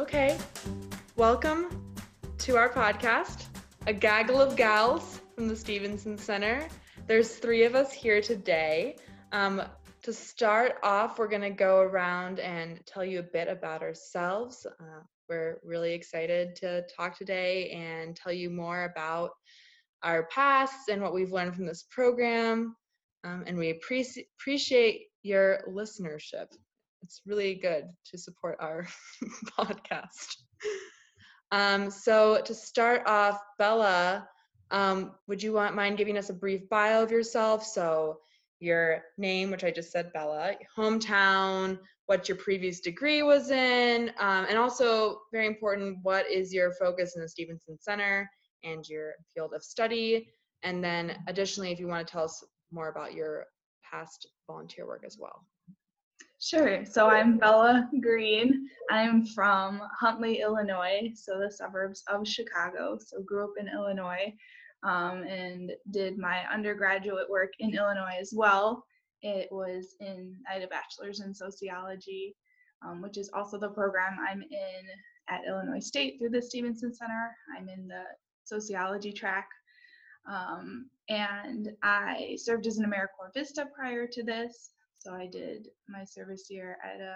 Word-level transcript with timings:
Okay. 0.00 0.38
Welcome 1.16 1.92
to 2.38 2.56
our 2.56 2.70
podcast, 2.70 3.44
A 3.86 3.92
Gaggle 3.92 4.40
of 4.40 4.56
Gals 4.56 5.20
from 5.34 5.46
the 5.46 5.54
Stevenson 5.54 6.16
Center. 6.16 6.66
There's 7.06 7.36
three 7.36 7.64
of 7.64 7.74
us 7.74 7.92
here 7.92 8.22
today. 8.22 8.96
Um, 9.32 9.60
to 10.02 10.12
start 10.14 10.76
off, 10.82 11.18
we're 11.18 11.28
going 11.28 11.42
to 11.42 11.50
go 11.50 11.80
around 11.80 12.40
and 12.40 12.80
tell 12.86 13.04
you 13.04 13.18
a 13.18 13.22
bit 13.22 13.46
about 13.48 13.82
ourselves. 13.82 14.66
Uh, 14.66 15.02
we're 15.28 15.60
really 15.62 15.92
excited 15.92 16.56
to 16.56 16.82
talk 16.96 17.18
today 17.18 17.68
and 17.68 18.16
tell 18.16 18.32
you 18.32 18.48
more 18.48 18.84
about 18.84 19.32
our 20.02 20.26
pasts 20.28 20.88
and 20.88 21.02
what 21.02 21.12
we've 21.12 21.32
learned 21.32 21.54
from 21.54 21.66
this 21.66 21.84
program. 21.90 22.74
Um, 23.22 23.44
and 23.46 23.58
we 23.58 23.74
appreci- 23.74 24.24
appreciate 24.40 25.08
your 25.22 25.60
listenership. 25.68 26.46
It's 27.02 27.22
really 27.26 27.54
good 27.54 27.84
to 28.06 28.18
support 28.18 28.56
our 28.60 28.86
podcast. 29.58 30.36
Um, 31.52 31.90
so 31.90 32.40
to 32.44 32.54
start 32.54 33.02
off, 33.06 33.40
Bella, 33.58 34.28
um, 34.70 35.12
would 35.26 35.42
you 35.42 35.52
want 35.52 35.74
mind 35.74 35.98
giving 35.98 36.16
us 36.16 36.30
a 36.30 36.34
brief 36.34 36.68
bio 36.68 37.02
of 37.02 37.10
yourself? 37.10 37.64
So 37.64 38.18
your 38.60 39.02
name, 39.18 39.50
which 39.50 39.64
I 39.64 39.70
just 39.70 39.90
said, 39.90 40.12
Bella, 40.12 40.54
hometown, 40.76 41.78
what 42.06 42.28
your 42.28 42.36
previous 42.36 42.80
degree 42.80 43.22
was 43.22 43.50
in, 43.50 44.10
um, 44.18 44.46
and 44.48 44.58
also 44.58 45.20
very 45.32 45.46
important, 45.46 45.98
what 46.02 46.30
is 46.30 46.52
your 46.52 46.72
focus 46.74 47.16
in 47.16 47.22
the 47.22 47.28
Stevenson 47.28 47.78
Center 47.80 48.28
and 48.62 48.86
your 48.88 49.12
field 49.34 49.52
of 49.54 49.62
study? 49.62 50.28
And 50.62 50.84
then 50.84 51.16
additionally, 51.26 51.72
if 51.72 51.80
you 51.80 51.88
want 51.88 52.06
to 52.06 52.10
tell 52.10 52.24
us 52.24 52.44
more 52.70 52.88
about 52.88 53.14
your 53.14 53.46
past 53.90 54.28
volunteer 54.46 54.86
work 54.86 55.04
as 55.06 55.16
well. 55.18 55.46
Sure. 56.42 56.86
So 56.86 57.06
I'm 57.10 57.36
Bella 57.36 57.90
Green. 58.00 58.66
I'm 58.90 59.26
from 59.26 59.82
Huntley, 60.00 60.40
Illinois, 60.40 61.12
so 61.14 61.38
the 61.38 61.50
suburbs 61.50 62.02
of 62.08 62.26
Chicago. 62.26 62.96
So 62.98 63.20
grew 63.20 63.44
up 63.44 63.50
in 63.60 63.68
Illinois 63.68 64.32
um, 64.82 65.22
and 65.24 65.70
did 65.90 66.16
my 66.16 66.46
undergraduate 66.50 67.28
work 67.28 67.52
in 67.58 67.74
Illinois 67.74 68.16
as 68.18 68.32
well. 68.34 68.82
It 69.20 69.48
was 69.50 69.96
in, 70.00 70.34
I 70.48 70.54
had 70.54 70.62
a 70.62 70.68
bachelor's 70.68 71.20
in 71.20 71.34
sociology, 71.34 72.34
um, 72.82 73.02
which 73.02 73.18
is 73.18 73.30
also 73.34 73.58
the 73.58 73.68
program 73.68 74.16
I'm 74.26 74.40
in 74.40 74.86
at 75.28 75.46
Illinois 75.46 75.86
State 75.86 76.18
through 76.18 76.30
the 76.30 76.40
Stevenson 76.40 76.94
Center. 76.94 77.36
I'm 77.54 77.68
in 77.68 77.86
the 77.86 78.04
sociology 78.44 79.12
track. 79.12 79.46
Um, 80.26 80.88
and 81.10 81.68
I 81.82 82.38
served 82.38 82.66
as 82.66 82.78
an 82.78 82.86
AmeriCorps 82.86 83.34
Vista 83.34 83.66
prior 83.76 84.06
to 84.06 84.22
this. 84.22 84.70
So 85.00 85.14
I 85.14 85.26
did 85.26 85.68
my 85.88 86.04
service 86.04 86.46
year 86.50 86.76
at 86.84 87.00
a 87.00 87.14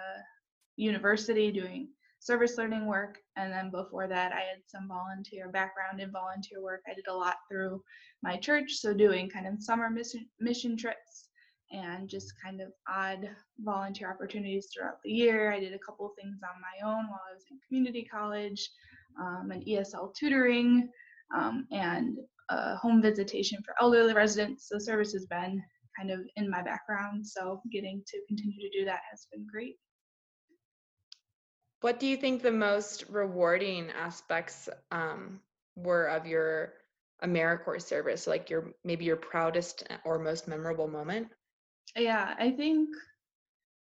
university 0.75 1.51
doing 1.51 1.89
service 2.19 2.57
learning 2.57 2.87
work. 2.87 3.19
And 3.37 3.53
then 3.53 3.69
before 3.69 4.07
that, 4.07 4.31
I 4.31 4.39
had 4.39 4.63
some 4.65 4.87
volunteer 4.87 5.49
background 5.49 6.01
in 6.01 6.11
volunteer 6.11 6.63
work. 6.63 6.81
I 6.89 6.95
did 6.95 7.07
a 7.07 7.13
lot 7.13 7.35
through 7.49 7.83
my 8.23 8.37
church, 8.37 8.71
so 8.73 8.91
doing 8.93 9.29
kind 9.29 9.45
of 9.45 9.61
summer 9.61 9.89
mission, 10.39 10.77
trips 10.77 11.29
and 11.71 12.09
just 12.09 12.33
kind 12.43 12.61
of 12.61 12.69
odd 12.89 13.29
volunteer 13.59 14.09
opportunities 14.09 14.69
throughout 14.73 14.97
the 15.03 15.11
year. 15.11 15.51
I 15.51 15.59
did 15.59 15.73
a 15.73 15.79
couple 15.79 16.11
things 16.19 16.39
on 16.43 16.61
my 16.61 16.87
own 16.87 17.07
while 17.07 17.21
I 17.29 17.33
was 17.33 17.45
in 17.51 17.59
community 17.67 18.07
college, 18.11 18.67
um, 19.19 19.51
and 19.51 19.63
ESL 19.63 20.15
tutoring, 20.15 20.89
um, 21.35 21.67
and 21.71 22.17
home 22.49 23.01
visitation 23.01 23.61
for 23.63 23.75
elderly 23.79 24.13
residents. 24.13 24.69
So 24.69 24.79
service 24.79 25.13
has 25.13 25.25
been 25.27 25.61
kind 25.97 26.11
of 26.11 26.19
in 26.35 26.49
my 26.49 26.61
background. 26.61 27.25
So 27.25 27.61
getting 27.71 28.01
to 28.07 28.21
continue 28.27 28.69
to 28.69 28.79
do 28.79 28.85
that 28.85 29.01
has 29.09 29.27
been 29.31 29.45
great. 29.51 29.77
What 31.81 31.99
do 31.99 32.07
you 32.07 32.17
think 32.17 32.41
the 32.41 32.51
most 32.51 33.05
rewarding 33.09 33.91
aspects 33.91 34.69
um, 34.91 35.39
were 35.75 36.05
of 36.05 36.25
your 36.25 36.73
AmeriCorps 37.23 37.83
service? 37.83 38.27
Like 38.27 38.49
your 38.49 38.73
maybe 38.83 39.05
your 39.05 39.17
proudest 39.17 39.87
or 40.03 40.17
most 40.17 40.47
memorable 40.47 40.87
moment? 40.87 41.27
Yeah, 41.95 42.33
I 42.39 42.51
think 42.51 42.89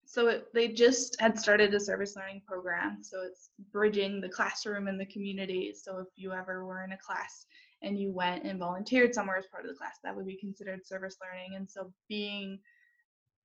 so. 0.05 0.28
It, 0.28 0.47
they 0.53 0.69
just 0.69 1.16
had 1.21 1.39
started 1.39 1.72
a 1.75 1.81
service 1.81 2.16
learning 2.16 2.43
program, 2.47 2.99
so 3.03 3.22
it's 3.22 3.50
bridging 3.72 4.21
the 4.21 4.28
classroom 4.28 4.89
and 4.89 5.00
the 5.00 5.06
community. 5.06 5.72
So 5.75 5.99
if 5.99 6.09
you 6.16 6.33
ever 6.33 6.65
were 6.66 6.84
in 6.84 6.93
a 6.93 6.99
class 6.99 7.47
and 7.83 7.99
you 7.99 8.13
went 8.13 8.45
and 8.45 8.59
volunteered 8.59 9.15
somewhere 9.15 9.37
as 9.37 9.47
part 9.47 9.65
of 9.65 9.71
the 9.71 9.77
class, 9.77 9.99
that 10.03 10.15
would 10.15 10.27
be 10.27 10.39
considered 10.39 10.87
service 10.87 11.17
learning. 11.21 11.57
And 11.57 11.71
so 11.71 11.93
being 12.09 12.59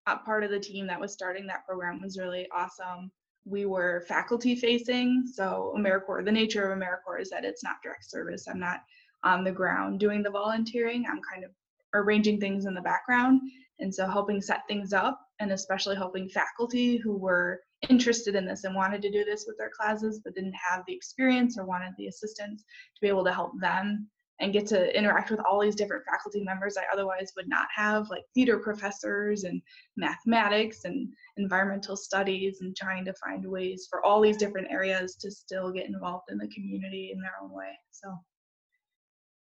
a 0.07 0.17
part 0.17 0.43
of 0.43 0.51
the 0.51 0.59
team 0.59 0.87
that 0.87 0.99
was 0.99 1.13
starting 1.13 1.47
that 1.47 1.65
program 1.65 2.01
was 2.01 2.17
really 2.17 2.47
awesome. 2.53 3.11
We 3.45 3.65
were 3.65 4.05
faculty 4.07 4.55
facing, 4.55 5.23
so 5.31 5.73
AmeriCorps, 5.77 6.25
the 6.25 6.31
nature 6.31 6.71
of 6.71 6.77
AmeriCorps 6.77 7.21
is 7.21 7.29
that 7.31 7.45
it's 7.45 7.63
not 7.63 7.81
direct 7.83 8.09
service. 8.09 8.47
I'm 8.47 8.59
not 8.59 8.81
on 9.23 9.43
the 9.43 9.51
ground 9.51 9.99
doing 9.99 10.23
the 10.23 10.29
volunteering. 10.29 11.05
I'm 11.07 11.21
kind 11.21 11.43
of 11.43 11.51
arranging 11.93 12.39
things 12.39 12.65
in 12.65 12.73
the 12.73 12.81
background. 12.81 13.41
And 13.79 13.93
so 13.93 14.07
helping 14.07 14.41
set 14.41 14.61
things 14.67 14.93
up 14.93 15.19
and 15.39 15.51
especially 15.51 15.95
helping 15.95 16.29
faculty 16.29 16.97
who 16.97 17.17
were 17.17 17.59
interested 17.89 18.35
in 18.35 18.45
this 18.45 18.63
and 18.63 18.75
wanted 18.75 19.01
to 19.01 19.11
do 19.11 19.25
this 19.25 19.45
with 19.47 19.57
their 19.57 19.71
classes 19.75 20.21
but 20.23 20.35
didn't 20.35 20.53
have 20.53 20.83
the 20.87 20.93
experience 20.93 21.57
or 21.57 21.65
wanted 21.65 21.93
the 21.97 22.07
assistance 22.07 22.61
to 22.61 23.01
be 23.01 23.07
able 23.07 23.23
to 23.25 23.33
help 23.33 23.51
them 23.59 24.07
and 24.41 24.51
get 24.51 24.65
to 24.67 24.97
interact 24.97 25.29
with 25.29 25.39
all 25.39 25.61
these 25.61 25.75
different 25.75 26.03
faculty 26.03 26.43
members 26.43 26.75
I 26.75 26.83
otherwise 26.91 27.31
would 27.37 27.47
not 27.47 27.67
have, 27.73 28.09
like 28.09 28.23
theater 28.33 28.57
professors 28.57 29.43
and 29.43 29.61
mathematics 29.95 30.83
and 30.83 31.07
environmental 31.37 31.95
studies, 31.95 32.61
and 32.61 32.75
trying 32.75 33.05
to 33.05 33.13
find 33.13 33.45
ways 33.45 33.87
for 33.89 34.03
all 34.03 34.19
these 34.19 34.37
different 34.37 34.71
areas 34.71 35.15
to 35.17 35.31
still 35.31 35.71
get 35.71 35.85
involved 35.85 36.31
in 36.31 36.37
the 36.37 36.47
community 36.47 37.11
in 37.13 37.21
their 37.21 37.35
own 37.41 37.51
way. 37.51 37.77
So, 37.91 38.17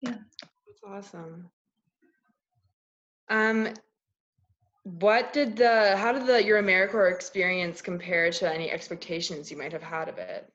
yeah. 0.03 0.19
That's 0.67 1.09
awesome. 1.15 1.51
Um, 3.31 3.73
what 4.85 5.33
did 5.33 5.57
the, 5.57 5.97
how 5.97 6.13
did 6.13 6.27
the, 6.27 6.45
your 6.45 6.63
AmeriCorps 6.63 7.15
experience 7.15 7.81
compare 7.81 8.31
to 8.31 8.53
any 8.53 8.71
expectations 8.71 9.51
you 9.51 9.57
might 9.57 9.73
have 9.73 9.83
had 9.83 10.09
of 10.09 10.19
it? 10.19 10.53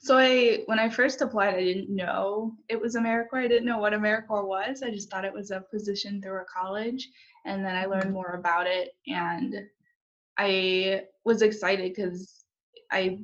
So 0.00 0.16
I, 0.16 0.62
when 0.66 0.78
I 0.78 0.88
first 0.88 1.20
applied, 1.20 1.54
I 1.54 1.64
didn't 1.64 1.94
know 1.94 2.54
it 2.68 2.80
was 2.80 2.96
AmeriCorps. 2.96 3.44
I 3.44 3.48
didn't 3.48 3.66
know 3.66 3.78
what 3.78 3.92
AmeriCorps 3.92 4.46
was. 4.46 4.82
I 4.82 4.90
just 4.90 5.10
thought 5.10 5.24
it 5.24 5.32
was 5.32 5.50
a 5.50 5.64
position 5.72 6.20
through 6.20 6.40
a 6.40 6.44
college, 6.44 7.08
and 7.44 7.64
then 7.64 7.74
I 7.74 7.86
learned 7.86 8.04
mm-hmm. 8.04 8.12
more 8.12 8.38
about 8.38 8.66
it, 8.66 8.90
and 9.06 9.54
I 10.38 11.04
was 11.24 11.42
excited 11.42 11.94
because 11.94 12.44
I 12.90 13.18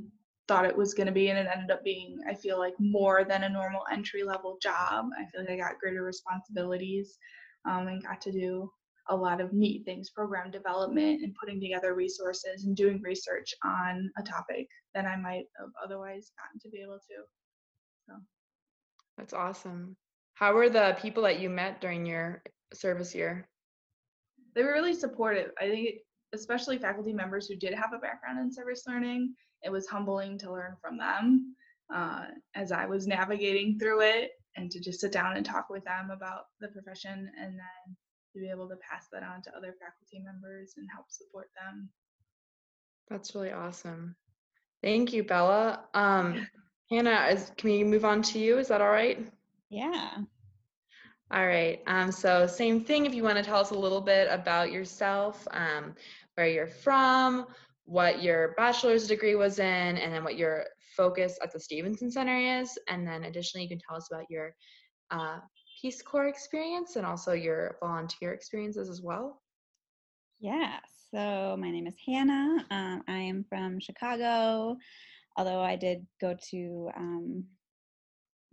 thought 0.48 0.64
it 0.64 0.76
was 0.76 0.94
going 0.94 1.06
to 1.06 1.12
be, 1.12 1.28
and 1.28 1.38
it 1.38 1.48
ended 1.52 1.70
up 1.70 1.84
being, 1.84 2.18
I 2.28 2.34
feel 2.34 2.58
like, 2.58 2.74
more 2.78 3.24
than 3.24 3.44
a 3.44 3.48
normal 3.48 3.82
entry 3.92 4.24
level 4.24 4.58
job. 4.60 5.06
I 5.19 5.24
feel 5.30 5.42
like 5.42 5.50
I 5.50 5.56
got 5.56 5.78
greater 5.78 6.02
responsibilities 6.02 7.16
um, 7.64 7.86
and 7.86 8.02
got 8.02 8.20
to 8.22 8.32
do 8.32 8.70
a 9.08 9.16
lot 9.16 9.40
of 9.40 9.52
neat 9.52 9.84
things 9.84 10.10
program 10.10 10.50
development 10.50 11.22
and 11.22 11.34
putting 11.34 11.60
together 11.60 11.94
resources 11.94 12.64
and 12.64 12.76
doing 12.76 13.00
research 13.02 13.52
on 13.64 14.10
a 14.16 14.22
topic 14.22 14.69
than 14.94 15.06
I 15.06 15.16
might 15.16 15.44
have 15.58 15.70
otherwise 15.82 16.30
gotten 16.38 16.60
to 16.60 16.69
be 16.69 16.82
able 16.82 16.98
to. 16.98 17.25
So 18.06 18.14
that's 19.16 19.32
awesome. 19.32 19.97
How 20.34 20.54
were 20.54 20.69
the 20.69 20.97
people 21.00 21.22
that 21.25 21.41
you 21.41 21.50
met 21.50 21.80
during 21.80 22.06
your 22.06 22.42
service 22.72 23.14
year? 23.14 23.48
They 24.54 24.62
were 24.62 24.72
really 24.72 24.94
supportive. 24.94 25.50
I 25.60 25.69
think, 25.69 25.88
especially 26.34 26.78
faculty 26.78 27.12
members 27.12 27.47
who 27.47 27.56
did 27.56 27.75
have 27.75 27.92
a 27.92 27.98
background 27.98 28.38
in 28.38 28.52
service 28.52 28.84
learning, 28.86 29.34
it 29.62 29.70
was 29.70 29.86
humbling 29.86 30.38
to 30.38 30.52
learn 30.52 30.76
from 30.81 30.98
them 30.98 31.54
uh, 31.94 32.25
as 32.54 32.72
I 32.72 32.86
was 32.86 33.06
navigating 33.06 33.78
through 33.78 34.00
it 34.00 34.31
and 34.56 34.70
to 34.70 34.81
just 34.81 35.00
sit 35.00 35.12
down 35.12 35.37
and 35.37 35.44
talk 35.44 35.69
with 35.70 35.84
them 35.84 36.11
about 36.11 36.44
the 36.61 36.69
profession 36.69 37.31
and 37.40 37.52
then 37.52 37.96
to 38.34 38.40
be 38.40 38.50
able 38.50 38.69
to 38.69 38.76
pass 38.76 39.06
that 39.12 39.22
on 39.22 39.43
to 39.43 39.56
other 39.56 39.75
faculty 39.78 40.25
members 40.25 40.75
and 40.76 40.88
help 40.93 41.06
support 41.11 41.49
them. 41.55 41.88
That's 43.08 43.34
really 43.34 43.52
awesome. 43.52 44.17
Thank 44.82 45.12
you, 45.12 45.23
Bella. 45.23 45.84
Um, 45.94 46.46
Hannah, 46.90 47.29
is, 47.31 47.52
can 47.56 47.70
we 47.70 47.84
move 47.84 48.05
on 48.05 48.23
to 48.23 48.38
you? 48.38 48.58
Is 48.58 48.69
that 48.69 48.81
all 48.81 48.90
right? 48.90 49.19
Yeah. 49.70 50.11
All 51.31 51.46
right. 51.46 51.81
Um, 51.87 52.12
so 52.12 52.46
same 52.46 52.81
thing. 52.82 53.06
If 53.06 53.14
you 53.14 53.23
want 53.23 53.38
to 53.38 53.44
tell 53.44 53.61
us 53.61 53.70
a 53.70 53.79
little 53.79 54.00
bit 54.00 54.29
about 54.31 54.70
yourself, 54.70 55.46
um, 55.52 55.94
where 56.34 56.49
you're 56.49 56.67
from, 56.67 57.46
what 57.84 58.23
your 58.23 58.55
bachelor's 58.56 59.06
degree 59.06 59.34
was 59.34 59.58
in, 59.58 59.64
and 59.99 60.12
then 60.12 60.25
what 60.25 60.37
your 60.37 60.64
focus 60.96 61.38
at 61.43 61.52
the 61.52 61.61
Stevenson 61.61 62.11
Center 62.11 62.61
is, 62.61 62.79
and 62.88 63.06
then 63.06 63.25
additionally, 63.25 63.62
you 63.62 63.69
can 63.69 63.81
tell 63.87 63.96
us 63.96 64.08
about 64.11 64.26
your 64.29 64.55
uh, 65.11 65.38
Peace 65.81 66.02
Corps 66.02 66.29
experience 66.29 66.96
and 66.96 67.06
also 67.06 67.32
your 67.32 67.76
volunteer 67.81 68.32
experiences 68.32 68.88
as 68.88 69.00
well? 69.02 69.42
Yeah, 70.43 70.81
so 71.12 71.56
my 71.56 71.71
name 71.71 71.87
is 71.87 71.94
Hannah. 72.05 72.67
Um, 72.73 73.05
I 73.06 73.19
am 73.19 73.44
from 73.49 73.79
Chicago, 73.79 74.77
although 75.37 75.61
I 75.61 75.77
did 75.77 76.05
go 76.21 76.37
to 76.50 76.91
um, 76.97 77.44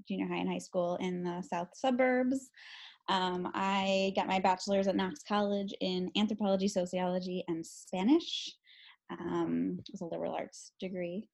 junior 0.08 0.28
high 0.28 0.36
and 0.38 0.48
high 0.48 0.60
school 0.60 0.98
in 0.98 1.24
the 1.24 1.42
south 1.42 1.70
suburbs. 1.74 2.52
Um, 3.08 3.50
I 3.56 4.14
got 4.16 4.28
my 4.28 4.40
bachelor's 4.40 4.86
at 4.86 4.96
Knox 4.96 5.24
College 5.28 5.74
in 5.82 6.12
anthropology, 6.16 6.68
sociology, 6.68 7.44
and 7.48 7.66
Spanish. 7.66 8.56
Um, 9.10 9.80
it 9.80 9.92
was 9.92 10.02
a 10.02 10.06
liberal 10.06 10.36
arts 10.36 10.74
degree. 10.80 11.28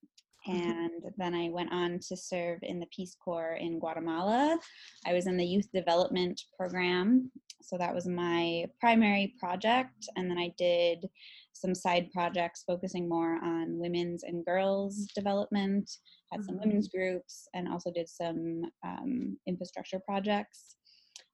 and 0.48 1.04
then 1.18 1.34
I 1.34 1.50
went 1.50 1.74
on 1.74 2.00
to 2.07 2.16
serve 2.16 2.60
in 2.62 2.80
the 2.80 2.88
Peace 2.96 3.18
Corps 3.22 3.57
in 3.60 3.80
Guatemala. 3.80 4.57
I 5.06 5.13
was 5.13 5.28
in 5.28 5.36
the 5.36 5.46
youth 5.46 5.68
development 5.74 6.40
program, 6.57 7.30
so 7.62 7.78
that 7.78 7.94
was 7.94 8.07
my 8.07 8.66
primary 8.80 9.34
project, 9.40 10.07
and 10.16 10.30
then 10.30 10.38
I 10.38 10.54
did 10.57 11.07
some 11.54 11.74
side 11.74 12.12
projects 12.12 12.63
focusing 12.68 13.07
more 13.07 13.40
on 13.44 13.80
women's 13.80 14.24
and 14.24 14.46
girls 14.46 15.07
development. 15.16 15.90
Had 16.31 16.44
some 16.44 16.56
Mm-hmm. 16.56 16.68
women's 16.69 16.90
groups, 16.90 17.48
and 17.54 17.68
also 17.68 17.92
did 17.92 18.10
some 18.10 18.63
um, 18.86 19.38
infrastructure 19.48 20.00
projects. 20.00 20.75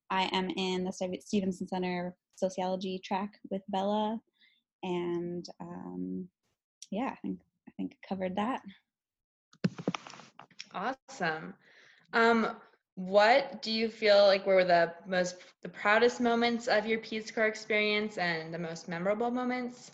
I 0.10 0.30
am 0.34 0.50
in 0.50 0.84
the 0.84 0.92
Stevenson 1.22 1.68
Center 1.68 2.16
sociology 2.36 3.00
track 3.04 3.40
with 3.50 3.62
Bella, 3.70 4.20
and 4.84 5.46
um, 5.60 6.28
yeah, 6.92 7.10
I 7.12 7.16
think 7.22 7.40
I 7.68 7.72
think 7.78 7.96
covered 8.08 8.36
that. 8.36 8.62
Awesome. 10.74 11.54
Um, 12.14 12.56
what 12.96 13.62
do 13.62 13.72
you 13.72 13.90
feel 13.90 14.26
like 14.26 14.46
were 14.46 14.64
the 14.64 14.94
most 15.08 15.38
the 15.64 15.70
proudest 15.70 16.20
moments 16.20 16.68
of 16.68 16.86
your 16.86 17.00
Peace 17.00 17.32
Corps 17.32 17.48
experience 17.48 18.18
and 18.18 18.54
the 18.54 18.60
most 18.60 18.88
memorable 18.88 19.32
moments? 19.32 19.92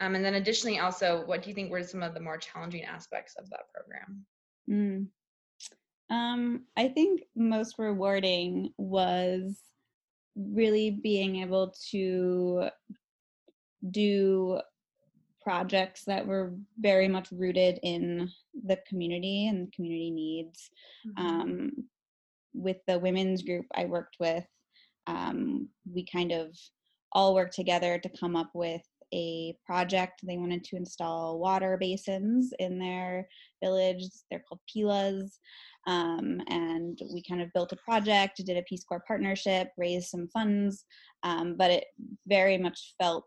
Um, 0.00 0.14
and 0.14 0.24
then 0.24 0.34
additionally, 0.34 0.78
also, 0.78 1.24
what 1.26 1.42
do 1.42 1.48
you 1.48 1.54
think 1.54 1.70
were 1.70 1.82
some 1.82 2.02
of 2.02 2.14
the 2.14 2.20
more 2.20 2.38
challenging 2.38 2.84
aspects 2.84 3.34
of 3.36 3.50
that 3.50 3.72
program? 3.74 4.24
Mm. 4.70 5.06
Um, 6.10 6.64
I 6.76 6.88
think 6.88 7.22
most 7.34 7.78
rewarding 7.78 8.72
was 8.78 9.58
really 10.36 10.90
being 10.90 11.36
able 11.36 11.74
to 11.90 12.68
do 13.90 14.60
projects 15.42 16.04
that 16.04 16.26
were 16.26 16.54
very 16.78 17.08
much 17.08 17.28
rooted 17.32 17.80
in 17.82 18.30
the 18.64 18.78
community 18.86 19.48
and 19.48 19.72
community 19.72 20.10
needs. 20.10 20.70
Um, 21.16 21.72
with 22.58 22.78
the 22.86 22.98
women's 22.98 23.42
group 23.42 23.66
I 23.74 23.84
worked 23.84 24.16
with, 24.20 24.44
um, 25.06 25.68
we 25.90 26.04
kind 26.04 26.32
of 26.32 26.56
all 27.12 27.34
worked 27.34 27.54
together 27.54 27.98
to 27.98 28.18
come 28.20 28.36
up 28.36 28.50
with 28.54 28.82
a 29.14 29.56
project. 29.64 30.20
They 30.22 30.36
wanted 30.36 30.64
to 30.64 30.76
install 30.76 31.38
water 31.38 31.78
basins 31.80 32.52
in 32.58 32.78
their 32.78 33.26
village. 33.62 34.04
They're 34.30 34.44
called 34.46 34.60
pilas. 34.68 35.38
Um, 35.86 36.42
and 36.48 37.00
we 37.12 37.22
kind 37.22 37.40
of 37.40 37.52
built 37.54 37.72
a 37.72 37.76
project, 37.76 38.42
did 38.44 38.58
a 38.58 38.62
Peace 38.62 38.84
Corps 38.84 39.04
partnership, 39.06 39.70
raised 39.78 40.08
some 40.08 40.28
funds, 40.28 40.84
um, 41.22 41.56
but 41.56 41.70
it 41.70 41.84
very 42.26 42.58
much 42.58 42.94
felt 43.00 43.24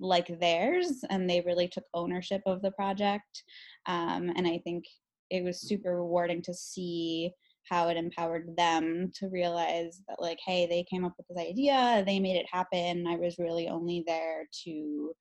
like 0.00 0.40
theirs, 0.40 1.04
and 1.10 1.28
they 1.28 1.42
really 1.42 1.68
took 1.68 1.84
ownership 1.92 2.40
of 2.46 2.62
the 2.62 2.70
project. 2.70 3.42
Um, 3.84 4.32
and 4.34 4.46
I 4.46 4.58
think 4.64 4.84
it 5.30 5.44
was 5.44 5.60
super 5.60 5.96
rewarding 5.96 6.40
to 6.42 6.54
see 6.54 7.32
how 7.68 7.88
it 7.88 7.96
empowered 7.96 8.54
them 8.56 9.10
to 9.14 9.28
realize 9.28 10.02
that 10.08 10.20
like 10.20 10.38
hey 10.44 10.66
they 10.66 10.84
came 10.84 11.04
up 11.04 11.14
with 11.16 11.26
this 11.28 11.38
idea 11.38 12.02
they 12.06 12.18
made 12.20 12.36
it 12.36 12.46
happen 12.50 13.06
i 13.06 13.16
was 13.16 13.38
really 13.38 13.68
only 13.68 14.04
there 14.06 14.46
to 14.64 15.12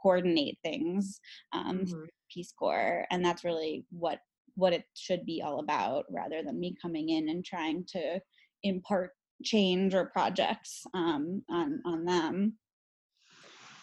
coordinate 0.00 0.58
things 0.62 1.20
um, 1.52 1.78
Mhm. 1.84 2.06
peace 2.30 2.52
corps 2.58 3.06
and 3.10 3.24
that's 3.24 3.44
really 3.44 3.84
what 3.90 4.18
what 4.54 4.72
it 4.72 4.84
should 4.94 5.24
be 5.24 5.42
all 5.42 5.60
about 5.60 6.04
rather 6.10 6.42
than 6.42 6.58
me 6.60 6.74
coming 6.80 7.08
in 7.08 7.28
and 7.28 7.44
trying 7.44 7.84
to 7.86 8.20
impart 8.62 9.12
change 9.44 9.94
or 9.94 10.06
projects 10.06 10.84
um, 10.94 11.42
on 11.48 11.80
on 11.84 12.04
them 12.04 12.58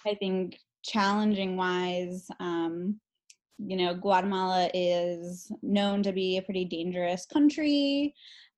i 0.06 0.14
think 0.16 0.58
challenging 0.84 1.58
wise 1.58 2.28
um, 2.40 3.00
you 3.66 3.76
know 3.76 3.94
guatemala 3.94 4.70
is 4.74 5.52
known 5.62 6.02
to 6.04 6.12
be 6.12 6.38
a 6.38 6.42
pretty 6.42 6.66
dangerous 6.66 7.26
country 7.26 8.14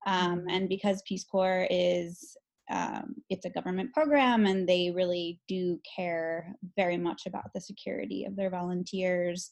um, 0.06 0.44
and 0.48 0.68
because 0.68 1.02
peace 1.06 1.24
corps 1.24 1.66
is 1.70 2.36
um, 2.70 3.16
it's 3.28 3.44
a 3.44 3.50
government 3.50 3.92
program 3.92 4.46
and 4.46 4.68
they 4.68 4.90
really 4.94 5.40
do 5.48 5.78
care 5.96 6.54
very 6.76 6.96
much 6.96 7.26
about 7.26 7.50
the 7.54 7.60
security 7.60 8.24
of 8.24 8.36
their 8.36 8.50
volunteers 8.50 9.50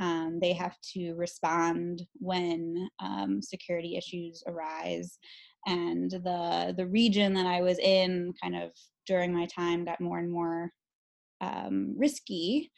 um, 0.00 0.38
they 0.40 0.54
have 0.54 0.76
to 0.94 1.12
respond 1.14 2.02
when 2.18 2.88
um, 3.00 3.40
security 3.42 3.96
issues 3.96 4.42
arise. 4.46 5.18
And 5.66 6.10
the 6.10 6.74
the 6.74 6.86
region 6.86 7.34
that 7.34 7.44
i 7.44 7.60
was 7.60 7.78
in 7.78 8.32
kind 8.42 8.56
of 8.56 8.70
during 9.06 9.32
my 9.34 9.46
time 9.46 9.84
got 9.84 10.00
more 10.00 10.18
and 10.18 10.32
more 10.32 10.72
um, 11.42 11.94
risky 11.98 12.72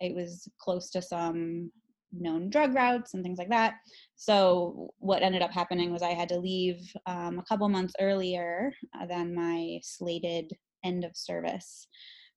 it 0.00 0.14
was 0.14 0.48
close 0.60 0.90
to 0.90 1.02
some 1.02 1.70
known 2.12 2.48
drug 2.48 2.74
routes 2.74 3.14
and 3.14 3.22
things 3.22 3.38
like 3.38 3.50
that. 3.50 3.74
So 4.16 4.90
what 4.98 5.22
ended 5.22 5.42
up 5.42 5.52
happening 5.52 5.92
was 5.92 6.02
i 6.02 6.10
had 6.10 6.28
to 6.30 6.38
leave 6.38 6.80
um, 7.06 7.38
a 7.38 7.44
couple 7.44 7.68
months 7.68 7.94
earlier 8.00 8.72
uh, 8.98 9.06
than 9.06 9.34
my 9.34 9.78
slated 9.82 10.50
end 10.84 11.04
of 11.04 11.16
service. 11.16 11.86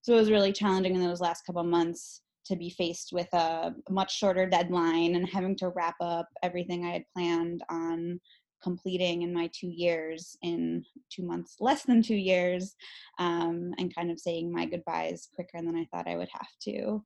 So 0.02 0.14
it 0.14 0.20
was 0.20 0.32
really 0.32 0.52
challenging 0.52 0.96
in 0.96 1.02
those 1.02 1.22
last 1.22 1.46
couple 1.46 1.64
months 1.64 2.22
to 2.46 2.56
be 2.56 2.70
faced 2.72 3.12
with 3.14 3.32
a 3.34 3.74
much 3.90 4.18
shorter 4.18 4.48
deadline 4.48 5.16
and 5.16 5.30
having 5.30 5.56
to 5.56 5.70
wrap 5.70 5.96
up 6.02 6.28
everything 6.42 6.86
i 6.86 6.92
had 6.92 7.04
planned 7.16 7.64
on 7.70 8.20
completing 8.62 9.22
in 9.24 9.34
my 9.34 9.50
two 9.54 9.68
years 9.68 10.38
in 10.42 10.86
two 11.10 11.24
months 11.24 11.58
less 11.60 11.84
than 11.84 12.02
two 12.02 12.16
years 12.16 12.76
um, 13.20 13.74
and 13.78 13.96
kind 13.96 14.12
of 14.12 14.20
saying 14.20 14.52
my 14.52 14.66
goodbyes 14.66 15.30
quicker 15.36 15.58
than 15.62 15.76
i 15.76 15.86
thought 15.86 16.08
i 16.08 16.16
would 16.16 16.30
have 16.32 16.50
to 16.62 17.04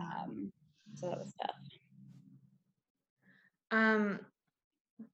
um, 0.00 0.52
so 0.94 1.08
that 1.08 1.18
was 1.18 1.32
tough 1.40 1.56
Um, 3.72 4.20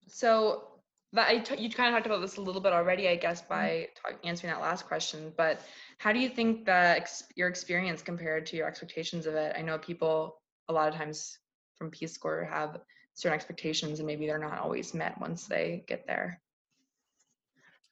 so 0.08 0.64
that 1.12 1.28
I 1.28 1.38
t- 1.38 1.62
you 1.62 1.70
kind 1.70 1.88
of 1.88 1.94
talked 1.94 2.06
about 2.06 2.20
this 2.20 2.36
a 2.36 2.42
little 2.42 2.60
bit 2.60 2.72
already, 2.72 3.08
I 3.08 3.16
guess, 3.16 3.40
by 3.40 3.88
talk- 3.94 4.18
answering 4.24 4.52
that 4.52 4.60
last 4.60 4.86
question. 4.86 5.32
But 5.36 5.62
how 5.98 6.12
do 6.12 6.18
you 6.18 6.28
think 6.28 6.66
that 6.66 6.98
ex- 6.98 7.24
your 7.36 7.48
experience 7.48 8.02
compared 8.02 8.44
to 8.46 8.56
your 8.56 8.66
expectations 8.66 9.26
of 9.26 9.34
it? 9.34 9.54
I 9.56 9.62
know 9.62 9.78
people 9.78 10.42
a 10.68 10.72
lot 10.72 10.88
of 10.88 10.94
times 10.94 11.38
from 11.76 11.90
Peace 11.90 12.18
Corps 12.18 12.44
have 12.44 12.80
certain 13.18 13.34
expectations, 13.34 13.98
and 13.98 14.06
maybe 14.06 14.26
they're 14.26 14.38
not 14.38 14.58
always 14.58 14.94
met 14.94 15.20
once 15.20 15.46
they 15.46 15.84
get 15.88 16.06
there. 16.06 16.40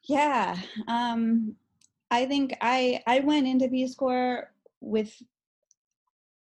yeah 0.09 0.57
um, 0.89 1.55
i 2.11 2.25
think 2.25 2.57
i 2.61 3.03
i 3.07 3.21
went 3.21 3.47
into 3.47 3.69
Peace 3.69 3.95
Corps 3.95 4.49
with 4.81 5.13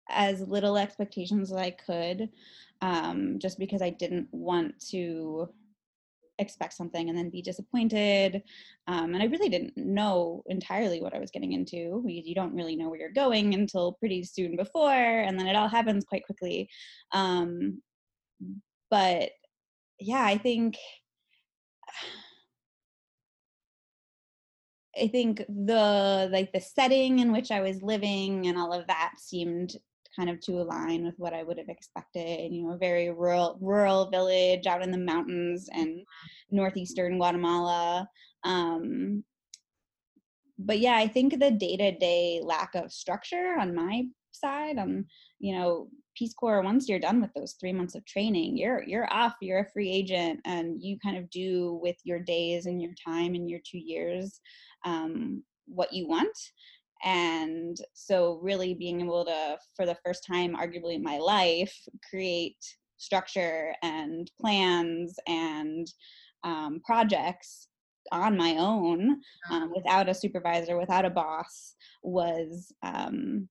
as 0.09 0.41
little 0.41 0.77
expectations 0.77 1.51
as 1.51 1.57
i 1.57 1.71
could 1.71 2.29
um, 2.81 3.37
just 3.39 3.59
because 3.59 3.81
i 3.81 3.89
didn't 3.89 4.27
want 4.31 4.73
to 4.89 5.49
expect 6.39 6.73
something 6.73 7.09
and 7.09 7.17
then 7.17 7.29
be 7.29 7.41
disappointed 7.41 8.41
um, 8.87 9.13
and 9.13 9.21
i 9.21 9.25
really 9.25 9.49
didn't 9.49 9.75
know 9.77 10.41
entirely 10.47 11.01
what 11.01 11.13
i 11.13 11.19
was 11.19 11.29
getting 11.29 11.51
into 11.51 12.01
because 12.05 12.25
you 12.25 12.33
don't 12.33 12.55
really 12.55 12.75
know 12.75 12.89
where 12.89 12.99
you're 12.99 13.11
going 13.11 13.53
until 13.53 13.93
pretty 13.93 14.23
soon 14.23 14.55
before 14.55 15.19
and 15.25 15.37
then 15.37 15.47
it 15.47 15.55
all 15.55 15.67
happens 15.67 16.05
quite 16.05 16.25
quickly 16.25 16.69
um, 17.11 17.81
but 18.89 19.31
yeah 19.99 20.23
i 20.23 20.37
think 20.37 20.75
I 24.99 25.07
think 25.07 25.43
the 25.47 26.29
like 26.31 26.51
the 26.51 26.59
setting 26.59 27.19
in 27.19 27.31
which 27.31 27.51
I 27.51 27.61
was 27.61 27.81
living 27.81 28.47
and 28.47 28.57
all 28.57 28.73
of 28.73 28.87
that 28.87 29.13
seemed 29.17 29.75
kind 30.15 30.29
of 30.29 30.39
to 30.41 30.59
align 30.59 31.05
with 31.05 31.15
what 31.17 31.33
I 31.33 31.43
would 31.43 31.57
have 31.57 31.69
expected. 31.69 32.51
You 32.51 32.63
know, 32.63 32.73
a 32.73 32.77
very 32.77 33.09
rural 33.09 33.57
rural 33.61 34.09
village 34.09 34.67
out 34.67 34.83
in 34.83 34.91
the 34.91 34.97
mountains 34.97 35.69
and 35.71 36.01
northeastern 36.49 37.17
Guatemala. 37.17 38.09
Um, 38.43 39.23
but 40.59 40.79
yeah, 40.79 40.95
I 40.95 41.07
think 41.07 41.39
the 41.39 41.51
day 41.51 41.77
to 41.77 41.91
day 41.97 42.41
lack 42.43 42.75
of 42.75 42.91
structure 42.91 43.55
on 43.59 43.73
my 43.73 44.03
side, 44.31 44.77
um, 44.77 45.05
you 45.39 45.55
know, 45.55 45.89
Peace 46.15 46.33
Corps. 46.33 46.61
Once 46.61 46.87
you're 46.87 46.99
done 46.99 47.21
with 47.21 47.33
those 47.33 47.53
three 47.59 47.73
months 47.73 47.95
of 47.95 48.05
training, 48.05 48.57
you're 48.57 48.83
you're 48.83 49.11
off. 49.13 49.35
You're 49.41 49.59
a 49.59 49.71
free 49.71 49.89
agent, 49.89 50.39
and 50.45 50.81
you 50.81 50.97
kind 50.99 51.17
of 51.17 51.29
do 51.29 51.79
with 51.81 51.95
your 52.03 52.19
days 52.19 52.65
and 52.65 52.81
your 52.81 52.93
time 53.05 53.35
and 53.35 53.49
your 53.49 53.59
two 53.65 53.79
years 53.79 54.41
um, 54.85 55.43
what 55.65 55.93
you 55.93 56.07
want. 56.07 56.37
And 57.03 57.77
so, 57.93 58.39
really 58.43 58.73
being 58.73 59.01
able 59.01 59.25
to, 59.25 59.57
for 59.75 59.85
the 59.85 59.97
first 60.05 60.25
time, 60.25 60.55
arguably 60.55 60.95
in 60.95 61.03
my 61.03 61.17
life, 61.17 61.75
create 62.07 62.57
structure 62.97 63.73
and 63.81 64.29
plans 64.39 65.15
and 65.27 65.87
um, 66.43 66.81
projects 66.85 67.67
on 68.11 68.37
my 68.37 68.55
own 68.57 69.19
um, 69.49 69.71
without 69.75 70.09
a 70.09 70.13
supervisor, 70.13 70.77
without 70.77 71.05
a 71.05 71.09
boss, 71.09 71.75
was 72.03 72.71
um, 72.83 73.47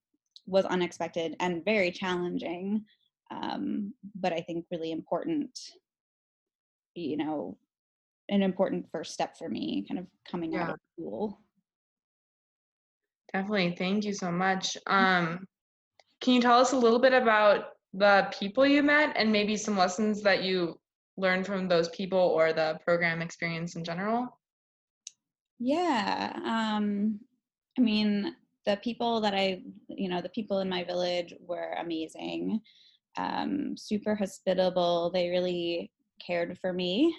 was 0.50 0.64
unexpected 0.66 1.36
and 1.40 1.64
very 1.64 1.90
challenging. 1.90 2.84
Um, 3.30 3.94
but 4.14 4.32
I 4.32 4.40
think 4.40 4.66
really 4.70 4.90
important. 4.90 5.58
You 6.94 7.16
know, 7.16 7.56
an 8.28 8.42
important 8.42 8.86
first 8.90 9.12
step 9.12 9.36
for 9.38 9.48
me, 9.48 9.84
kind 9.88 10.00
of 10.00 10.06
coming 10.28 10.56
out 10.56 10.70
of 10.70 10.76
school. 10.92 11.40
Definitely. 13.32 13.76
Thank 13.78 14.04
you 14.04 14.12
so 14.12 14.32
much. 14.32 14.76
Um, 14.88 15.46
can 16.20 16.34
you 16.34 16.40
tell 16.40 16.58
us 16.58 16.72
a 16.72 16.76
little 16.76 16.98
bit 16.98 17.12
about 17.12 17.66
the 17.94 18.28
people 18.38 18.66
you 18.66 18.82
met 18.82 19.14
and 19.16 19.30
maybe 19.30 19.56
some 19.56 19.76
lessons 19.76 20.22
that 20.22 20.42
you 20.42 20.78
learned 21.16 21.46
from 21.46 21.68
those 21.68 21.88
people 21.90 22.18
or 22.18 22.52
the 22.52 22.78
program 22.84 23.22
experience 23.22 23.76
in 23.76 23.84
general? 23.84 24.38
Yeah. 25.58 26.32
Um, 26.44 27.20
I 27.78 27.82
mean, 27.82 28.34
the 28.66 28.76
people 28.82 29.20
that 29.22 29.34
I, 29.34 29.62
you 29.88 30.08
know, 30.08 30.20
the 30.20 30.28
people 30.30 30.60
in 30.60 30.68
my 30.68 30.84
village 30.84 31.34
were 31.40 31.76
amazing, 31.78 32.60
um, 33.16 33.76
super 33.76 34.14
hospitable. 34.14 35.10
They 35.10 35.30
really 35.30 35.90
cared 36.24 36.58
for 36.58 36.72
me 36.72 37.14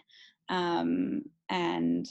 um, 0.50 1.24
and 1.50 2.05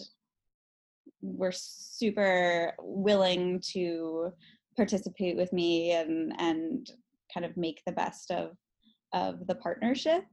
were 1.22 1.52
super 1.52 2.75
willing 2.80 3.60
to 3.72 4.32
participate 4.76 5.37
with 5.37 5.52
me 5.52 5.92
and 5.92 6.32
and 6.38 6.90
kind 7.32 7.44
of 7.44 7.56
make 7.56 7.82
the 7.84 7.92
best 7.92 8.30
of 8.30 8.56
of 9.12 9.46
the 9.46 9.54
partnership 9.56 10.25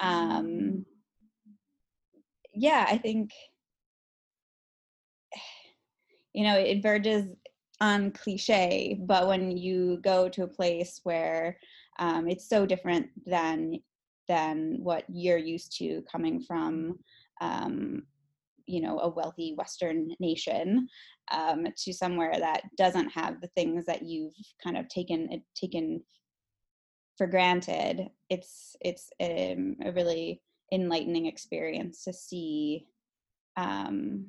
um 0.00 0.84
yeah 2.54 2.86
i 2.88 2.98
think 2.98 3.30
you 6.32 6.42
know 6.44 6.58
it 6.58 6.82
verges 6.82 7.32
on 7.80 8.10
cliche 8.10 8.98
but 9.06 9.28
when 9.28 9.56
you 9.56 9.98
go 10.02 10.28
to 10.28 10.44
a 10.44 10.48
place 10.48 11.00
where 11.04 11.58
um, 11.98 12.28
it's 12.28 12.48
so 12.48 12.66
different 12.66 13.08
than 13.26 13.78
than 14.28 14.78
what 14.82 15.04
you're 15.08 15.38
used 15.38 15.76
to 15.78 16.02
coming 16.10 16.40
from 16.40 16.98
um, 17.40 18.02
you 18.66 18.80
know 18.80 18.98
a 19.00 19.08
wealthy 19.08 19.54
western 19.56 20.10
nation 20.20 20.88
um, 21.32 21.66
to 21.76 21.92
somewhere 21.92 22.34
that 22.38 22.62
doesn't 22.76 23.10
have 23.10 23.40
the 23.40 23.48
things 23.48 23.84
that 23.86 24.02
you've 24.02 24.34
kind 24.62 24.76
of 24.76 24.88
taken 24.88 25.42
taken 25.54 26.02
for 27.16 27.26
granted 27.26 28.08
it's 28.30 28.76
it's 28.80 29.10
um, 29.20 29.76
a 29.84 29.92
really 29.92 30.42
enlightening 30.72 31.26
experience 31.26 32.04
to 32.04 32.12
see 32.12 32.86
um, 33.56 34.26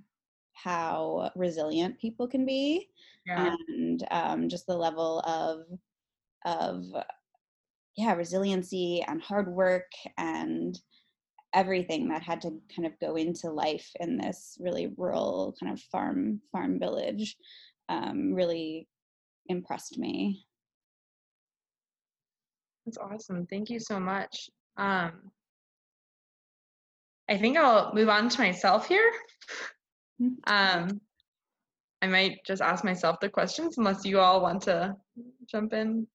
how 0.63 1.29
resilient 1.35 1.99
people 1.99 2.27
can 2.27 2.45
be 2.45 2.89
yeah. 3.25 3.53
and 3.69 4.07
um, 4.11 4.49
just 4.49 4.65
the 4.65 4.75
level 4.75 5.19
of 5.21 5.61
of 6.45 6.85
yeah 7.95 8.13
resiliency 8.13 9.03
and 9.07 9.21
hard 9.21 9.47
work 9.47 9.91
and 10.17 10.79
everything 11.53 12.07
that 12.09 12.21
had 12.21 12.41
to 12.41 12.51
kind 12.75 12.85
of 12.85 12.99
go 12.99 13.15
into 13.15 13.49
life 13.49 13.89
in 13.99 14.17
this 14.17 14.57
really 14.59 14.93
rural 14.97 15.55
kind 15.59 15.71
of 15.71 15.81
farm 15.91 16.39
farm 16.51 16.79
village 16.79 17.35
um, 17.89 18.33
really 18.33 18.87
impressed 19.47 19.97
me 19.97 20.45
that's 22.85 22.97
awesome 22.97 23.45
thank 23.47 23.69
you 23.69 23.79
so 23.79 23.99
much 23.99 24.49
um, 24.77 25.11
i 27.29 27.37
think 27.37 27.57
i'll 27.57 27.93
move 27.93 28.09
on 28.09 28.29
to 28.29 28.41
myself 28.41 28.87
here. 28.87 29.11
Um, 30.47 31.01
i 32.01 32.07
might 32.07 32.39
just 32.45 32.61
ask 32.61 32.83
myself 32.83 33.19
the 33.19 33.29
questions 33.29 33.77
unless 33.77 34.05
you 34.05 34.19
all 34.19 34.41
want 34.41 34.61
to 34.61 34.95
jump 35.49 35.73
in 35.73 36.07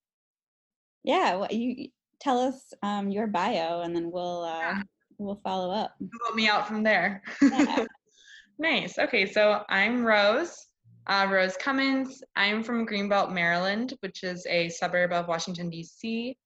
yeah 1.03 1.35
well, 1.35 1.51
you 1.51 1.89
tell 2.19 2.39
us 2.39 2.73
um, 2.83 3.09
your 3.09 3.27
bio 3.27 3.81
and 3.81 3.95
then 3.95 4.09
we'll 4.11 4.43
uh, 4.43 4.59
yeah 4.59 4.81
we'll 5.17 5.39
follow 5.43 5.73
up. 5.73 5.95
Vote 5.99 6.35
me 6.35 6.47
out 6.47 6.67
from 6.67 6.83
there. 6.83 7.21
Yeah. 7.41 7.85
nice. 8.59 8.97
Okay, 8.99 9.25
so 9.25 9.63
I'm 9.69 10.05
Rose. 10.05 10.67
Uh, 11.07 11.27
Rose 11.29 11.57
Cummins. 11.57 12.23
I'm 12.35 12.63
from 12.63 12.87
Greenbelt, 12.87 13.33
Maryland, 13.33 13.93
which 13.99 14.23
is 14.23 14.45
a 14.49 14.69
suburb 14.69 15.11
of 15.11 15.27
Washington, 15.27 15.69
D.C. 15.69 16.37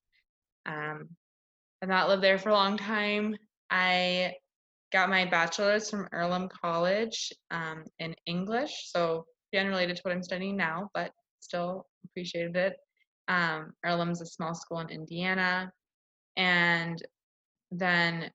Um, 0.65 1.09
I've 1.81 1.89
not 1.89 2.09
lived 2.09 2.23
there 2.23 2.39
for 2.39 2.49
a 2.49 2.53
long 2.53 2.77
time. 2.77 3.35
I 3.69 4.33
got 4.91 5.09
my 5.09 5.25
bachelor's 5.25 5.89
from 5.89 6.07
Earlham 6.11 6.49
College 6.49 7.31
um, 7.51 7.83
in 7.99 8.15
English, 8.25 8.89
so 8.91 9.25
unrelated 9.57 9.95
to 9.95 10.01
what 10.03 10.13
I'm 10.13 10.23
studying 10.23 10.55
now, 10.55 10.89
but 10.93 11.11
still 11.39 11.87
appreciated 12.05 12.55
it. 12.55 12.77
Um, 13.27 13.73
Earlham's 13.85 14.21
a 14.21 14.25
small 14.25 14.53
school 14.53 14.79
in 14.79 14.89
Indiana. 14.89 15.71
And 16.35 17.01
then 17.71 18.31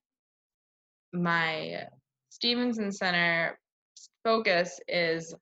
my 1.13 1.83
Stevenson 2.29 2.91
Center 2.91 3.57
focus 4.23 4.79
is 4.87 5.33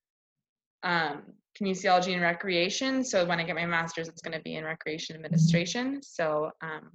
um, 0.83 1.23
kinesiology 1.59 2.13
and 2.13 2.21
recreation. 2.21 3.03
So 3.03 3.25
when 3.25 3.39
I 3.39 3.43
get 3.43 3.55
my 3.55 3.65
master's, 3.65 4.07
it's 4.07 4.21
going 4.21 4.37
to 4.37 4.43
be 4.43 4.55
in 4.55 4.63
recreation 4.63 5.15
administration. 5.15 6.01
So 6.01 6.51
um, 6.61 6.91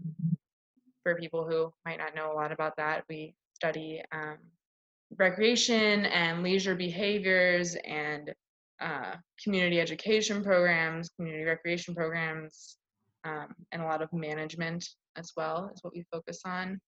for 1.02 1.16
people 1.16 1.46
who 1.48 1.72
might 1.84 1.98
not 1.98 2.14
know 2.14 2.32
a 2.32 2.34
lot 2.34 2.52
about 2.52 2.76
that, 2.76 3.04
we 3.08 3.34
study 3.56 4.02
um, 4.12 4.36
recreation 5.18 6.04
and 6.06 6.42
leisure 6.42 6.74
behaviors 6.74 7.74
and 7.86 8.34
uh, 8.80 9.14
community 9.42 9.80
education 9.80 10.44
programs, 10.44 11.08
community 11.16 11.44
recreation 11.44 11.94
programs, 11.94 12.76
um, 13.24 13.48
and 13.72 13.82
a 13.82 13.86
lot 13.86 14.02
of 14.02 14.12
management 14.12 14.86
as 15.16 15.32
well 15.36 15.70
is 15.74 15.82
what 15.82 15.94
we 15.94 16.04
focus 16.12 16.40
on. 16.44 16.78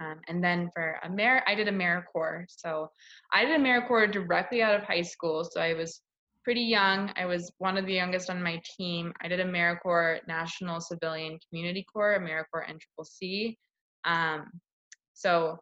Um, 0.00 0.20
and 0.28 0.44
then 0.44 0.68
for 0.74 1.00
Amer, 1.04 1.42
I 1.46 1.54
did 1.54 1.66
AmeriCorps. 1.66 2.54
So 2.56 2.90
I 3.32 3.44
did 3.44 3.58
AmeriCorps 3.58 4.12
directly 4.12 4.62
out 4.62 4.76
of 4.76 4.82
high 4.82 5.02
school. 5.02 5.44
So 5.44 5.60
I 5.60 5.74
was 5.74 6.02
pretty 6.44 6.60
young. 6.60 7.10
I 7.16 7.24
was 7.24 7.50
one 7.58 7.76
of 7.76 7.86
the 7.86 7.94
youngest 7.94 8.30
on 8.30 8.42
my 8.42 8.60
team. 8.76 9.12
I 9.22 9.28
did 9.28 9.40
AmeriCorps 9.40 10.28
National 10.28 10.80
Civilian 10.80 11.38
Community 11.48 11.84
Corps, 11.92 12.20
AmeriCorps 12.20 12.78
NCCC. 13.00 13.56
Um, 14.04 14.50
so 15.18 15.58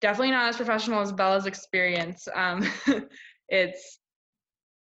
definitely 0.00 0.32
not 0.32 0.48
as 0.48 0.56
professional 0.56 1.00
as 1.00 1.12
Bella's 1.12 1.46
experience. 1.46 2.26
Um, 2.34 2.66
it's 3.48 4.00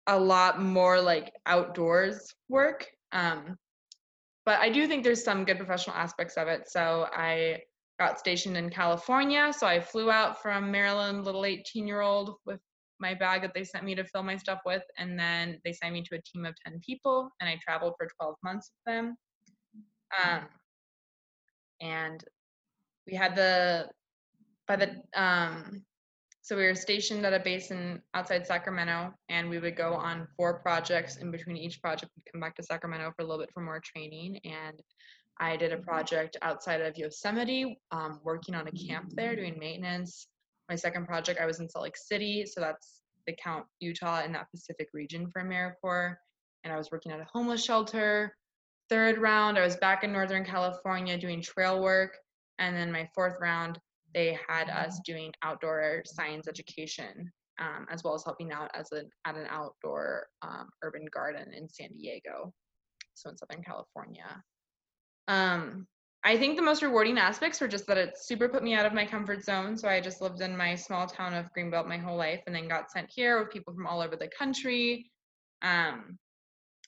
a 0.08 0.18
lot 0.18 0.60
more 0.60 1.00
like 1.00 1.32
outdoors 1.46 2.34
work. 2.48 2.86
Um, 3.12 3.56
but 4.44 4.58
I 4.58 4.68
do 4.68 4.88
think 4.88 5.04
there's 5.04 5.22
some 5.22 5.44
good 5.44 5.58
professional 5.58 5.96
aspects 5.96 6.36
of 6.36 6.48
it. 6.48 6.68
So 6.68 7.06
I 7.12 7.60
got 8.00 8.18
stationed 8.18 8.56
in 8.56 8.68
California. 8.68 9.52
So 9.56 9.66
I 9.66 9.80
flew 9.80 10.10
out 10.10 10.42
from 10.42 10.72
Maryland, 10.72 11.24
little 11.24 11.44
18 11.44 11.86
year 11.86 12.00
old, 12.00 12.34
with 12.44 12.60
my 12.98 13.14
bag 13.14 13.42
that 13.42 13.52
they 13.54 13.62
sent 13.62 13.84
me 13.84 13.94
to 13.94 14.04
fill 14.04 14.24
my 14.24 14.36
stuff 14.36 14.58
with. 14.66 14.82
And 14.98 15.16
then 15.16 15.60
they 15.64 15.72
signed 15.72 15.94
me 15.94 16.02
to 16.02 16.16
a 16.16 16.22
team 16.22 16.44
of 16.44 16.54
10 16.66 16.80
people, 16.84 17.30
and 17.40 17.48
I 17.48 17.58
traveled 17.62 17.94
for 17.96 18.08
12 18.20 18.34
months 18.42 18.72
with 18.72 18.94
them. 18.94 19.16
Um, 20.22 20.42
and 21.80 22.24
we 23.06 23.14
had 23.14 23.36
the, 23.36 23.88
by 24.66 24.76
the, 24.76 25.02
um, 25.14 25.82
so 26.42 26.56
we 26.56 26.64
were 26.64 26.74
stationed 26.74 27.24
at 27.24 27.32
a 27.32 27.40
base 27.40 27.70
in 27.70 28.02
outside 28.12 28.46
Sacramento, 28.46 29.14
and 29.30 29.48
we 29.48 29.58
would 29.58 29.76
go 29.76 29.94
on 29.94 30.28
four 30.36 30.60
projects. 30.60 31.16
In 31.16 31.30
between 31.30 31.56
each 31.56 31.80
project, 31.80 32.12
we'd 32.16 32.30
come 32.30 32.40
back 32.40 32.54
to 32.56 32.62
Sacramento 32.62 33.12
for 33.16 33.22
a 33.22 33.24
little 33.24 33.42
bit 33.42 33.50
for 33.54 33.62
more 33.62 33.80
training. 33.80 34.38
And 34.44 34.78
I 35.40 35.56
did 35.56 35.72
a 35.72 35.78
project 35.78 36.36
outside 36.42 36.82
of 36.82 36.96
Yosemite, 36.98 37.80
um, 37.92 38.20
working 38.22 38.54
on 38.54 38.68
a 38.68 38.72
camp 38.72 39.10
there, 39.14 39.34
doing 39.34 39.58
maintenance. 39.58 40.28
My 40.68 40.74
second 40.74 41.06
project, 41.06 41.40
I 41.40 41.46
was 41.46 41.60
in 41.60 41.68
Salt 41.68 41.84
Lake 41.84 41.96
City, 41.96 42.44
so 42.46 42.60
that's 42.60 43.00
the 43.26 43.34
count 43.42 43.64
Utah 43.80 44.22
in 44.22 44.32
that 44.32 44.50
Pacific 44.50 44.88
region 44.92 45.30
for 45.30 45.42
AmeriCorps, 45.42 46.16
and 46.62 46.72
I 46.72 46.76
was 46.76 46.90
working 46.90 47.10
at 47.10 47.20
a 47.20 47.26
homeless 47.32 47.64
shelter. 47.64 48.36
Third 48.90 49.18
round, 49.18 49.58
I 49.58 49.62
was 49.62 49.76
back 49.76 50.04
in 50.04 50.12
Northern 50.12 50.44
California 50.44 51.16
doing 51.16 51.40
trail 51.40 51.82
work, 51.82 52.18
and 52.58 52.76
then 52.76 52.92
my 52.92 53.08
fourth 53.14 53.34
round, 53.40 53.78
they 54.14 54.38
had 54.48 54.70
us 54.70 55.00
doing 55.04 55.32
outdoor 55.42 56.02
science 56.06 56.46
education, 56.48 57.30
um, 57.58 57.86
as 57.90 58.04
well 58.04 58.14
as 58.14 58.24
helping 58.24 58.52
out 58.52 58.70
as 58.74 58.92
an 58.92 59.08
at 59.24 59.36
an 59.36 59.46
outdoor 59.50 60.26
um, 60.42 60.68
urban 60.82 61.06
garden 61.12 61.52
in 61.52 61.68
San 61.68 61.90
Diego, 61.92 62.52
so 63.14 63.30
in 63.30 63.36
Southern 63.36 63.62
California. 63.62 64.42
Um, 65.28 65.86
I 66.26 66.38
think 66.38 66.56
the 66.56 66.62
most 66.62 66.82
rewarding 66.82 67.18
aspects 67.18 67.60
were 67.60 67.68
just 67.68 67.86
that 67.86 67.98
it 67.98 68.16
super 68.18 68.48
put 68.48 68.62
me 68.62 68.74
out 68.74 68.86
of 68.86 68.94
my 68.94 69.04
comfort 69.04 69.44
zone. 69.44 69.76
So 69.76 69.88
I 69.88 70.00
just 70.00 70.22
lived 70.22 70.40
in 70.40 70.56
my 70.56 70.74
small 70.74 71.06
town 71.06 71.34
of 71.34 71.52
Greenbelt 71.52 71.86
my 71.86 71.98
whole 71.98 72.16
life 72.16 72.40
and 72.46 72.56
then 72.56 72.66
got 72.66 72.90
sent 72.90 73.10
here 73.14 73.38
with 73.38 73.50
people 73.50 73.74
from 73.74 73.86
all 73.86 74.00
over 74.00 74.16
the 74.16 74.28
country. 74.28 75.10
Um, 75.60 76.18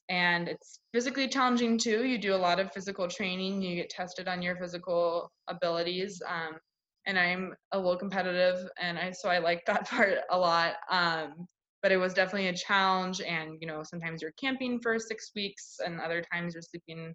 and 0.09 0.49
it's 0.49 0.81
physically 0.93 1.29
challenging 1.29 1.79
too. 1.79 2.05
You 2.05 2.19
do 2.19 2.35
a 2.35 2.37
lot 2.37 2.61
of 2.61 2.73
physical 2.73 3.09
training, 3.09 3.63
you 3.63 3.77
get 3.77 3.91
tested 3.91 4.29
on 4.29 4.43
your 4.43 4.57
physical 4.57 5.31
abilities. 5.49 6.23
Um, 6.27 6.59
and 7.07 7.19
I'm 7.19 7.55
a 7.73 7.79
little 7.79 7.97
competitive, 7.97 8.69
and 8.81 8.99
I 8.99 9.13
so 9.13 9.29
I 9.29 9.39
like 9.39 9.65
that 9.67 9.89
part 9.89 10.19
a 10.31 10.39
lot. 10.39 10.75
Um, 10.91 11.47
but 11.83 11.93
it 11.93 11.99
was 11.99 12.15
definitely 12.15 12.49
a 12.49 12.57
challenge, 12.57 13.21
and 13.21 13.59
you 13.61 13.67
know 13.67 13.83
sometimes 13.83 14.23
you're 14.23 14.33
camping 14.33 14.81
for 14.81 14.99
six 14.99 15.31
weeks, 15.35 15.77
and 15.85 16.01
other 16.01 16.23
times 16.33 16.55
you're 16.55 16.63
sleeping 16.63 17.15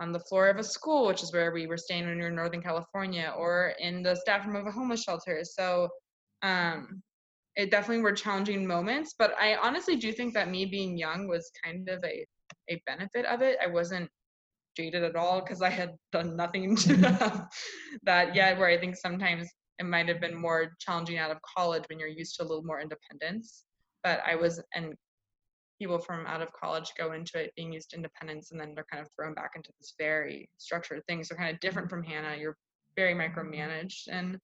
on 0.00 0.12
the 0.12 0.20
floor 0.20 0.48
of 0.48 0.58
a 0.58 0.62
school, 0.62 1.06
which 1.06 1.22
is 1.22 1.32
where 1.32 1.52
we 1.52 1.66
were 1.66 1.76
staying 1.76 2.06
when 2.06 2.16
we 2.16 2.22
were 2.22 2.28
in 2.28 2.36
Northern 2.36 2.62
California, 2.62 3.34
or 3.36 3.74
in 3.78 4.02
the 4.02 4.16
staff 4.16 4.46
room 4.46 4.56
of 4.56 4.66
a 4.66 4.70
homeless 4.70 5.02
shelter. 5.02 5.42
So 5.44 5.88
um, 6.42 7.02
it 7.58 7.72
definitely 7.72 8.04
were 8.04 8.12
challenging 8.12 8.64
moments, 8.64 9.16
but 9.18 9.34
I 9.38 9.56
honestly 9.56 9.96
do 9.96 10.12
think 10.12 10.32
that 10.34 10.48
me 10.48 10.64
being 10.64 10.96
young 10.96 11.26
was 11.26 11.50
kind 11.62 11.88
of 11.88 12.02
a, 12.04 12.24
a 12.70 12.80
benefit 12.86 13.26
of 13.26 13.42
it. 13.42 13.58
I 13.60 13.66
wasn't 13.66 14.08
jaded 14.76 15.02
at 15.02 15.16
all 15.16 15.40
because 15.40 15.60
I 15.60 15.68
had 15.68 15.96
done 16.12 16.36
nothing 16.36 16.76
to 16.76 16.94
that 18.04 18.36
yet. 18.36 18.58
Where 18.58 18.68
I 18.68 18.78
think 18.78 18.94
sometimes 18.94 19.48
it 19.80 19.86
might 19.86 20.06
have 20.06 20.20
been 20.20 20.40
more 20.40 20.76
challenging 20.78 21.18
out 21.18 21.32
of 21.32 21.38
college 21.42 21.82
when 21.88 21.98
you're 21.98 22.06
used 22.06 22.36
to 22.36 22.44
a 22.44 22.46
little 22.46 22.62
more 22.62 22.80
independence. 22.80 23.64
But 24.04 24.20
I 24.24 24.36
was, 24.36 24.62
and 24.76 24.94
people 25.80 25.98
from 25.98 26.26
out 26.26 26.42
of 26.42 26.52
college 26.52 26.92
go 26.96 27.10
into 27.10 27.42
it 27.42 27.52
being 27.56 27.72
used 27.72 27.90
to 27.90 27.96
independence 27.96 28.52
and 28.52 28.60
then 28.60 28.72
they're 28.76 28.86
kind 28.88 29.02
of 29.02 29.10
thrown 29.16 29.34
back 29.34 29.50
into 29.56 29.70
this 29.80 29.94
very 29.98 30.48
structured 30.58 31.02
thing. 31.08 31.24
So 31.24 31.34
kind 31.34 31.52
of 31.52 31.58
different 31.58 31.90
from 31.90 32.04
Hannah. 32.04 32.36
You're 32.38 32.56
very 32.94 33.14
micromanaged 33.14 34.06
and 34.12 34.38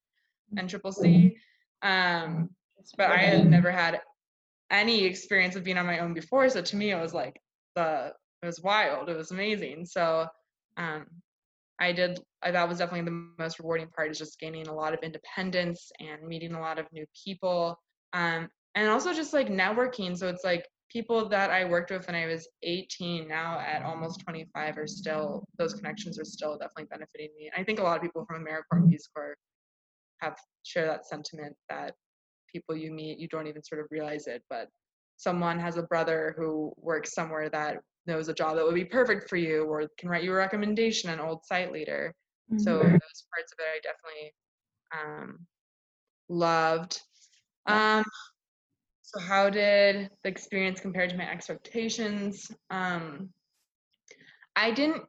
and 0.59 0.68
triple 0.68 0.92
C. 0.92 1.37
Um, 1.83 2.50
but 2.96 3.10
I 3.10 3.18
had 3.18 3.46
never 3.46 3.70
had 3.70 4.00
any 4.70 5.04
experience 5.04 5.56
of 5.56 5.64
being 5.64 5.78
on 5.78 5.86
my 5.86 6.00
own 6.00 6.14
before. 6.14 6.48
So 6.48 6.62
to 6.62 6.76
me, 6.76 6.90
it 6.90 7.00
was 7.00 7.14
like 7.14 7.40
the 7.76 8.12
it 8.42 8.46
was 8.46 8.60
wild. 8.62 9.08
It 9.08 9.16
was 9.16 9.30
amazing. 9.30 9.86
So 9.86 10.26
um, 10.76 11.06
I 11.80 11.92
did. 11.92 12.20
I, 12.42 12.50
that 12.50 12.68
was 12.68 12.78
definitely 12.78 13.06
the 13.06 13.42
most 13.42 13.58
rewarding 13.58 13.88
part 13.88 14.10
is 14.10 14.18
just 14.18 14.38
gaining 14.38 14.68
a 14.68 14.74
lot 14.74 14.94
of 14.94 15.00
independence 15.02 15.90
and 16.00 16.26
meeting 16.26 16.54
a 16.54 16.60
lot 16.60 16.78
of 16.78 16.86
new 16.92 17.06
people, 17.24 17.78
um, 18.12 18.48
and 18.74 18.88
also 18.88 19.12
just 19.12 19.32
like 19.32 19.48
networking. 19.48 20.16
So 20.16 20.28
it's 20.28 20.44
like 20.44 20.66
people 20.90 21.28
that 21.28 21.50
I 21.50 21.64
worked 21.64 21.90
with 21.90 22.06
when 22.06 22.14
I 22.14 22.26
was 22.26 22.48
18, 22.62 23.26
now 23.26 23.58
at 23.58 23.82
almost 23.82 24.20
25, 24.20 24.78
are 24.78 24.86
still 24.86 25.44
those 25.58 25.74
connections 25.74 26.18
are 26.18 26.24
still 26.24 26.56
definitely 26.56 26.84
benefiting 26.84 27.30
me. 27.36 27.50
And 27.52 27.60
I 27.60 27.64
think 27.64 27.80
a 27.80 27.82
lot 27.82 27.96
of 27.96 28.02
people 28.02 28.24
from 28.26 28.44
AmeriCorps 28.44 28.82
and 28.82 28.90
Peace 28.90 29.08
Corps 29.12 29.36
have 30.20 30.36
share 30.62 30.86
that 30.86 31.06
sentiment 31.06 31.56
that 31.68 31.94
people 32.54 32.76
you 32.76 32.92
meet 32.92 33.18
you 33.18 33.28
don't 33.28 33.46
even 33.46 33.62
sort 33.62 33.80
of 33.80 33.87
realize 33.90 34.26
it, 34.26 34.42
but 34.49 34.68
someone 35.16 35.58
has 35.58 35.76
a 35.76 35.82
brother 35.82 36.34
who 36.37 36.73
works 36.76 37.14
somewhere 37.14 37.49
that 37.50 37.78
knows 38.06 38.28
a 38.28 38.34
job 38.34 38.56
that 38.56 38.64
would 38.64 38.75
be 38.75 38.84
perfect 38.84 39.28
for 39.28 39.37
you 39.37 39.64
or 39.64 39.88
can 39.99 40.08
write 40.08 40.25
you 40.25 40.32
a 40.32 40.34
recommendation 40.34 41.11
an 41.11 41.20
old 41.20 41.44
site 41.44 41.73
leader. 41.73 42.14
Mm-hmm. 42.52 42.62
so 42.62 42.76
those 42.76 43.25
parts 43.32 43.52
of 43.52 43.58
it 43.58 43.66
i 43.75 43.80
definitely 43.82 44.34
um, 44.92 45.46
loved. 46.28 47.00
Um, 47.66 48.04
so 49.00 49.18
how 49.20 49.49
did 49.49 50.11
the 50.23 50.28
experience 50.28 50.80
compare 50.80 51.08
to 51.08 51.16
my 51.16 51.30
expectations? 51.30 52.50
Um, 52.70 53.30
i 54.56 54.70
didn't 54.70 55.02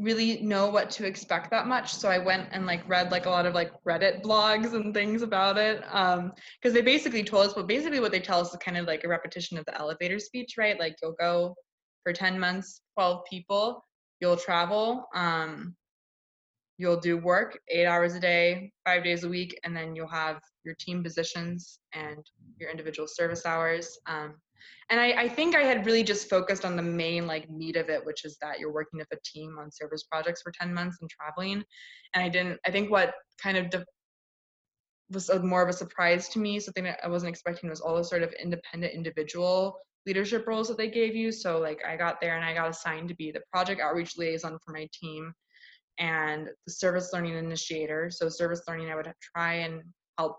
really 0.00 0.40
know 0.40 0.68
what 0.68 0.90
to 0.90 1.06
expect 1.06 1.50
that 1.50 1.66
much. 1.66 1.94
So 1.94 2.08
i 2.08 2.18
went 2.18 2.48
and 2.52 2.66
like 2.66 2.88
read 2.88 3.12
like 3.12 3.26
a 3.26 3.30
lot 3.30 3.46
of 3.46 3.54
like 3.54 3.70
reddit 3.86 4.22
blogs 4.22 4.72
and 4.72 4.94
things 4.94 5.22
about 5.22 5.58
it 5.58 5.84
um 5.92 6.32
because 6.60 6.72
they 6.74 6.80
basically 6.80 7.22
told 7.22 7.46
us 7.46 7.52
but 7.52 7.66
basically 7.66 8.00
what 8.00 8.10
they 8.10 8.20
tell 8.20 8.40
us 8.40 8.50
is 8.50 8.56
kind 8.56 8.78
of 8.78 8.86
like 8.86 9.04
a 9.04 9.08
repetition 9.08 9.58
of 9.58 9.64
the 9.66 9.78
elevator 9.78 10.18
speech 10.18 10.54
right? 10.56 10.80
Like 10.80 10.96
you'll 11.02 11.16
go 11.20 11.54
for 12.02 12.12
10 12.12 12.40
months 12.40 12.80
12 12.96 13.24
people 13.28 13.84
you'll 14.20 14.36
travel 14.36 15.06
um 15.14 15.76
you'll 16.78 16.98
do 16.98 17.18
work 17.18 17.58
eight 17.68 17.84
hours 17.84 18.14
a 18.14 18.20
day 18.20 18.72
five 18.86 19.04
days 19.04 19.22
a 19.24 19.28
week 19.28 19.58
and 19.64 19.76
then 19.76 19.94
you'll 19.94 20.08
have 20.08 20.40
your 20.64 20.74
team 20.80 21.02
positions 21.02 21.78
and 21.92 22.24
your 22.58 22.70
individual 22.70 23.06
service 23.06 23.44
hours 23.44 23.98
um, 24.06 24.34
and 24.90 25.00
I, 25.00 25.12
I, 25.12 25.28
think 25.28 25.54
I 25.54 25.62
had 25.62 25.86
really 25.86 26.02
just 26.02 26.28
focused 26.28 26.64
on 26.64 26.76
the 26.76 26.82
main 26.82 27.26
like 27.26 27.50
meat 27.50 27.76
of 27.76 27.88
it, 27.88 28.04
which 28.04 28.24
is 28.24 28.36
that 28.40 28.58
you're 28.58 28.72
working 28.72 28.98
with 28.98 29.08
a 29.12 29.18
team 29.24 29.56
on 29.58 29.70
service 29.70 30.04
projects 30.04 30.42
for 30.42 30.52
10 30.52 30.72
months 30.72 30.98
and 31.00 31.10
traveling. 31.10 31.62
And 32.14 32.24
I 32.24 32.28
didn't, 32.28 32.60
I 32.66 32.70
think 32.70 32.90
what 32.90 33.14
kind 33.42 33.56
of 33.56 33.70
de- 33.70 33.84
was 35.10 35.28
a, 35.28 35.40
more 35.40 35.62
of 35.62 35.68
a 35.68 35.72
surprise 35.72 36.28
to 36.30 36.38
me, 36.38 36.60
something 36.60 36.84
that 36.84 37.00
I 37.02 37.08
wasn't 37.08 37.30
expecting 37.30 37.68
was 37.70 37.80
all 37.80 37.96
the 37.96 38.04
sort 38.04 38.22
of 38.22 38.32
independent 38.42 38.94
individual 38.94 39.78
leadership 40.06 40.46
roles 40.46 40.68
that 40.68 40.76
they 40.76 40.88
gave 40.88 41.14
you. 41.14 41.32
So 41.32 41.58
like 41.58 41.80
I 41.86 41.96
got 41.96 42.20
there 42.20 42.36
and 42.36 42.44
I 42.44 42.54
got 42.54 42.70
assigned 42.70 43.08
to 43.08 43.14
be 43.14 43.30
the 43.30 43.42
project 43.52 43.80
outreach 43.80 44.16
liaison 44.16 44.58
for 44.64 44.72
my 44.72 44.88
team 44.92 45.32
and 45.98 46.48
the 46.66 46.72
service 46.72 47.10
learning 47.12 47.36
initiator. 47.36 48.10
So 48.10 48.28
service 48.28 48.62
learning, 48.66 48.90
I 48.90 48.96
would 48.96 49.12
try 49.34 49.54
and 49.54 49.82
help 50.18 50.38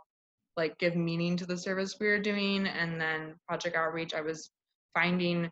like 0.57 0.77
give 0.77 0.95
meaning 0.95 1.37
to 1.37 1.45
the 1.45 1.57
service 1.57 1.97
we 1.99 2.07
were 2.07 2.19
doing 2.19 2.67
and 2.67 2.99
then 2.99 3.35
project 3.47 3.75
outreach 3.75 4.13
i 4.13 4.21
was 4.21 4.51
finding 4.93 5.49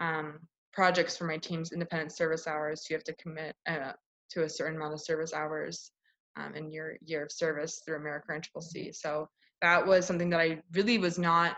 um, 0.00 0.38
projects 0.72 1.16
for 1.16 1.24
my 1.24 1.38
team's 1.38 1.72
independent 1.72 2.12
service 2.12 2.46
hours 2.46 2.86
you 2.88 2.96
have 2.96 3.04
to 3.04 3.14
commit 3.14 3.54
uh, 3.68 3.92
to 4.30 4.44
a 4.44 4.48
certain 4.48 4.76
amount 4.76 4.92
of 4.92 5.00
service 5.00 5.32
hours 5.32 5.90
um, 6.36 6.54
in 6.54 6.70
your 6.70 6.96
year 7.04 7.24
of 7.24 7.32
service 7.32 7.82
through 7.84 7.96
america 7.96 8.40
c 8.60 8.92
so 8.92 9.28
that 9.62 9.84
was 9.86 10.06
something 10.06 10.30
that 10.30 10.40
i 10.40 10.60
really 10.72 10.98
was 10.98 11.18
not 11.18 11.56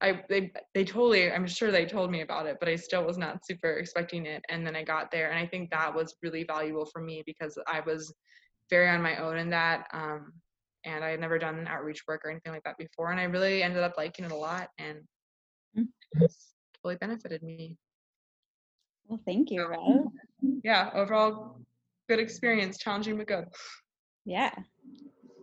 I 0.00 0.22
they 0.28 0.52
they 0.74 0.84
totally 0.84 1.32
I'm 1.32 1.46
sure 1.46 1.70
they 1.70 1.86
told 1.86 2.10
me 2.10 2.20
about 2.20 2.46
it, 2.46 2.58
but 2.60 2.68
I 2.68 2.76
still 2.76 3.04
was 3.04 3.16
not 3.16 3.46
super 3.46 3.72
expecting 3.72 4.26
it. 4.26 4.44
And 4.50 4.66
then 4.66 4.76
I 4.76 4.84
got 4.84 5.10
there, 5.10 5.30
and 5.30 5.38
I 5.38 5.46
think 5.46 5.70
that 5.70 5.94
was 5.94 6.16
really 6.22 6.44
valuable 6.44 6.84
for 6.84 7.00
me 7.00 7.22
because 7.24 7.58
I 7.66 7.80
was 7.80 8.12
very 8.68 8.88
on 8.88 9.02
my 9.02 9.16
own 9.16 9.38
in 9.38 9.50
that. 9.50 9.86
Um, 9.92 10.34
and 10.86 11.04
I 11.04 11.10
had 11.10 11.20
never 11.20 11.38
done 11.38 11.66
outreach 11.68 12.02
work 12.08 12.22
or 12.24 12.30
anything 12.30 12.52
like 12.52 12.62
that 12.64 12.78
before, 12.78 13.10
and 13.10 13.20
I 13.20 13.24
really 13.24 13.62
ended 13.62 13.82
up 13.82 13.94
liking 13.98 14.24
it 14.24 14.32
a 14.32 14.36
lot, 14.36 14.68
and 14.78 14.98
mm. 15.76 15.86
it's 16.20 16.54
totally 16.76 16.96
benefited 16.96 17.42
me. 17.42 17.76
Well, 19.08 19.20
thank 19.26 19.50
you, 19.50 19.66
Rose. 19.66 20.06
Yeah, 20.62 20.90
overall, 20.94 21.60
good 22.08 22.18
experience, 22.18 22.78
challenging 22.78 23.16
but 23.16 23.26
good. 23.26 23.46
Yeah. 24.24 24.52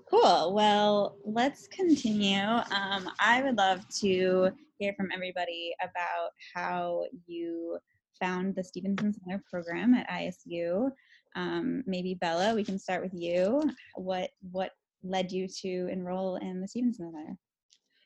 Cool. 0.09 0.53
Well, 0.53 1.15
let's 1.25 1.67
continue. 1.67 2.43
Um, 2.43 3.09
I 3.19 3.41
would 3.41 3.57
love 3.57 3.85
to 4.01 4.51
hear 4.77 4.93
from 4.95 5.09
everybody 5.13 5.73
about 5.81 6.31
how 6.53 7.05
you 7.25 7.79
found 8.19 8.55
the 8.55 8.63
Stevenson 8.63 9.13
Center 9.13 9.41
program 9.49 9.93
at 9.93 10.09
ISU. 10.09 10.91
Um, 11.35 11.83
maybe 11.87 12.13
Bella, 12.15 12.53
we 12.53 12.63
can 12.63 12.77
start 12.77 13.01
with 13.01 13.13
you. 13.13 13.63
What 13.95 14.29
what 14.51 14.71
led 15.03 15.31
you 15.31 15.47
to 15.61 15.87
enroll 15.91 16.37
in 16.37 16.61
the 16.61 16.67
Stevenson 16.67 17.11
Center? 17.11 17.37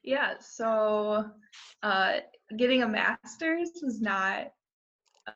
Yeah, 0.04 0.36
so 0.40 1.26
uh, 1.84 2.14
getting 2.56 2.84
a 2.84 2.88
master's 2.88 3.72
was 3.84 4.00
not 4.02 4.48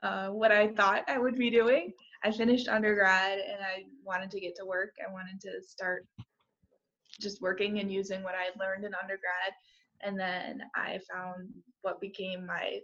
uh, 0.02 0.30
what 0.30 0.52
I 0.52 0.70
thought 0.70 1.04
I 1.08 1.18
would 1.18 1.38
be 1.38 1.50
doing. 1.50 1.94
I 2.24 2.32
finished 2.32 2.68
undergrad 2.68 3.40
and 3.40 3.62
I 3.62 3.86
wanted 4.06 4.32
to 4.32 4.40
get 4.40 4.56
to 4.58 4.66
work. 4.66 4.94
I 5.06 5.12
wanted 5.12 5.42
to 5.42 5.62
start 5.62 6.06
just 7.20 7.42
working 7.42 7.80
and 7.80 7.92
using 7.92 8.24
what 8.24 8.36
I 8.36 8.44
had 8.44 8.60
learned 8.60 8.86
in 8.86 8.94
undergrad. 8.96 9.54
And 10.02 10.20
then 10.20 10.62
I 10.76 11.00
found 11.12 11.50
what 11.82 12.00
became 12.00 12.46
my 12.46 12.80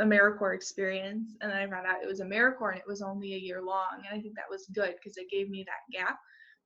AmeriCorps 0.00 0.54
experience. 0.54 1.32
And 1.40 1.50
then 1.50 1.58
I 1.58 1.66
found 1.68 1.86
out 1.86 2.02
it 2.02 2.08
was 2.08 2.20
AmeriCorps 2.20 2.72
and 2.72 2.78
it 2.78 2.86
was 2.86 3.02
only 3.02 3.34
a 3.34 3.38
year 3.38 3.62
long. 3.62 4.02
And 4.06 4.18
I 4.18 4.20
think 4.20 4.34
that 4.34 4.50
was 4.50 4.66
good 4.74 4.94
because 4.96 5.16
it 5.16 5.30
gave 5.30 5.48
me 5.48 5.64
that 5.66 5.96
gap 5.96 6.18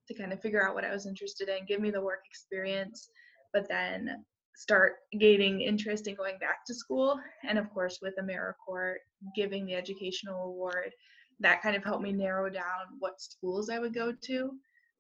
to 0.09 0.15
kind 0.15 0.33
of 0.33 0.41
figure 0.41 0.67
out 0.67 0.75
what 0.75 0.85
I 0.85 0.93
was 0.93 1.07
interested 1.07 1.49
in, 1.49 1.67
give 1.67 1.81
me 1.81 1.91
the 1.91 2.01
work 2.01 2.21
experience, 2.29 3.11
but 3.53 3.69
then 3.69 4.25
start 4.57 4.97
gaining 5.19 5.61
interest 5.61 6.09
in 6.09 6.17
going 6.17 6.37
back 6.39 6.65
to 6.67 6.75
school. 6.75 7.21
And 7.49 7.59
of 7.59 7.71
course, 7.71 8.01
with 8.03 8.15
AmeriCorps 8.19 8.97
giving 9.37 9.67
the 9.67 9.75
educational 9.75 10.47
award, 10.47 10.93
that 11.41 11.63
kind 11.63 11.77
of 11.77 11.85
helped 11.85 12.03
me 12.03 12.13
narrow 12.13 12.51
down 12.51 12.97
what 12.99 13.21
schools 13.21 13.71
I 13.71 13.79
would 13.79 13.95
go 13.95 14.13
to. 14.13 14.51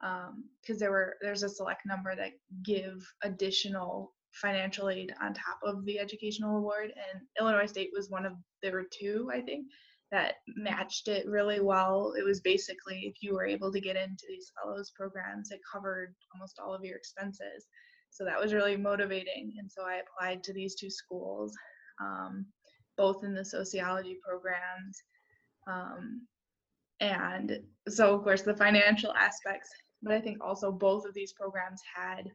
Because 0.01 0.77
um, 0.77 0.79
there 0.79 0.93
were 0.93 1.17
there's 1.21 1.43
a 1.43 1.49
select 1.49 1.83
number 1.85 2.15
that 2.15 2.31
give 2.63 3.05
additional 3.25 4.13
financial 4.31 4.91
aid 4.91 5.13
on 5.21 5.35
top 5.35 5.59
of 5.65 5.85
the 5.85 5.99
educational 5.99 6.59
award, 6.59 6.93
and 7.11 7.23
Illinois 7.41 7.67
State 7.67 7.91
was 7.93 8.09
one 8.09 8.25
of 8.25 8.35
there 8.63 8.73
were 8.73 8.87
two 8.93 9.29
I 9.33 9.41
think 9.41 9.67
that 10.11 10.37
matched 10.57 11.09
it 11.09 11.27
really 11.27 11.61
well. 11.61 12.15
It 12.19 12.25
was 12.25 12.41
basically 12.41 13.01
if 13.01 13.23
you 13.23 13.35
were 13.35 13.47
able 13.47 13.71
to 13.73 13.81
get 13.81 13.97
into 13.97 14.25
these 14.27 14.53
fellows 14.61 14.91
programs, 14.97 15.51
it 15.51 15.61
covered 15.71 16.15
almost 16.35 16.59
all 16.59 16.75
of 16.75 16.85
your 16.85 16.97
expenses. 16.97 17.67
So 18.11 18.25
that 18.25 18.41
was 18.41 18.55
really 18.55 18.77
motivating. 18.77 19.55
And 19.59 19.71
so 19.71 19.83
I 19.83 20.01
applied 20.01 20.43
to 20.45 20.53
these 20.53 20.75
two 20.75 20.91
schools, 20.91 21.55
um, 22.01 22.47
both 22.97 23.23
in 23.23 23.35
the 23.35 23.45
sociology 23.45 24.17
programs. 24.27 25.03
Um, 25.67 26.27
and 27.01 27.61
so, 27.89 28.15
of 28.15 28.23
course, 28.23 28.43
the 28.43 28.57
financial 28.57 29.13
aspects, 29.13 29.69
but 30.03 30.15
I 30.15 30.21
think 30.21 30.39
also 30.43 30.73
both 30.73 31.05
of 31.05 31.15
these 31.15 31.33
programs 31.35 31.83
had 31.95 32.31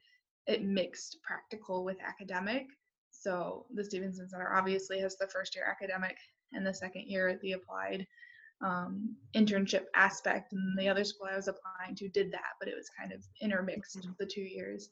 it 0.46 0.64
mixed 0.64 1.18
practical 1.24 1.84
with 1.84 1.98
academic. 2.06 2.68
So 3.12 3.66
the 3.74 3.84
Stevenson 3.84 4.30
Center 4.30 4.54
obviously 4.54 5.00
has 5.00 5.18
the 5.18 5.28
first 5.28 5.56
year 5.56 5.66
academic 5.70 6.18
and 6.54 6.66
the 6.66 6.74
second 6.74 7.04
year 7.08 7.39
the 7.42 7.54
applied 7.54 8.06
um, 8.63 9.16
internship 9.36 9.86
aspect 9.96 10.54
and 10.54 10.78
the 10.78 10.88
other 10.88 11.04
school 11.04 11.28
i 11.32 11.36
was 11.36 11.48
applying 11.48 11.96
to 11.96 12.08
did 12.10 12.32
that 12.32 12.54
but 12.60 12.70
it 12.70 12.76
was 12.76 12.89
kind 12.98 13.12
of 13.12 13.24
intermixed 13.42 13.98
mm-hmm. 13.98 14.12
the 14.20 14.26
two 14.26 14.42
years 14.42 14.89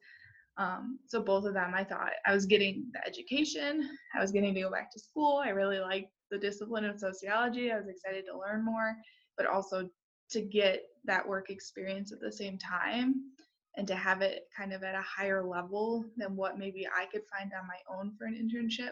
um, 0.57 0.99
so 1.07 1.21
both 1.21 1.45
of 1.45 1.53
them 1.53 1.73
i 1.73 1.83
thought 1.83 2.11
i 2.25 2.33
was 2.33 2.45
getting 2.45 2.85
the 2.93 3.07
education 3.07 3.89
i 4.15 4.19
was 4.19 4.31
getting 4.31 4.53
to 4.53 4.61
go 4.61 4.71
back 4.71 4.91
to 4.91 4.99
school 4.99 5.41
i 5.43 5.49
really 5.49 5.79
liked 5.79 6.11
the 6.29 6.37
discipline 6.37 6.85
of 6.85 6.99
sociology 6.99 7.71
i 7.71 7.77
was 7.77 7.87
excited 7.87 8.25
to 8.25 8.37
learn 8.37 8.63
more 8.63 8.95
but 9.37 9.45
also 9.45 9.89
to 10.29 10.41
get 10.41 10.83
that 11.03 11.27
work 11.27 11.49
experience 11.49 12.11
at 12.11 12.19
the 12.19 12.31
same 12.31 12.57
time 12.57 13.15
and 13.77 13.87
to 13.87 13.95
have 13.95 14.21
it 14.21 14.47
kind 14.55 14.73
of 14.73 14.83
at 14.83 14.95
a 14.95 15.01
higher 15.01 15.45
level 15.45 16.05
than 16.17 16.35
what 16.35 16.57
maybe 16.57 16.85
i 16.87 17.05
could 17.05 17.21
find 17.31 17.51
on 17.53 17.67
my 17.67 17.97
own 17.97 18.11
for 18.17 18.25
an 18.25 18.35
internship 18.35 18.91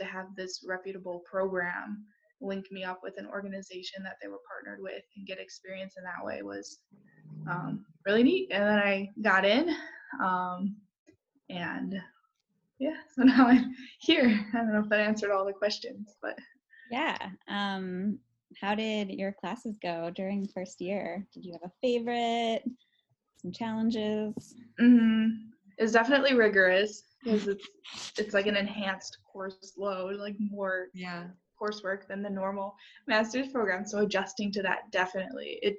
to 0.00 0.06
have 0.06 0.26
this 0.36 0.64
reputable 0.66 1.22
program 1.30 2.04
link 2.42 2.66
me 2.70 2.84
up 2.84 3.00
with 3.02 3.14
an 3.18 3.26
organization 3.26 4.02
that 4.02 4.16
they 4.20 4.28
were 4.28 4.40
partnered 4.48 4.82
with 4.82 5.02
and 5.16 5.26
get 5.26 5.38
experience 5.38 5.94
in 5.96 6.04
that 6.04 6.24
way 6.24 6.42
was 6.42 6.80
um, 7.48 7.84
really 8.04 8.22
neat. 8.22 8.48
And 8.50 8.64
then 8.64 8.78
I 8.78 9.10
got 9.22 9.44
in, 9.44 9.74
um, 10.22 10.76
and 11.48 12.00
yeah, 12.78 12.96
so 13.14 13.22
now 13.22 13.46
I'm 13.46 13.74
here. 14.00 14.44
I 14.52 14.58
don't 14.58 14.72
know 14.72 14.80
if 14.80 14.88
that 14.88 15.00
answered 15.00 15.30
all 15.30 15.44
the 15.44 15.52
questions, 15.52 16.16
but 16.20 16.36
yeah. 16.90 17.16
Um, 17.48 18.18
how 18.60 18.74
did 18.74 19.10
your 19.10 19.32
classes 19.32 19.78
go 19.80 20.10
during 20.14 20.42
the 20.42 20.52
first 20.52 20.80
year? 20.80 21.26
Did 21.32 21.44
you 21.44 21.52
have 21.52 21.70
a 21.70 21.72
favorite? 21.80 22.62
Some 23.36 23.52
challenges? 23.52 24.54
mm, 24.80 25.30
it's 25.78 25.92
definitely 25.92 26.34
rigorous 26.34 27.02
because 27.22 27.46
it's 27.48 27.68
it's 28.18 28.34
like 28.34 28.46
an 28.46 28.56
enhanced 28.56 29.18
course 29.30 29.74
load, 29.76 30.16
like 30.16 30.36
more 30.38 30.88
Yeah. 30.94 31.28
coursework 31.60 32.06
than 32.08 32.22
the 32.22 32.30
normal 32.30 32.74
master's 33.06 33.48
program. 33.48 33.86
So 33.86 33.98
adjusting 34.00 34.52
to 34.52 34.62
that 34.62 34.90
definitely 34.90 35.58
it 35.62 35.76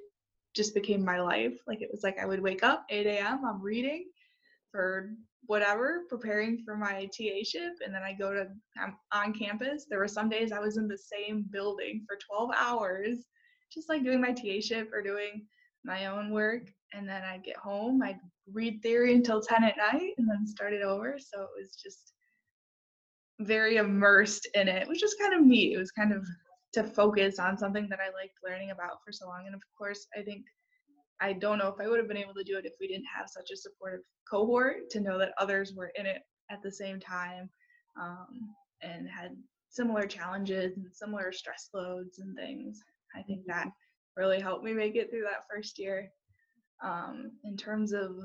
just 0.54 0.74
became 0.74 1.04
my 1.04 1.20
life. 1.20 1.54
Like 1.66 1.82
it 1.82 1.90
was 1.90 2.02
like 2.02 2.18
I 2.18 2.26
would 2.26 2.40
wake 2.40 2.62
up 2.62 2.84
8 2.90 3.06
a.m. 3.06 3.44
I'm 3.44 3.60
reading 3.60 4.06
for 4.70 5.10
whatever, 5.46 6.02
preparing 6.08 6.62
for 6.64 6.76
my 6.76 7.04
TA 7.06 7.42
ship, 7.44 7.74
and 7.84 7.94
then 7.94 8.02
I 8.02 8.12
go 8.14 8.32
to 8.32 8.46
I'm 8.78 8.96
on 9.12 9.32
campus. 9.34 9.86
There 9.88 9.98
were 9.98 10.08
some 10.08 10.28
days 10.28 10.52
I 10.52 10.58
was 10.60 10.76
in 10.78 10.88
the 10.88 10.98
same 10.98 11.44
building 11.50 12.04
for 12.08 12.16
12 12.26 12.50
hours, 12.56 13.18
just 13.72 13.88
like 13.88 14.02
doing 14.04 14.20
my 14.20 14.32
TA 14.32 14.60
ship 14.60 14.90
or 14.92 15.02
doing 15.02 15.44
my 15.84 16.06
own 16.06 16.30
work. 16.30 16.70
And 16.92 17.08
then 17.08 17.22
I'd 17.22 17.44
get 17.44 17.56
home, 17.56 18.02
I'd 18.02 18.20
read 18.52 18.80
theory 18.82 19.14
until 19.14 19.40
10 19.40 19.64
at 19.64 19.76
night, 19.76 20.12
and 20.16 20.28
then 20.28 20.46
start 20.46 20.72
it 20.72 20.82
over. 20.82 21.16
So 21.18 21.42
it 21.42 21.48
was 21.58 21.76
just 21.82 22.12
very 23.40 23.76
immersed 23.76 24.48
in 24.54 24.68
it, 24.68 24.86
which 24.88 25.02
was 25.02 25.16
kind 25.20 25.34
of 25.34 25.44
neat. 25.44 25.74
It 25.74 25.78
was 25.78 25.90
kind 25.90 26.12
of 26.12 26.24
to 26.74 26.84
focus 26.84 27.38
on 27.38 27.58
something 27.58 27.88
that 27.88 28.00
I 28.00 28.06
liked 28.06 28.34
learning 28.44 28.70
about 28.70 28.98
for 29.04 29.12
so 29.12 29.26
long. 29.26 29.44
And 29.46 29.54
of 29.54 29.62
course, 29.76 30.06
I 30.16 30.22
think 30.22 30.44
I 31.20 31.32
don't 31.32 31.58
know 31.58 31.68
if 31.68 31.80
I 31.80 31.88
would 31.88 31.98
have 31.98 32.08
been 32.08 32.16
able 32.16 32.34
to 32.34 32.44
do 32.44 32.58
it 32.58 32.66
if 32.66 32.74
we 32.80 32.88
didn't 32.88 33.06
have 33.16 33.28
such 33.28 33.50
a 33.52 33.56
supportive 33.56 34.00
cohort 34.28 34.90
to 34.90 35.00
know 35.00 35.18
that 35.18 35.32
others 35.38 35.72
were 35.76 35.92
in 35.96 36.06
it 36.06 36.22
at 36.50 36.62
the 36.62 36.72
same 36.72 37.00
time 37.00 37.48
um, 38.00 38.50
and 38.82 39.08
had 39.08 39.30
similar 39.70 40.06
challenges 40.06 40.76
and 40.76 40.86
similar 40.92 41.32
stress 41.32 41.68
loads 41.72 42.18
and 42.18 42.36
things. 42.36 42.80
I 43.16 43.22
think 43.22 43.42
that 43.46 43.68
really 44.16 44.40
helped 44.40 44.64
me 44.64 44.72
make 44.72 44.96
it 44.96 45.10
through 45.10 45.22
that 45.22 45.46
first 45.50 45.78
year. 45.78 46.10
Um, 46.82 47.32
in 47.44 47.56
terms 47.56 47.92
of 47.92 48.16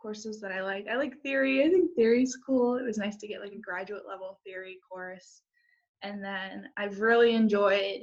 courses 0.00 0.40
that 0.40 0.52
I 0.52 0.62
like, 0.62 0.86
I 0.88 0.96
like 0.96 1.20
theory. 1.22 1.64
I 1.64 1.68
think 1.68 1.90
theory's 1.96 2.36
cool. 2.46 2.76
It 2.76 2.84
was 2.84 2.98
nice 2.98 3.16
to 3.16 3.28
get 3.28 3.40
like 3.40 3.52
a 3.52 3.58
graduate 3.58 4.04
level 4.08 4.38
theory 4.44 4.78
course. 4.88 5.40
And 6.02 6.22
then 6.22 6.68
I've 6.76 7.00
really 7.00 7.34
enjoyed 7.34 8.02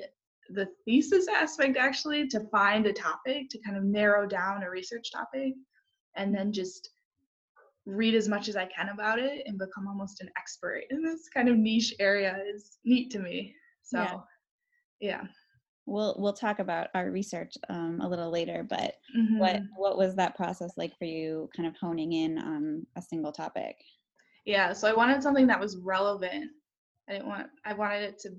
the 0.50 0.68
thesis 0.84 1.28
aspect 1.28 1.78
actually 1.78 2.28
to 2.28 2.42
find 2.52 2.86
a 2.86 2.94
topic 2.94 3.50
to 3.50 3.60
kind 3.60 3.78
of 3.78 3.84
narrow 3.84 4.26
down 4.26 4.64
a 4.64 4.70
research 4.70 5.12
topic 5.12 5.54
and 6.16 6.36
then 6.36 6.52
just 6.52 6.90
read 7.86 8.16
as 8.16 8.28
much 8.28 8.48
as 8.48 8.56
I 8.56 8.66
can 8.66 8.90
about 8.90 9.20
it 9.20 9.44
and 9.46 9.58
become 9.58 9.88
almost 9.88 10.22
an 10.22 10.30
expert 10.38 10.84
in 10.90 11.04
this 11.04 11.30
kind 11.34 11.50
of 11.50 11.58
niche 11.58 11.94
area 12.00 12.38
is 12.54 12.78
neat 12.86 13.12
to 13.12 13.20
me. 13.20 13.56
So 13.84 14.00
Yeah. 14.00 14.20
yeah. 15.00 15.24
We'll 15.86 16.16
we'll 16.18 16.34
talk 16.34 16.60
about 16.60 16.90
our 16.94 17.12
research 17.12 17.58
um, 17.70 18.00
a 18.02 18.08
little 18.08 18.30
later, 18.32 18.64
but 18.64 18.96
what 19.36 19.64
Mhm. 19.64 19.74
what 19.76 19.98
was 19.98 20.16
that 20.16 20.36
process 20.36 20.78
like 20.78 20.98
for 20.98 21.06
you, 21.06 21.50
kind 21.56 21.68
of 21.68 21.76
honing 21.78 22.14
in 22.14 22.38
on 22.38 22.88
a 22.96 23.02
single 23.02 23.32
topic? 23.34 23.84
Yeah, 24.46 24.74
so 24.74 24.88
I 24.90 24.94
wanted 24.94 25.24
something 25.24 25.48
that 25.48 25.60
was 25.60 25.78
relevant. 25.78 26.52
I 27.08 27.14
didn't 27.14 27.28
want 27.28 27.50
I 27.66 27.74
wanted 27.74 28.04
it 28.04 28.20
to 28.20 28.32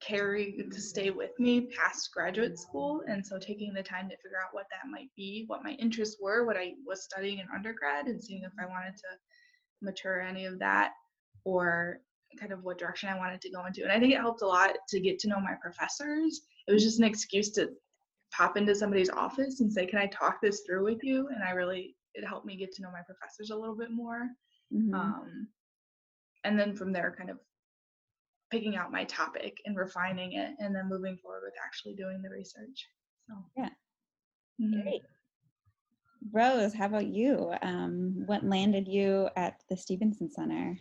carry 0.00 0.68
to 0.70 0.80
stay 0.80 1.10
with 1.10 1.38
me 1.40 1.68
past 1.68 2.12
graduate 2.12 2.58
school 2.58 3.02
and 3.08 3.26
so 3.26 3.38
taking 3.38 3.74
the 3.74 3.82
time 3.82 4.08
to 4.10 4.16
figure 4.18 4.42
out 4.42 4.54
what 4.54 4.66
that 4.70 4.88
might 4.90 5.10
be, 5.16 5.44
what 5.48 5.64
my 5.64 5.72
interests 5.72 6.18
were, 6.20 6.46
what 6.46 6.56
I 6.58 6.74
was 6.86 7.04
studying 7.04 7.38
in 7.40 7.48
undergrad 7.54 8.06
and 8.08 8.22
seeing 8.22 8.44
if 8.44 8.52
I 8.60 8.66
wanted 8.66 8.96
to 8.98 9.18
mature 9.82 10.20
any 10.20 10.46
of 10.46 10.58
that 10.60 10.94
or 11.44 12.02
kind 12.38 12.52
of 12.52 12.64
what 12.64 12.78
direction 12.78 13.08
I 13.10 13.18
wanted 13.18 13.40
to 13.42 13.50
go 13.50 13.66
into. 13.66 13.82
And 13.84 13.92
I 13.92 14.00
think 14.00 14.12
it 14.14 14.20
helped 14.20 14.42
a 14.42 14.46
lot 14.46 14.76
to 14.90 15.00
get 15.00 15.18
to 15.20 15.28
know 15.28 15.40
my 15.40 15.54
professors. 15.60 16.46
It 16.66 16.72
was 16.72 16.82
just 16.82 16.98
an 16.98 17.04
excuse 17.04 17.50
to 17.52 17.70
pop 18.32 18.56
into 18.56 18.74
somebody's 18.74 19.10
office 19.10 19.60
and 19.60 19.72
say, 19.72 19.86
"Can 19.86 19.98
I 19.98 20.06
talk 20.08 20.40
this 20.40 20.62
through 20.66 20.84
with 20.84 21.02
you?" 21.02 21.28
And 21.28 21.42
I 21.42 21.50
really 21.50 21.96
it 22.14 22.26
helped 22.26 22.46
me 22.46 22.56
get 22.56 22.72
to 22.72 22.82
know 22.82 22.90
my 22.90 23.02
professors 23.02 23.50
a 23.50 23.56
little 23.56 23.76
bit 23.76 23.90
more 23.90 24.30
Mhm. 24.72 24.94
um, 24.94 25.48
and 26.44 26.58
then 26.58 26.74
from 26.74 26.90
there 26.92 27.14
kind 27.16 27.28
of 27.30 27.38
picking 28.50 28.74
out 28.76 28.90
my 28.90 29.04
topic 29.04 29.60
and 29.66 29.76
refining 29.76 30.32
it 30.32 30.56
and 30.58 30.74
then 30.74 30.88
moving 30.88 31.18
forward 31.18 31.42
with 31.44 31.54
actually 31.62 31.94
doing 31.94 32.22
the 32.22 32.30
research 32.30 32.88
so 33.26 33.34
Yeah. 33.56 33.70
Mhm. 34.60 34.82
Great. 34.82 35.02
Rose, 36.32 36.72
how 36.72 36.86
about 36.86 37.06
you? 37.06 37.52
Um, 37.62 38.24
what 38.26 38.42
landed 38.44 38.88
you 38.88 39.28
at 39.36 39.62
the 39.68 39.76
Stevenson 39.76 40.30
Center? 40.30 40.78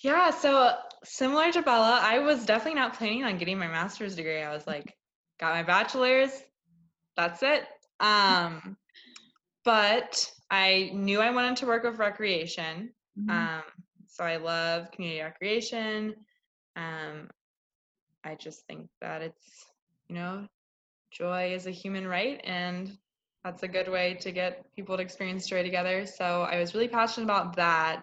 Yeah, 0.00 0.30
so 0.30 0.76
similar 1.04 1.50
to 1.52 1.62
Bella, 1.62 2.00
I 2.02 2.20
was 2.20 2.46
definitely 2.46 2.78
not 2.80 2.94
planning 2.94 3.24
on 3.24 3.38
getting 3.38 3.58
my 3.58 3.66
master's 3.66 4.14
degree. 4.14 4.40
I 4.40 4.52
was 4.52 4.66
like, 4.66 4.96
got 5.40 5.54
my 5.54 5.62
bachelor's, 5.64 6.30
that's 7.16 7.42
it. 7.42 7.64
Um, 8.00 8.76
but 9.64 10.30
I 10.50 10.90
knew 10.94 11.20
I 11.20 11.30
wanted 11.30 11.56
to 11.58 11.66
work 11.66 11.82
with 11.82 11.98
recreation. 11.98 12.94
Mhm. 13.18 13.30
Um, 13.30 13.64
so 14.06 14.24
I 14.24 14.36
love 14.36 14.90
community 14.92 15.20
recreation. 15.20 16.14
Um, 16.76 17.28
I 18.24 18.36
just 18.36 18.66
think 18.66 18.88
that 19.00 19.22
it's, 19.22 19.66
you 20.08 20.14
know, 20.14 20.46
joy 21.10 21.54
is 21.54 21.66
a 21.66 21.70
human 21.70 22.06
right, 22.06 22.40
and 22.44 22.96
that's 23.44 23.62
a 23.62 23.68
good 23.68 23.88
way 23.88 24.14
to 24.14 24.32
get 24.32 24.64
people 24.74 24.96
to 24.96 25.02
experience 25.02 25.46
joy 25.48 25.62
together. 25.62 26.06
So 26.06 26.42
I 26.42 26.58
was 26.58 26.74
really 26.74 26.88
passionate 26.88 27.24
about 27.24 27.56
that. 27.56 28.02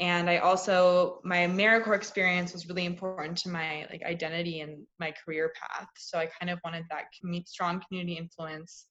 And 0.00 0.30
I 0.30 0.38
also, 0.38 1.20
my 1.24 1.38
AmeriCorps 1.38 1.94
experience 1.94 2.52
was 2.52 2.66
really 2.66 2.86
important 2.86 3.36
to 3.38 3.50
my 3.50 3.86
like 3.90 4.02
identity 4.02 4.60
and 4.60 4.84
my 4.98 5.12
career 5.24 5.52
path. 5.60 5.88
So 5.98 6.18
I 6.18 6.26
kind 6.26 6.50
of 6.50 6.58
wanted 6.64 6.84
that 6.90 7.04
commu- 7.22 7.46
strong 7.46 7.82
community 7.86 8.16
influence 8.16 8.86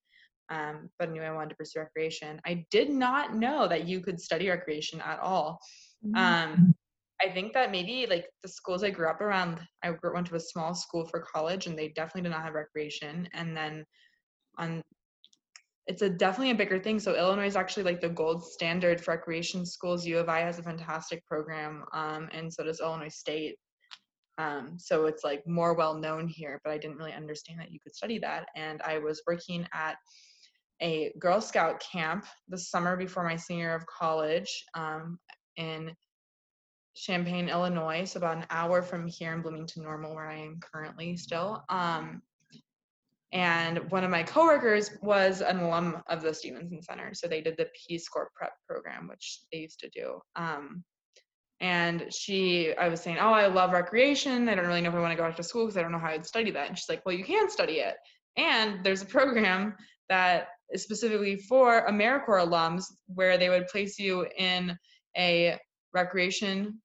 um, 0.49 0.89
but 0.97 1.11
knew 1.11 1.21
I 1.21 1.31
wanted 1.31 1.49
to 1.51 1.55
pursue 1.55 1.79
recreation. 1.79 2.41
I 2.45 2.65
did 2.71 2.89
not 2.89 3.35
know 3.35 3.67
that 3.67 3.87
you 3.87 4.01
could 4.01 4.19
study 4.19 4.49
recreation 4.49 4.99
at 5.01 5.19
all. 5.19 5.59
Mhm. 6.05 6.15
Um, 6.15 6.75
I 7.21 7.29
think 7.29 7.53
that 7.53 7.71
maybe 7.71 8.07
like 8.07 8.29
the 8.41 8.47
schools 8.47 8.83
I 8.83 8.89
grew 8.89 9.09
up 9.09 9.21
around, 9.21 9.59
I 9.83 9.91
went 9.91 10.27
to 10.27 10.35
a 10.35 10.39
small 10.39 10.73
school 10.73 11.05
for 11.05 11.19
college, 11.19 11.67
and 11.67 11.77
they 11.77 11.89
definitely 11.89 12.23
did 12.23 12.31
not 12.31 12.43
have 12.43 12.53
recreation. 12.53 13.27
And 13.33 13.55
then 13.55 13.85
on, 14.57 14.81
it's 15.89 16.03
a 16.03 16.09
definitely 16.09 16.51
a 16.51 16.55
bigger 16.55 16.79
thing. 16.79 16.99
So 16.99 17.15
Illinois 17.15 17.47
is 17.47 17.55
actually 17.55 17.81
like 17.81 17.99
the 17.99 18.09
gold 18.09 18.45
standard 18.45 19.01
for 19.01 19.11
recreation 19.11 19.65
schools. 19.65 20.05
U 20.05 20.19
of 20.19 20.29
I 20.29 20.41
has 20.41 20.59
a 20.59 20.63
fantastic 20.63 21.25
program, 21.25 21.83
um, 21.93 22.29
and 22.31 22.53
so 22.53 22.63
does 22.63 22.79
Illinois 22.79 23.09
State. 23.09 23.55
Um, 24.37 24.77
so 24.77 25.07
it's 25.07 25.23
like 25.23 25.45
more 25.47 25.73
well 25.73 25.95
known 25.95 26.27
here, 26.27 26.61
but 26.63 26.71
I 26.71 26.77
didn't 26.77 26.97
really 26.97 27.13
understand 27.13 27.59
that 27.59 27.71
you 27.71 27.79
could 27.79 27.95
study 27.95 28.19
that. 28.19 28.49
And 28.55 28.83
I 28.83 28.99
was 28.99 29.23
working 29.25 29.67
at 29.73 29.95
a 30.79 31.11
Girl 31.17 31.41
Scout 31.41 31.83
camp 31.91 32.25
the 32.47 32.57
summer 32.57 32.95
before 32.95 33.23
my 33.23 33.35
senior 33.35 33.65
year 33.65 33.75
of 33.75 33.87
college 33.87 34.63
um, 34.75 35.17
in 35.57 35.91
Champaign, 36.95 37.49
Illinois, 37.49 38.05
so 38.05 38.19
about 38.19 38.37
an 38.37 38.45
hour 38.51 38.83
from 38.83 39.07
here 39.07 39.33
in 39.33 39.41
Bloomington 39.41 39.83
Normal, 39.83 40.13
where 40.13 40.27
I 40.27 40.37
am 40.37 40.59
currently 40.59 41.17
still. 41.17 41.63
Um, 41.67 42.21
and 43.31 43.79
one 43.91 44.03
of 44.03 44.09
my 44.09 44.23
coworkers 44.23 44.91
was 45.01 45.41
an 45.41 45.59
alum 45.59 46.01
of 46.07 46.21
the 46.21 46.33
Stevenson 46.33 46.81
Center, 46.81 47.13
so 47.13 47.27
they 47.27 47.41
did 47.41 47.57
the 47.57 47.67
Peace 47.87 48.07
Corps 48.07 48.31
prep 48.35 48.53
program, 48.67 49.07
which 49.07 49.41
they 49.51 49.59
used 49.59 49.79
to 49.81 49.89
do. 49.89 50.19
Um, 50.35 50.83
and 51.61 52.11
she, 52.11 52.73
I 52.75 52.87
was 52.87 53.01
saying, 53.01 53.17
oh, 53.19 53.31
I 53.31 53.47
love 53.47 53.71
recreation. 53.71 54.47
I 54.47 54.55
don't 54.55 54.65
really 54.65 54.81
know 54.81 54.89
if 54.89 54.95
I 54.95 54.99
want 54.99 55.11
to 55.11 55.17
go 55.17 55.23
back 55.23 55.35
to 55.35 55.43
school 55.43 55.65
because 55.65 55.77
I 55.77 55.81
don't 55.81 55.91
know 55.91 55.99
how 55.99 56.07
I'd 56.07 56.25
study 56.25 56.51
that. 56.51 56.69
And 56.69 56.77
she's 56.77 56.89
like, 56.89 57.05
well, 57.05 57.15
you 57.15 57.23
can 57.23 57.49
study 57.49 57.79
it. 57.79 57.95
And 58.37 58.83
there's 58.83 59.01
a 59.01 59.05
program 59.05 59.75
that 60.07 60.47
is 60.73 60.83
specifically 60.83 61.35
for 61.35 61.85
AmeriCorps 61.87 62.47
alums 62.47 62.83
where 63.07 63.37
they 63.37 63.49
would 63.49 63.67
place 63.67 63.99
you 63.99 64.25
in 64.37 64.77
a 65.17 65.57
recreation. 65.93 66.79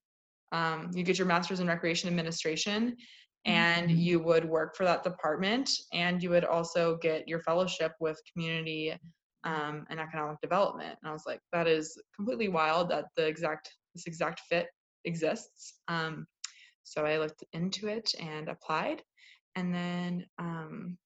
Um, 0.51 0.91
you 0.93 1.03
get 1.03 1.17
your 1.17 1.27
master's 1.27 1.59
in 1.59 1.67
recreation 1.67 2.09
administration, 2.09 2.97
and 3.45 3.91
you 3.91 4.19
would 4.19 4.45
work 4.45 4.75
for 4.75 4.85
that 4.85 5.03
department, 5.03 5.69
and 5.93 6.21
you 6.21 6.29
would 6.31 6.45
also 6.45 6.97
get 6.97 7.27
your 7.27 7.39
fellowship 7.41 7.93
with 7.99 8.19
community 8.31 8.97
um, 9.43 9.85
and 9.89 9.99
economic 9.99 10.41
development. 10.41 10.97
And 11.01 11.09
I 11.09 11.13
was 11.13 11.23
like, 11.27 11.39
that 11.53 11.67
is 11.67 12.01
completely 12.15 12.47
wild 12.47 12.89
that 12.89 13.05
the 13.15 13.25
exact 13.25 13.69
this 13.93 14.07
exact 14.07 14.41
fit 14.49 14.67
exists. 15.05 15.75
Um, 15.87 16.25
so 16.83 17.05
I 17.05 17.19
looked 17.19 17.43
into 17.53 17.87
it 17.87 18.13
and 18.19 18.49
applied, 18.49 19.03
and 19.55 19.73
then 19.73 20.25
um, 20.39 20.97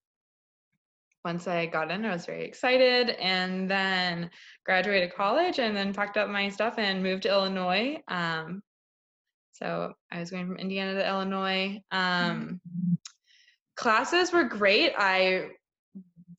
once 1.25 1.47
I 1.47 1.65
got 1.65 1.91
in, 1.91 2.06
I 2.06 2.13
was 2.13 2.25
very 2.25 2.45
excited, 2.45 3.10
and 3.10 3.69
then 3.69 4.30
graduated 4.65 5.13
college, 5.13 5.60
and 5.60 5.75
then 5.75 5.93
packed 5.93 6.17
up 6.17 6.30
my 6.30 6.47
stuff 6.49 6.75
and 6.78 7.04
moved 7.04 7.23
to 7.23 7.30
Illinois. 7.30 7.97
Um, 8.08 8.62
So 9.62 9.93
I 10.12 10.19
was 10.19 10.32
going 10.32 10.48
from 10.48 10.58
Indiana 10.58 10.93
to 10.95 11.08
Illinois. 11.08 11.82
Um, 11.91 12.62
classes 13.76 14.32
were 14.32 14.45
great. 14.45 14.93
I 14.98 15.50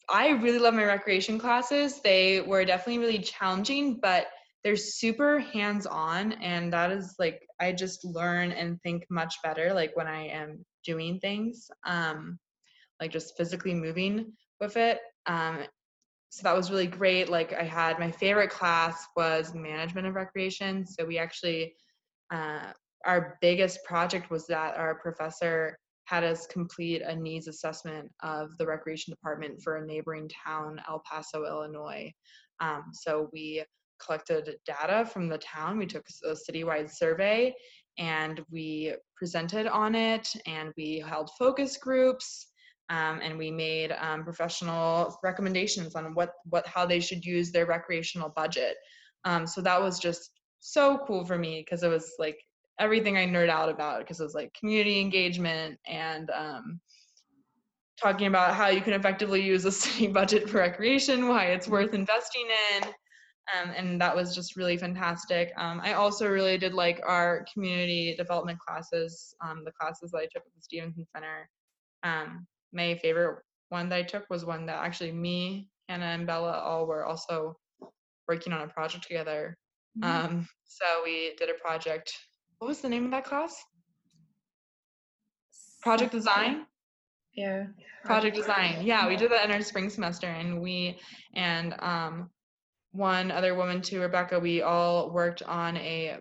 I 0.08 0.30
really 0.30 0.58
love 0.58 0.74
my 0.74 0.84
recreation 0.84 1.38
classes. 1.38 2.00
They 2.02 2.40
were 2.40 2.64
definitely 2.64 2.98
really 2.98 3.18
challenging, 3.18 4.00
but 4.00 4.26
they're 4.64 4.76
super 4.76 5.38
hands-on 5.38 6.32
and 6.32 6.72
that 6.72 6.90
is 6.90 7.14
like 7.18 7.46
I 7.60 7.72
just 7.72 8.04
learn 8.04 8.52
and 8.52 8.80
think 8.82 9.06
much 9.08 9.36
better 9.42 9.72
like 9.72 9.96
when 9.96 10.06
I 10.06 10.26
am 10.28 10.64
doing 10.84 11.20
things. 11.20 11.70
Um 11.86 12.38
like 13.00 13.12
just 13.12 13.36
physically 13.36 13.74
moving 13.74 14.32
with 14.60 14.76
it. 14.76 15.00
Um 15.26 15.64
so 16.30 16.42
that 16.44 16.56
was 16.56 16.70
really 16.70 16.86
great. 16.86 17.28
Like 17.28 17.52
I 17.52 17.64
had 17.64 17.98
my 17.98 18.10
favorite 18.10 18.50
class 18.50 19.06
was 19.16 19.54
management 19.54 20.06
of 20.06 20.14
recreation. 20.14 20.86
So 20.86 21.04
we 21.04 21.18
actually 21.18 21.74
uh, 22.30 22.72
our 23.06 23.38
biggest 23.40 23.82
project 23.84 24.30
was 24.30 24.46
that 24.46 24.76
our 24.76 24.94
professor 24.96 25.76
had 26.04 26.24
us 26.24 26.46
complete 26.46 27.02
a 27.02 27.14
needs 27.14 27.46
assessment 27.46 28.10
of 28.22 28.56
the 28.58 28.66
recreation 28.66 29.12
department 29.12 29.62
for 29.62 29.76
a 29.76 29.86
neighboring 29.86 30.28
town, 30.44 30.80
El 30.88 31.02
Paso, 31.08 31.44
Illinois. 31.44 32.12
Um, 32.60 32.86
so 32.92 33.28
we 33.32 33.64
collected 34.04 34.56
data 34.66 35.06
from 35.06 35.28
the 35.28 35.38
town. 35.38 35.78
We 35.78 35.86
took 35.86 36.04
a 36.24 36.34
citywide 36.34 36.90
survey 36.90 37.54
and 37.98 38.40
we 38.50 38.94
presented 39.16 39.66
on 39.66 39.94
it 39.94 40.28
and 40.46 40.72
we 40.76 40.98
held 41.06 41.30
focus 41.38 41.76
groups 41.76 42.48
um, 42.88 43.20
and 43.22 43.38
we 43.38 43.50
made 43.50 43.92
um, 44.00 44.24
professional 44.24 45.16
recommendations 45.22 45.94
on 45.94 46.14
what 46.14 46.32
what 46.44 46.66
how 46.66 46.84
they 46.84 46.98
should 46.98 47.24
use 47.24 47.52
their 47.52 47.66
recreational 47.66 48.30
budget. 48.30 48.76
Um, 49.24 49.46
so 49.46 49.60
that 49.60 49.80
was 49.80 50.00
just 50.00 50.30
so 50.58 50.98
cool 51.06 51.24
for 51.24 51.38
me 51.38 51.64
because 51.64 51.82
it 51.82 51.88
was 51.88 52.14
like 52.18 52.38
everything 52.80 53.16
I 53.16 53.26
nerd 53.26 53.50
out 53.50 53.68
about 53.68 54.00
because 54.00 54.20
it 54.20 54.24
was 54.24 54.34
like 54.34 54.52
community 54.54 55.00
engagement 55.00 55.78
and 55.86 56.30
um, 56.30 56.80
talking 58.00 58.26
about 58.26 58.54
how 58.54 58.68
you 58.68 58.80
can 58.80 58.94
effectively 58.94 59.42
use 59.42 59.64
a 59.64 59.72
city 59.84 60.08
budget 60.08 60.48
for 60.48 60.58
recreation, 60.58 61.28
why 61.28 61.46
it's 61.46 61.68
worth 61.68 61.94
investing 61.94 62.48
in. 62.74 62.88
Um, 63.54 63.72
and 63.76 64.00
that 64.00 64.14
was 64.14 64.34
just 64.34 64.56
really 64.56 64.76
fantastic. 64.76 65.52
Um, 65.56 65.80
I 65.82 65.94
also 65.94 66.28
really 66.28 66.56
did 66.56 66.72
like 66.72 67.00
our 67.06 67.44
community 67.52 68.14
development 68.16 68.58
classes, 68.60 69.34
um, 69.44 69.62
the 69.64 69.72
classes 69.72 70.12
that 70.12 70.18
I 70.18 70.24
took 70.26 70.44
at 70.46 70.54
the 70.54 70.62
Stevenson 70.62 71.04
Center. 71.14 71.48
Um, 72.02 72.46
my 72.72 72.94
favorite 73.02 73.42
one 73.70 73.88
that 73.88 73.96
I 73.96 74.02
took 74.02 74.24
was 74.30 74.44
one 74.44 74.66
that 74.66 74.76
actually 74.76 75.12
me, 75.12 75.68
Hannah, 75.88 76.06
and 76.06 76.26
Bella 76.26 76.52
all 76.52 76.86
were 76.86 77.04
also 77.04 77.56
working 78.28 78.52
on 78.52 78.62
a 78.62 78.68
project 78.68 79.06
together. 79.06 79.56
Mm-hmm. 79.98 80.26
Um, 80.26 80.48
so 80.64 80.84
we 81.04 81.34
did 81.36 81.50
a 81.50 81.54
project. 81.54 82.12
What 82.60 82.68
was 82.68 82.82
the 82.82 82.90
name 82.90 83.06
of 83.06 83.10
that 83.12 83.24
class? 83.24 83.64
Project 85.80 86.12
design. 86.12 86.66
Yeah. 87.34 87.68
Project 88.04 88.36
design. 88.36 88.84
Yeah, 88.84 89.08
we 89.08 89.16
did 89.16 89.30
that 89.30 89.46
in 89.46 89.50
our 89.50 89.62
spring 89.62 89.88
semester, 89.88 90.26
and 90.26 90.60
we 90.60 90.98
and 91.34 91.74
um, 91.78 92.28
one 92.92 93.30
other 93.30 93.54
woman 93.54 93.80
too, 93.80 94.02
Rebecca. 94.02 94.38
We 94.38 94.60
all 94.60 95.10
worked 95.10 95.42
on 95.42 95.78
a 95.78 96.18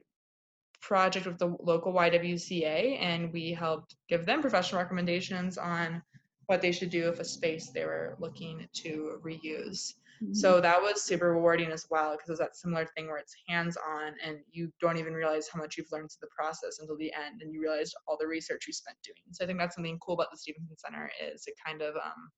project 0.82 1.26
with 1.26 1.40
the 1.40 1.58
local 1.60 1.92
YWCA, 1.94 3.02
and 3.02 3.34
we 3.34 3.52
helped 3.52 3.96
give 4.08 4.26
them 4.26 4.40
professional 4.40 4.82
recommendations 4.82 5.58
on 5.58 6.02
what 6.46 6.62
they 6.62 6.72
should 6.72 6.90
do 6.90 7.10
if 7.10 7.20
a 7.20 7.26
space 7.26 7.70
they 7.70 7.84
were 7.84 8.16
looking 8.18 8.66
to 8.76 9.20
reuse. 9.26 9.94
Mm-hmm. 10.22 10.34
So 10.34 10.60
that 10.60 10.82
was 10.82 11.02
super 11.02 11.32
rewarding 11.32 11.72
as 11.72 11.86
well 11.90 12.12
because 12.12 12.30
it's 12.30 12.40
that 12.40 12.56
similar 12.56 12.86
thing 12.96 13.08
where 13.08 13.18
it's 13.18 13.36
hands 13.48 13.78
on 13.78 14.14
and 14.26 14.38
you 14.52 14.72
don't 14.82 14.98
even 14.98 15.14
realize 15.14 15.48
how 15.52 15.60
much 15.60 15.78
you've 15.78 15.92
learned 15.92 16.10
through 16.12 16.28
the 16.28 16.36
process 16.36 16.80
until 16.80 16.98
the 16.98 17.14
end 17.14 17.42
and 17.42 17.54
you 17.54 17.62
realized 17.62 17.96
all 18.08 18.18
the 18.20 18.28
research 18.28 18.66
you 18.68 18.74
spent 18.74 18.98
doing. 19.04 19.16
So 19.32 19.44
I 19.44 19.48
think 19.48 19.60
that's 19.60 19.76
something 19.76 19.98
cool 20.00 20.16
about 20.16 20.32
the 20.32 20.38
Stevenson 20.38 20.78
Center 20.78 21.10
is 21.34 21.44
it 21.48 21.54
kind 21.66 21.82
of 21.82 21.96
um 21.96 22.30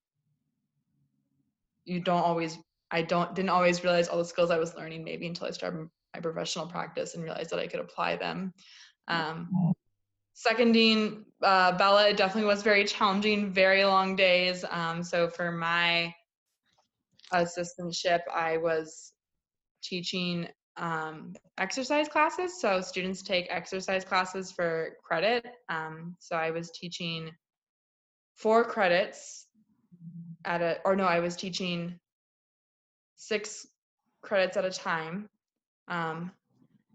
you 1.84 2.00
don't 2.00 2.22
always 2.22 2.58
I 2.90 3.02
don't 3.02 3.34
didn't 3.34 3.50
always 3.50 3.82
realize 3.82 4.08
all 4.08 4.18
the 4.18 4.24
skills 4.24 4.50
I 4.50 4.58
was 4.58 4.76
learning 4.76 5.02
maybe 5.02 5.26
until 5.26 5.48
I 5.48 5.50
started 5.50 5.88
my 6.14 6.20
professional 6.20 6.66
practice 6.66 7.14
and 7.14 7.24
realized 7.24 7.50
that 7.50 7.58
I 7.58 7.66
could 7.66 7.80
apply 7.80 8.16
them. 8.16 8.52
Um, 9.08 9.74
seconding 10.34 11.24
uh, 11.42 11.72
Bella, 11.76 12.10
it 12.10 12.16
definitely 12.16 12.48
was 12.48 12.62
very 12.62 12.84
challenging, 12.84 13.52
very 13.52 13.84
long 13.84 14.14
days. 14.14 14.64
Um, 14.70 15.02
so 15.02 15.28
for 15.28 15.50
my 15.50 16.14
assistantship, 17.32 18.20
I 18.32 18.56
was 18.56 19.12
teaching 19.82 20.48
um, 20.76 21.34
exercise 21.58 22.08
classes. 22.08 22.60
So 22.60 22.80
students 22.80 23.22
take 23.22 23.46
exercise 23.50 24.04
classes 24.04 24.52
for 24.52 24.96
credit. 25.02 25.46
Um, 25.68 26.16
so 26.18 26.36
I 26.36 26.50
was 26.50 26.70
teaching 26.70 27.30
four 28.36 28.64
credits 28.64 29.46
at 30.44 30.62
a, 30.62 30.78
or 30.84 30.96
no, 30.96 31.04
I 31.04 31.20
was 31.20 31.36
teaching 31.36 31.98
six 33.16 33.66
credits 34.22 34.56
at 34.56 34.64
a 34.64 34.70
time. 34.70 35.28
Um, 35.88 36.32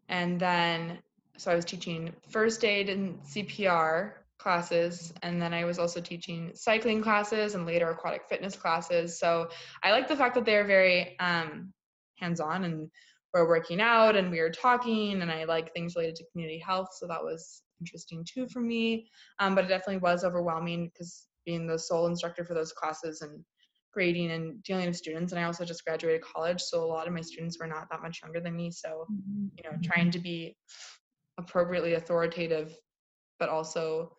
and 0.09 0.39
then 0.39 0.99
so 1.37 1.51
I 1.51 1.55
was 1.55 1.65
teaching 1.65 2.13
first 2.29 2.65
aid 2.65 2.89
and 2.89 3.19
CPR 3.21 4.13
classes, 4.37 5.13
and 5.23 5.41
then 5.41 5.53
I 5.53 5.65
was 5.65 5.79
also 5.79 6.01
teaching 6.01 6.51
cycling 6.53 7.01
classes 7.01 7.55
and 7.55 7.65
later 7.65 7.89
aquatic 7.89 8.23
fitness 8.29 8.55
classes. 8.55 9.19
So 9.19 9.49
I 9.83 9.91
like 9.91 10.07
the 10.07 10.15
fact 10.15 10.35
that 10.35 10.45
they're 10.45 10.65
very 10.65 11.17
um, 11.19 11.73
hands-on 12.17 12.63
and 12.65 12.89
we're 13.33 13.47
working 13.47 13.81
out 13.81 14.15
and 14.15 14.31
we 14.31 14.39
were 14.39 14.49
talking, 14.49 15.21
and 15.21 15.31
I 15.31 15.43
like 15.43 15.73
things 15.73 15.95
related 15.95 16.15
to 16.17 16.25
community 16.31 16.59
health. 16.59 16.89
So 16.97 17.07
that 17.07 17.23
was 17.23 17.61
interesting 17.79 18.25
too 18.27 18.47
for 18.47 18.61
me. 18.61 19.07
Um, 19.39 19.55
but 19.55 19.65
it 19.65 19.69
definitely 19.69 19.97
was 19.97 20.23
overwhelming 20.23 20.89
because 20.93 21.27
being 21.45 21.67
the 21.67 21.79
sole 21.79 22.07
instructor 22.07 22.43
for 22.43 22.53
those 22.53 22.73
classes 22.73 23.21
and 23.21 23.43
grading 23.93 24.31
and 24.31 24.61
dealing 24.63 24.85
with 24.85 24.97
students 24.97 25.31
and 25.31 25.39
i 25.39 25.43
also 25.45 25.65
just 25.65 25.83
graduated 25.83 26.21
college 26.21 26.61
so 26.61 26.83
a 26.83 26.85
lot 26.85 27.07
of 27.07 27.13
my 27.13 27.21
students 27.21 27.57
were 27.57 27.65
not 27.65 27.87
that 27.89 28.01
much 28.01 28.21
younger 28.21 28.39
than 28.39 28.55
me 28.55 28.69
so 28.69 29.07
you 29.55 29.63
know 29.63 29.75
trying 29.81 30.11
to 30.11 30.19
be 30.19 30.55
appropriately 31.37 31.93
authoritative, 31.93 32.75
but 33.39 33.49
also 33.49 34.16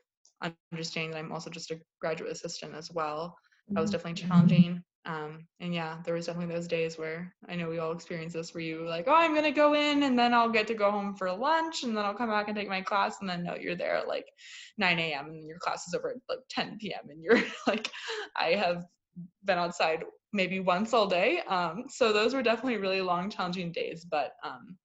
understanding 0.73 1.13
that 1.13 1.19
I'm 1.19 1.33
also 1.33 1.51
just 1.51 1.71
a 1.71 1.81
graduate 2.01 2.33
assistant 2.33 2.75
as 2.75 2.91
well. 2.93 3.37
That 3.69 3.81
was 3.81 3.91
mm-hmm. 3.91 3.97
definitely 3.97 4.29
challenging. 4.29 4.83
Um, 5.05 5.47
and 5.61 5.75
yeah, 5.75 5.99
there 6.05 6.15
was 6.15 6.27
definitely 6.27 6.55
those 6.55 6.69
days 6.69 6.99
where 6.99 7.35
I 7.49 7.57
know 7.57 7.69
we 7.69 7.79
all 7.79 7.93
experience 7.93 8.35
this 8.35 8.53
where 8.53 8.63
you 8.63 8.87
like, 8.87 9.07
oh, 9.09 9.15
I'm 9.15 9.35
gonna 9.35 9.51
go 9.51 9.75
in 9.75 10.03
and 10.03 10.19
then 10.19 10.35
I'll 10.35 10.51
get 10.51 10.67
to 10.67 10.75
go 10.75 10.91
home 10.91 11.15
for 11.15 11.33
lunch 11.33 11.83
and 11.83 11.97
then 11.97 12.05
I'll 12.05 12.15
come 12.15 12.29
back 12.29 12.49
and 12.49 12.57
take 12.57 12.69
my 12.69 12.83
class 12.83 13.17
and 13.21 13.29
then 13.29 13.43
no, 13.43 13.55
you're 13.55 13.77
there 13.77 13.97
at 13.97 14.09
like 14.09 14.27
9 14.77 14.99
a.m. 14.99 15.27
and 15.29 15.47
your 15.47 15.59
class 15.59 15.87
is 15.87 15.95
over 15.95 16.11
at 16.11 16.17
like 16.29 16.41
10 16.51 16.79
p.m. 16.79 17.09
and 17.09 17.23
you're 17.23 17.41
like, 17.67 17.91
I 18.37 18.51
have 18.51 18.85
been 19.45 19.59
outside 19.59 20.05
maybe 20.33 20.61
once 20.61 20.93
all 20.93 21.07
day. 21.07 21.41
Um, 21.49 21.85
so 21.89 22.13
those 22.13 22.35
were 22.35 22.43
definitely 22.43 22.77
really 22.77 23.01
long, 23.01 23.31
challenging 23.31 23.73
days, 23.73 24.05
but 24.05 24.33
um, 24.45 24.77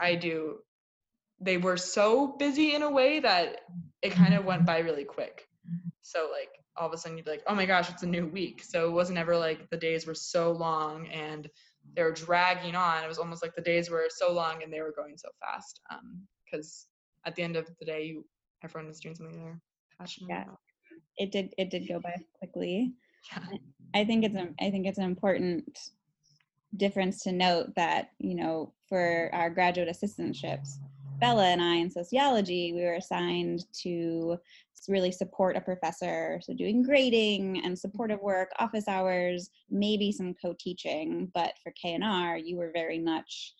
I 0.00 0.16
do 0.16 0.58
they 1.40 1.56
were 1.56 1.76
so 1.76 2.26
busy 2.38 2.74
in 2.74 2.82
a 2.82 2.90
way 2.90 3.20
that 3.20 3.60
it 4.02 4.12
kind 4.12 4.34
of 4.34 4.44
went 4.44 4.66
by 4.66 4.78
really 4.78 5.04
quick. 5.04 5.48
So 6.02 6.28
like 6.32 6.50
all 6.76 6.88
of 6.88 6.94
a 6.94 6.98
sudden 6.98 7.16
you'd 7.16 7.26
be 7.26 7.32
like, 7.32 7.42
oh 7.46 7.54
my 7.54 7.66
gosh, 7.66 7.90
it's 7.90 8.02
a 8.02 8.06
new 8.06 8.26
week. 8.26 8.62
So 8.64 8.88
it 8.88 8.92
wasn't 8.92 9.18
ever 9.18 9.36
like 9.36 9.68
the 9.70 9.76
days 9.76 10.06
were 10.06 10.14
so 10.14 10.52
long 10.52 11.06
and 11.08 11.48
they 11.94 12.02
were 12.02 12.12
dragging 12.12 12.74
on. 12.74 13.04
It 13.04 13.08
was 13.08 13.18
almost 13.18 13.42
like 13.42 13.54
the 13.54 13.62
days 13.62 13.90
were 13.90 14.06
so 14.08 14.32
long 14.32 14.62
and 14.62 14.72
they 14.72 14.80
were 14.80 14.94
going 14.96 15.16
so 15.16 15.28
fast. 15.40 15.80
Because 16.44 16.86
um, 16.86 17.28
at 17.28 17.34
the 17.34 17.42
end 17.42 17.56
of 17.56 17.68
the 17.78 17.84
day, 17.84 18.04
you 18.04 18.24
everyone 18.64 18.88
was 18.88 19.00
doing 19.00 19.14
something 19.14 19.38
they're 19.38 19.60
passionate 19.98 20.28
yeah. 20.30 20.42
about. 20.42 20.58
It 21.16 21.32
did. 21.32 21.54
It 21.58 21.70
did 21.70 21.88
go 21.88 22.00
by 22.00 22.14
quickly. 22.38 22.94
Yeah. 23.32 23.44
I 23.94 24.04
think 24.04 24.24
it's 24.24 24.36
a, 24.36 24.48
I 24.60 24.70
think 24.70 24.86
it's 24.86 24.98
an 24.98 25.04
important 25.04 25.78
difference 26.76 27.22
to 27.22 27.32
note 27.32 27.74
that 27.76 28.10
you 28.18 28.34
know 28.34 28.72
for 28.88 29.30
our 29.32 29.50
graduate 29.50 29.88
assistantships 29.88 30.78
Bella 31.18 31.46
and 31.46 31.62
I 31.62 31.76
in 31.76 31.90
sociology, 31.90 32.72
we 32.72 32.82
were 32.82 32.94
assigned 32.94 33.64
to 33.82 34.38
really 34.88 35.12
support 35.12 35.56
a 35.56 35.60
professor. 35.60 36.40
So, 36.42 36.54
doing 36.54 36.82
grading 36.82 37.64
and 37.64 37.78
supportive 37.78 38.18
mm-hmm. 38.18 38.26
work, 38.26 38.50
office 38.58 38.88
hours, 38.88 39.50
maybe 39.70 40.12
some 40.12 40.34
co 40.40 40.54
teaching. 40.58 41.30
But 41.34 41.52
for 41.62 41.72
KNR, 41.84 42.40
you 42.44 42.56
were 42.56 42.70
very 42.72 42.98
much 42.98 43.54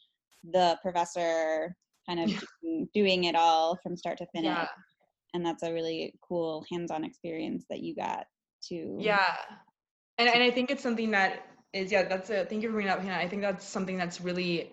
the 0.53 0.79
professor, 0.83 1.77
kind 2.09 2.21
of 2.21 2.31
yeah. 2.63 2.85
doing 2.95 3.25
it 3.25 3.35
all 3.35 3.79
from 3.83 3.97
start 3.97 4.19
to 4.19 4.27
finish. 4.27 4.47
Yeah. 4.47 4.69
And 5.35 5.45
that's 5.45 5.63
a 5.63 5.73
really 5.73 6.15
cool 6.27 6.65
hands 6.71 6.91
on 6.91 7.05
experience 7.05 7.65
that 7.69 7.81
you 7.81 7.95
got 7.95 8.27
to. 8.69 8.97
Yeah. 8.99 9.35
And, 10.17 10.29
and 10.29 10.43
I 10.43 10.51
think 10.51 10.71
it's 10.71 10.83
something 10.83 11.11
that 11.11 11.47
is, 11.73 11.93
yeah, 11.93 12.05
that's 12.05 12.31
a, 12.31 12.45
thank 12.47 12.63
you 12.63 12.71
for 12.71 12.75
bringing 12.75 12.91
up, 12.91 13.01
Hannah. 13.01 13.23
I 13.23 13.29
think 13.29 13.43
that's 13.43 13.67
something 13.67 13.99
that's 13.99 14.21
really 14.21 14.73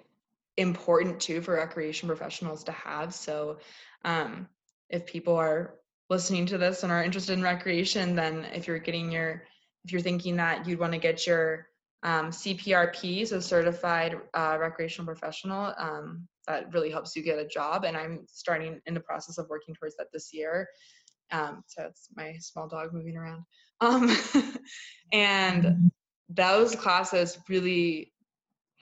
important 0.58 1.20
too 1.20 1.42
for 1.42 1.56
recreation 1.56 2.08
professionals 2.08 2.64
to 2.66 2.72
have. 2.72 3.14
So 3.14 3.58
um, 4.04 4.48
if 4.90 5.06
people 5.06 5.36
are 5.36 5.76
listening 6.10 6.46
to 6.48 6.58
this 6.58 6.84
and 6.84 6.92
are 6.92 7.04
interested 7.04 7.34
in 7.34 7.44
recreation, 7.44 8.16
then 8.16 8.46
if 8.54 8.68
you're 8.68 8.80
getting 8.80 9.12
your, 9.12 9.44
if 9.84 9.92
you're 9.92 10.02
thinking 10.02 10.36
that 10.38 10.68
you'd 10.68 10.80
want 10.80 10.94
to 10.94 11.00
get 11.00 11.26
your 11.26 11.68
um, 12.04 12.30
CPRP, 12.30 13.28
so 13.28 13.40
certified 13.40 14.20
uh, 14.34 14.58
recreational 14.60 15.08
professional, 15.08 15.74
um, 15.78 16.28
that 16.48 16.72
really 16.72 16.92
helps 16.92 17.16
you 17.16 17.24
get 17.24 17.40
a 17.40 17.48
job. 17.48 17.84
And 17.84 17.98
I'm 17.98 18.26
starting 18.28 18.80
in 18.86 18.94
the 18.94 19.00
process 19.00 19.40
of 19.40 19.50
working 19.50 19.74
towards 19.74 19.98
that 19.98 20.08
this 20.14 20.32
year. 20.32 20.68
Um, 21.32 21.64
so 21.66 21.84
it's 21.84 22.10
my 22.16 22.36
small 22.40 22.68
dog 22.68 22.94
moving 22.94 23.18
around. 23.18 23.44
Um, 23.82 24.16
and 25.12 25.92
those 26.30 26.76
classes 26.76 27.40
really 27.50 28.14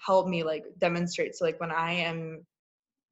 help 0.06 0.28
me 0.28 0.44
like 0.44 0.66
demonstrate. 0.80 1.36
So 1.36 1.46
like 1.46 1.60
when 1.60 1.72
I 1.72 1.94
am 1.94 2.46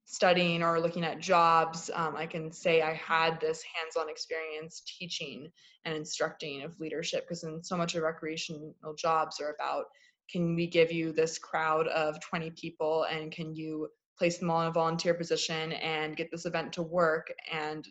studying 0.05 0.61
or 0.61 0.79
looking 0.79 1.05
at 1.05 1.19
jobs, 1.19 1.89
um, 1.93 2.15
I 2.15 2.25
can 2.25 2.51
say 2.51 2.81
I 2.81 2.93
had 2.93 3.39
this 3.39 3.63
hands-on 3.75 4.09
experience 4.09 4.83
teaching 4.99 5.49
and 5.85 5.95
instructing 5.95 6.63
of 6.63 6.79
leadership 6.79 7.25
because 7.27 7.43
in 7.43 7.63
so 7.63 7.77
much 7.77 7.95
of 7.95 8.03
recreational 8.03 8.75
jobs 8.97 9.39
are 9.39 9.55
about 9.59 9.85
can 10.29 10.55
we 10.55 10.67
give 10.67 10.91
you 10.91 11.11
this 11.11 11.37
crowd 11.37 11.87
of 11.87 12.19
20 12.21 12.51
people 12.51 13.05
and 13.11 13.31
can 13.31 13.53
you 13.53 13.89
place 14.17 14.37
them 14.37 14.51
all 14.51 14.61
in 14.61 14.67
a 14.67 14.71
volunteer 14.71 15.13
position 15.13 15.73
and 15.73 16.15
get 16.15 16.29
this 16.31 16.45
event 16.45 16.71
to 16.73 16.83
work 16.83 17.33
and 17.51 17.87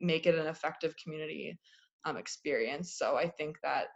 make 0.00 0.26
it 0.26 0.34
an 0.34 0.46
effective 0.46 0.94
community 1.02 1.58
um, 2.04 2.16
experience. 2.16 2.96
So 2.96 3.16
I 3.16 3.28
think 3.28 3.56
that 3.62 3.86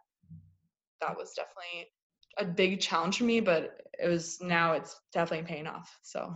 that 1.00 1.16
was 1.16 1.34
definitely 1.34 1.90
a 2.38 2.44
big 2.44 2.80
challenge 2.80 3.18
for 3.18 3.24
me, 3.24 3.40
but 3.40 3.80
it 3.98 4.08
was 4.08 4.40
now 4.40 4.72
it's 4.72 5.00
definitely 5.12 5.46
paying 5.46 5.66
off. 5.66 5.98
So 6.02 6.34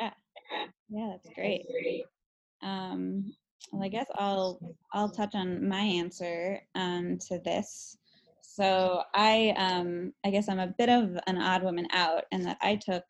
yeah, 0.00 0.10
yeah, 0.88 1.12
that's 1.12 1.28
great. 1.34 1.66
Um, 2.62 3.32
well, 3.72 3.84
I 3.84 3.88
guess 3.88 4.06
I'll 4.16 4.60
I'll 4.92 5.10
touch 5.10 5.34
on 5.34 5.68
my 5.68 5.80
answer 5.80 6.60
um, 6.74 7.18
to 7.28 7.38
this. 7.44 7.96
So 8.42 9.02
I 9.14 9.54
um, 9.56 10.12
I 10.24 10.30
guess 10.30 10.48
I'm 10.48 10.60
a 10.60 10.74
bit 10.78 10.88
of 10.88 11.16
an 11.26 11.38
odd 11.38 11.62
woman 11.62 11.86
out, 11.92 12.24
in 12.32 12.42
that 12.44 12.58
I 12.60 12.76
took 12.76 13.04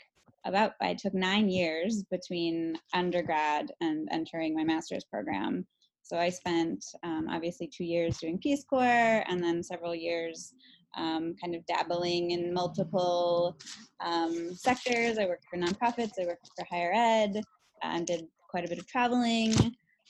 about 0.46 0.72
I 0.81 0.94
took 0.94 1.14
nine 1.14 1.48
years 1.48 2.05
between 2.11 2.76
undergrad 2.94 3.72
and 3.81 4.09
entering 4.11 4.55
my 4.55 4.64
master's 4.64 5.05
program. 5.05 5.66
So 6.03 6.18
I 6.18 6.31
spent 6.31 6.85
um, 7.05 7.29
obviously 7.31 7.68
two 7.68 7.85
years 7.85 8.18
doing 8.18 8.38
Peace 8.38 8.64
Corps 8.68 9.24
and 9.29 9.42
then 9.42 9.62
several 9.62 9.94
years 9.94 10.53
um, 10.96 11.35
kind 11.40 11.55
of 11.55 11.64
dabbling 11.66 12.33
in 12.33 12.53
multiple 12.53 13.57
um, 14.00 14.55
sectors. 14.55 15.18
I 15.18 15.26
worked 15.26 15.46
for 15.50 15.59
nonprofits, 15.59 16.12
I 16.20 16.26
worked 16.26 16.48
for 16.57 16.66
higher 16.70 16.92
ed, 16.94 17.40
and 17.83 18.07
did 18.07 18.26
quite 18.48 18.64
a 18.64 18.68
bit 18.68 18.79
of 18.79 18.87
traveling. 18.87 19.55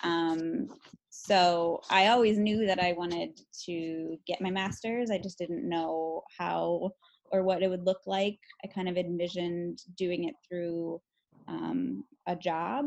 Um, 0.03 0.69
so 1.11 1.81
I 1.91 2.09
always 2.09 2.39
knew 2.39 2.67
that 2.67 2.81
I 2.81 2.93
wanted 2.93 3.41
to 3.67 4.17
get 4.27 4.41
my 4.41 4.51
master's. 4.51 5.11
I 5.11 5.19
just 5.19 5.39
didn't 5.39 5.69
know 5.69 6.23
how 6.39 6.93
or 7.33 7.43
what 7.43 7.63
it 7.63 7.69
would 7.69 7.85
look 7.85 8.01
like. 8.07 8.39
I 8.65 8.69
kind 8.69 8.89
of 8.89 8.97
envisioned 8.97 9.81
doing 9.97 10.25
it 10.25 10.35
through 10.49 11.01
um, 11.49 12.05
a 12.27 12.37
job. 12.37 12.87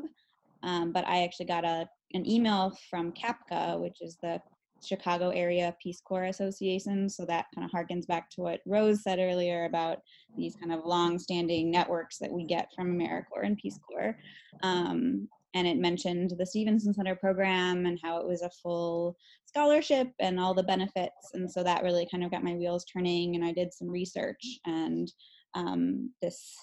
Um, 0.64 0.92
but 0.92 1.06
I 1.08 1.24
actually 1.24 1.48
got 1.48 1.66
a 1.66 1.88
an 2.14 2.30
email 2.30 2.78
from 2.90 3.12
CAPCA, 3.12 3.80
which 3.80 3.98
is 4.02 4.18
the 4.22 4.40
Chicago 4.86 5.30
Area 5.30 5.76
Peace 5.82 6.02
Corps 6.02 6.26
Association. 6.26 7.10
So 7.10 7.26
that 7.26 7.46
kind 7.54 7.66
of 7.66 7.72
harkens 7.72 8.08
back 8.08 8.30
to 8.32 8.42
what 8.42 8.62
Rose 8.66 9.04
said 9.04 9.20
earlier 9.20 9.66
about 9.66 10.00
these 10.38 10.56
kind 10.56 10.72
of 10.72 10.86
long-standing 10.86 11.72
networks 11.72 12.18
that 12.20 12.32
we 12.32 12.46
get 12.46 12.70
from 12.76 12.98
AmeriCorps 12.98 13.44
and 13.44 13.58
Peace 13.58 13.80
Corps. 13.90 14.18
Um, 14.62 15.28
and 15.56 15.68
it 15.68 15.78
mentioned 15.78 16.34
the 16.38 16.46
Stevenson 16.46 16.94
Center 16.94 17.16
program 17.16 17.86
and 17.86 18.00
how 18.02 18.18
it 18.18 18.28
was 18.28 18.42
a 18.42 18.50
full 18.50 19.16
scholarship 19.46 20.10
and 20.20 20.40
all 20.40 20.54
the 20.54 20.64
benefits. 20.64 21.32
And 21.34 21.50
so 21.50 21.64
that 21.64 21.84
really 21.84 22.08
kind 22.10 22.24
of 22.24 22.32
got 22.32 22.44
my 22.44 22.56
wheels 22.56 22.86
turning. 22.86 23.36
And 23.36 23.46
I 23.46 23.52
did 23.52 23.72
some 23.74 23.90
research, 23.90 24.60
and 24.66 25.12
um, 25.54 26.12
this 26.22 26.56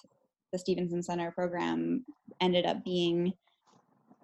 the 0.53 0.59
Stevenson 0.59 1.03
Center 1.03 1.31
program 1.31 2.05
ended 2.41 2.67
up 2.67 2.85
being 2.85 3.33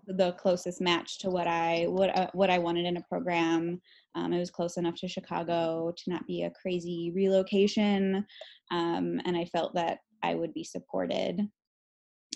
the 0.06 0.32
closest 0.32 0.80
match 0.80 1.18
to 1.18 1.30
what 1.30 1.46
I 1.46 1.86
what 1.88 2.16
uh, 2.16 2.28
what 2.32 2.50
I 2.50 2.58
wanted 2.58 2.86
in 2.86 2.96
a 2.96 3.02
program. 3.02 3.80
Um, 4.14 4.32
it 4.32 4.38
was 4.38 4.50
close 4.50 4.76
enough 4.76 4.94
to 4.96 5.08
Chicago 5.08 5.92
to 5.96 6.10
not 6.10 6.26
be 6.26 6.42
a 6.42 6.50
crazy 6.50 7.12
relocation, 7.14 8.24
um, 8.70 9.20
and 9.24 9.36
I 9.36 9.44
felt 9.46 9.74
that 9.74 9.98
I 10.22 10.34
would 10.34 10.54
be 10.54 10.64
supported 10.64 11.48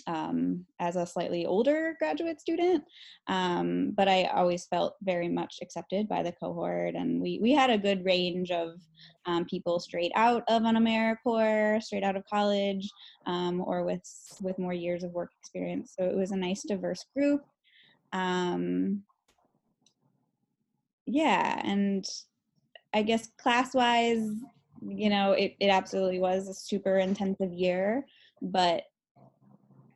um, 0.07 0.65
as 0.79 0.95
a 0.95 1.05
slightly 1.05 1.45
older 1.45 1.95
graduate 1.99 2.39
student. 2.39 2.83
Um, 3.27 3.93
but 3.95 4.07
I 4.07 4.25
always 4.25 4.65
felt 4.65 4.95
very 5.01 5.29
much 5.29 5.59
accepted 5.61 6.07
by 6.07 6.23
the 6.23 6.31
cohort, 6.33 6.95
and 6.95 7.21
we 7.21 7.39
we 7.41 7.51
had 7.51 7.69
a 7.69 7.77
good 7.77 8.03
range 8.05 8.51
of 8.51 8.79
um, 9.25 9.45
people 9.45 9.79
straight 9.79 10.11
out 10.15 10.43
of 10.47 10.63
an 10.63 10.75
AmeriCorps, 10.75 11.83
straight 11.83 12.03
out 12.03 12.15
of 12.15 12.25
college, 12.25 12.89
um, 13.25 13.61
or 13.65 13.83
with 13.83 14.03
with 14.41 14.59
more 14.59 14.73
years 14.73 15.03
of 15.03 15.11
work 15.11 15.31
experience. 15.39 15.93
So 15.97 16.05
it 16.05 16.15
was 16.15 16.31
a 16.31 16.37
nice 16.37 16.63
diverse 16.63 17.05
group 17.15 17.41
um, 18.13 19.03
yeah, 21.05 21.61
and 21.63 22.05
I 22.93 23.01
guess 23.01 23.29
class 23.37 23.73
wise, 23.73 24.29
you 24.81 25.09
know, 25.09 25.33
it, 25.33 25.55
it 25.59 25.67
absolutely 25.67 26.19
was 26.19 26.47
a 26.47 26.53
super 26.53 26.97
intensive 26.97 27.51
year, 27.51 28.05
but 28.41 28.83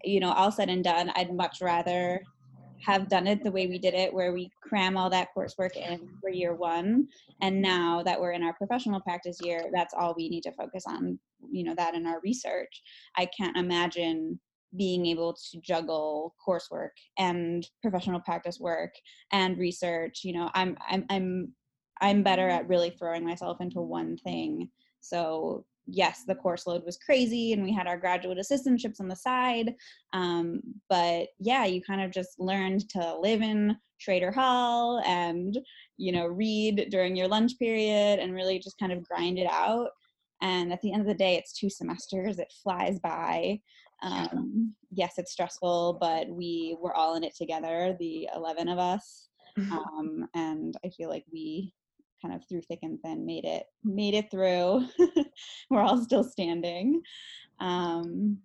you 0.03 0.19
know, 0.19 0.31
all 0.31 0.51
said 0.51 0.69
and 0.69 0.83
done, 0.83 1.11
I'd 1.15 1.33
much 1.33 1.61
rather 1.61 2.21
have 2.85 3.09
done 3.09 3.25
it 3.25 3.43
the 3.43 3.51
way 3.51 3.67
we 3.67 3.79
did 3.79 3.93
it, 3.95 4.13
where 4.13 4.31
we 4.31 4.51
cram 4.61 4.95
all 4.95 5.09
that 5.09 5.29
coursework 5.35 5.75
in 5.75 6.07
for 6.21 6.29
year 6.29 6.53
one. 6.53 7.07
And 7.41 7.61
now 7.61 8.03
that 8.03 8.19
we're 8.19 8.33
in 8.33 8.43
our 8.43 8.53
professional 8.53 9.01
practice 9.01 9.39
year, 9.41 9.69
that's 9.73 9.93
all 9.97 10.13
we 10.15 10.29
need 10.29 10.43
to 10.43 10.51
focus 10.51 10.83
on, 10.87 11.19
you 11.51 11.63
know, 11.63 11.73
that 11.75 11.95
in 11.95 12.05
our 12.05 12.19
research. 12.23 12.81
I 13.17 13.27
can't 13.37 13.57
imagine 13.57 14.39
being 14.75 15.05
able 15.05 15.33
to 15.33 15.59
juggle 15.61 16.35
coursework 16.45 16.89
and 17.17 17.67
professional 17.81 18.19
practice 18.19 18.59
work 18.59 18.91
and 19.31 19.57
research 19.57 20.21
you 20.23 20.33
know 20.33 20.49
i'm 20.53 20.77
i'm 20.89 21.05
i'm 21.09 21.53
i'm 22.01 22.23
better 22.23 22.49
at 22.49 22.67
really 22.67 22.89
throwing 22.89 23.23
myself 23.23 23.61
into 23.61 23.81
one 23.81 24.17
thing. 24.17 24.69
So 24.99 25.65
yes 25.87 26.23
the 26.25 26.33
course 26.33 26.65
load 26.65 26.83
was 26.83 26.97
crazy 26.97 27.53
and 27.53 27.63
we 27.63 27.71
had 27.71 27.85
our 27.85 27.97
graduate 27.97 28.39
assistantships 28.39 28.99
on 28.99 29.07
the 29.07 29.15
side 29.15 29.71
um, 30.13 30.59
but 30.89 31.27
yeah 31.39 31.63
you 31.65 31.79
kind 31.79 32.01
of 32.01 32.11
just 32.11 32.39
learned 32.39 32.89
to 32.89 33.15
live 33.19 33.43
in 33.43 33.77
trader 34.01 34.31
hall 34.31 34.99
and 35.05 35.59
you 35.97 36.11
know 36.11 36.25
read 36.25 36.87
during 36.89 37.15
your 37.15 37.27
lunch 37.27 37.51
period 37.59 38.17
and 38.19 38.33
really 38.33 38.57
just 38.57 38.79
kind 38.79 38.91
of 38.91 39.03
grind 39.03 39.37
it 39.37 39.47
out 39.51 39.89
and 40.41 40.73
at 40.73 40.81
the 40.81 40.91
end 40.91 41.01
of 41.01 41.07
the 41.07 41.13
day 41.13 41.35
it's 41.35 41.53
two 41.53 41.69
semesters 41.69 42.39
it 42.39 42.53
flies 42.63 42.99
by 42.99 43.59
um, 44.01 44.75
yes, 44.91 45.13
it's 45.17 45.31
stressful, 45.31 45.97
but 45.99 46.27
we 46.29 46.77
were 46.79 46.93
all 46.93 47.15
in 47.15 47.23
it 47.23 47.35
together, 47.35 47.95
the 47.99 48.29
11 48.35 48.67
of 48.67 48.77
us. 48.77 49.29
Mm-hmm. 49.57 49.73
Um, 49.73 50.29
and 50.33 50.77
I 50.85 50.89
feel 50.89 51.09
like 51.09 51.25
we 51.31 51.73
kind 52.21 52.33
of 52.33 52.47
through 52.47 52.61
thick 52.61 52.79
and 52.81 52.99
thin 53.01 53.25
made 53.25 53.45
it 53.45 53.65
made 53.83 54.13
it 54.13 54.29
through. 54.29 54.87
we're 55.69 55.81
all 55.81 56.03
still 56.03 56.23
standing. 56.23 57.01
Um, 57.59 58.39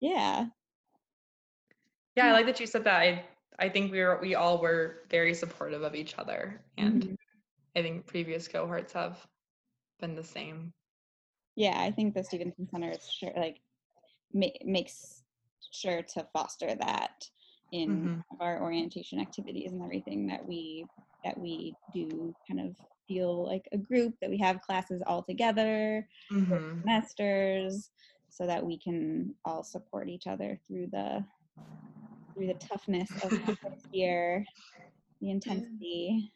yeah. 0.00 0.46
Yeah, 2.16 2.28
I 2.28 2.32
like 2.32 2.46
that 2.46 2.60
you 2.60 2.66
said 2.66 2.84
that. 2.84 3.00
I 3.00 3.24
I 3.58 3.68
think 3.70 3.92
we 3.92 4.00
were 4.00 4.18
we 4.20 4.34
all 4.34 4.58
were 4.58 5.04
very 5.10 5.32
supportive 5.32 5.82
of 5.82 5.94
each 5.94 6.18
other, 6.18 6.60
and 6.76 7.02
mm-hmm. 7.02 7.14
I 7.74 7.82
think 7.82 8.06
previous 8.06 8.48
cohorts 8.48 8.92
have 8.92 9.26
been 10.00 10.14
the 10.14 10.24
same. 10.24 10.72
Yeah, 11.56 11.80
I 11.80 11.90
think 11.90 12.14
the 12.14 12.22
Stevenson 12.22 12.68
Center 12.70 12.90
is 12.90 13.10
sure 13.10 13.32
like 13.36 13.60
ma- 14.32 14.46
makes 14.64 15.22
sure 15.72 16.02
to 16.02 16.26
foster 16.32 16.74
that 16.74 17.28
in 17.72 17.90
mm-hmm. 17.90 18.40
our 18.40 18.62
orientation 18.62 19.18
activities 19.20 19.72
and 19.72 19.82
everything 19.82 20.26
that 20.28 20.46
we 20.46 20.86
that 21.24 21.36
we 21.36 21.74
do 21.92 22.34
kind 22.48 22.60
of 22.60 22.76
feel 23.08 23.44
like 23.44 23.68
a 23.72 23.78
group 23.78 24.14
that 24.20 24.30
we 24.30 24.38
have 24.38 24.60
classes 24.60 25.02
all 25.06 25.22
together 25.22 26.06
mm-hmm. 26.30 26.80
semesters 26.80 27.90
so 28.28 28.46
that 28.46 28.64
we 28.64 28.78
can 28.78 29.34
all 29.44 29.62
support 29.62 30.08
each 30.08 30.26
other 30.26 30.58
through 30.66 30.86
the 30.92 31.24
through 32.34 32.46
the 32.46 32.54
toughness 32.54 33.10
of 33.22 33.30
the 33.46 33.66
year 33.92 34.44
the 35.20 35.30
intensity 35.30 36.32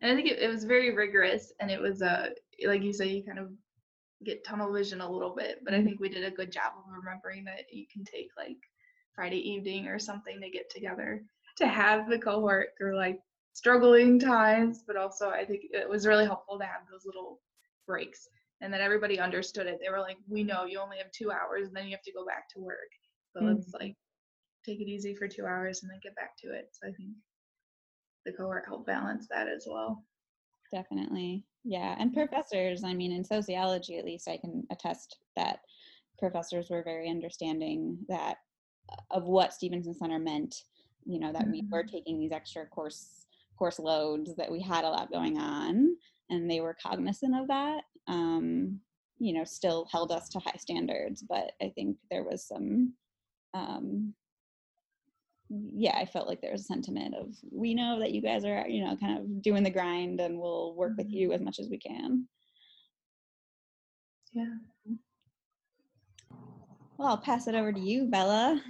and 0.00 0.10
i 0.10 0.14
think 0.14 0.28
it, 0.28 0.38
it 0.38 0.48
was 0.48 0.64
very 0.64 0.94
rigorous 0.94 1.52
and 1.60 1.70
it 1.70 1.80
was 1.80 2.02
uh 2.02 2.28
like 2.66 2.82
you 2.82 2.92
said 2.92 3.08
you 3.08 3.22
kind 3.22 3.38
of 3.38 3.50
get 4.24 4.44
tunnel 4.44 4.72
vision 4.72 5.00
a 5.00 5.10
little 5.10 5.34
bit, 5.34 5.60
but 5.64 5.74
I 5.74 5.78
mm-hmm. 5.78 5.86
think 5.86 6.00
we 6.00 6.08
did 6.08 6.24
a 6.24 6.30
good 6.30 6.52
job 6.52 6.72
of 6.76 6.84
remembering 6.92 7.44
that 7.44 7.64
you 7.70 7.86
can 7.92 8.04
take 8.04 8.28
like 8.36 8.58
Friday 9.14 9.50
evening 9.50 9.86
or 9.86 9.98
something 9.98 10.40
to 10.40 10.50
get 10.50 10.70
together 10.70 11.22
to 11.58 11.66
have 11.66 12.08
the 12.08 12.18
cohort 12.18 12.68
through 12.78 12.96
like 12.96 13.20
struggling 13.52 14.18
times, 14.18 14.82
but 14.86 14.96
also 14.96 15.28
I 15.28 15.44
think 15.44 15.62
it 15.70 15.88
was 15.88 16.06
really 16.06 16.24
helpful 16.24 16.58
to 16.58 16.64
have 16.64 16.82
those 16.90 17.04
little 17.04 17.40
breaks 17.86 18.28
and 18.60 18.72
that 18.72 18.80
everybody 18.80 19.18
understood 19.18 19.66
it. 19.66 19.78
They 19.82 19.90
were 19.90 20.00
like, 20.00 20.16
we 20.28 20.42
know 20.42 20.64
you 20.64 20.78
only 20.78 20.98
have 20.98 21.10
two 21.10 21.30
hours 21.30 21.68
and 21.68 21.76
then 21.76 21.86
you 21.86 21.92
have 21.92 22.02
to 22.02 22.12
go 22.12 22.24
back 22.24 22.48
to 22.50 22.60
work. 22.60 22.78
But 23.34 23.42
mm-hmm. 23.42 23.54
let's 23.54 23.72
like 23.74 23.96
take 24.64 24.80
it 24.80 24.88
easy 24.88 25.14
for 25.14 25.28
two 25.28 25.44
hours 25.44 25.82
and 25.82 25.90
then 25.90 26.00
get 26.02 26.14
back 26.14 26.36
to 26.38 26.52
it. 26.52 26.68
So 26.72 26.88
I 26.88 26.92
think 26.92 27.10
the 28.24 28.32
cohort 28.32 28.64
helped 28.66 28.86
balance 28.86 29.26
that 29.30 29.48
as 29.48 29.66
well. 29.68 30.04
Definitely. 30.72 31.46
Yeah, 31.64 31.94
and 31.98 32.12
professors, 32.12 32.82
I 32.82 32.94
mean, 32.94 33.12
in 33.12 33.24
sociology 33.24 33.98
at 33.98 34.04
least, 34.04 34.26
I 34.26 34.36
can 34.38 34.66
attest 34.70 35.18
that 35.36 35.60
professors 36.18 36.70
were 36.70 36.82
very 36.82 37.08
understanding 37.08 38.04
that 38.08 38.38
of 39.10 39.24
what 39.24 39.52
Stevenson 39.52 39.94
Center 39.94 40.18
meant. 40.18 40.64
You 41.04 41.18
know 41.18 41.32
that 41.32 41.48
we 41.50 41.62
were 41.70 41.82
Mhm. 41.82 41.90
taking 41.90 42.18
these 42.18 42.32
extra 42.32 42.66
course 42.66 43.26
course 43.56 43.78
loads, 43.78 44.34
that 44.36 44.50
we 44.50 44.60
had 44.60 44.84
a 44.84 44.90
lot 44.90 45.12
going 45.12 45.38
on, 45.38 45.96
and 46.30 46.50
they 46.50 46.60
were 46.60 46.74
cognizant 46.74 47.36
of 47.36 47.48
that. 47.48 47.84
Um, 48.06 48.80
you 49.18 49.32
know, 49.32 49.44
still 49.44 49.84
held 49.86 50.10
us 50.10 50.28
to 50.30 50.38
high 50.40 50.56
standards, 50.58 51.22
but 51.22 51.52
I 51.60 51.70
think 51.70 51.98
there 52.10 52.24
was 52.24 52.44
some. 52.46 52.96
Um, 53.54 54.14
yeah, 55.74 55.96
I 55.96 56.06
felt 56.06 56.28
like 56.28 56.40
there 56.40 56.52
was 56.52 56.62
a 56.62 56.64
sentiment 56.64 57.14
of 57.14 57.36
we 57.50 57.74
know 57.74 57.98
that 58.00 58.12
you 58.12 58.22
guys 58.22 58.44
are, 58.44 58.66
you 58.66 58.84
know, 58.84 58.96
kind 58.96 59.18
of 59.18 59.42
doing 59.42 59.62
the 59.62 59.70
grind, 59.70 60.20
and 60.20 60.38
we'll 60.38 60.74
work 60.74 60.96
with 60.96 61.08
Mhm. 61.08 61.12
you 61.12 61.32
as 61.32 61.40
much 61.40 61.58
as 61.58 61.68
we 61.68 61.78
can. 61.78 62.26
Yeah. 64.32 64.56
Well, 66.96 67.08
I'll 67.08 67.18
pass 67.18 67.48
it 67.48 67.54
over 67.54 67.72
to 67.72 67.80
you, 67.80 68.06
Bella. 68.06 68.62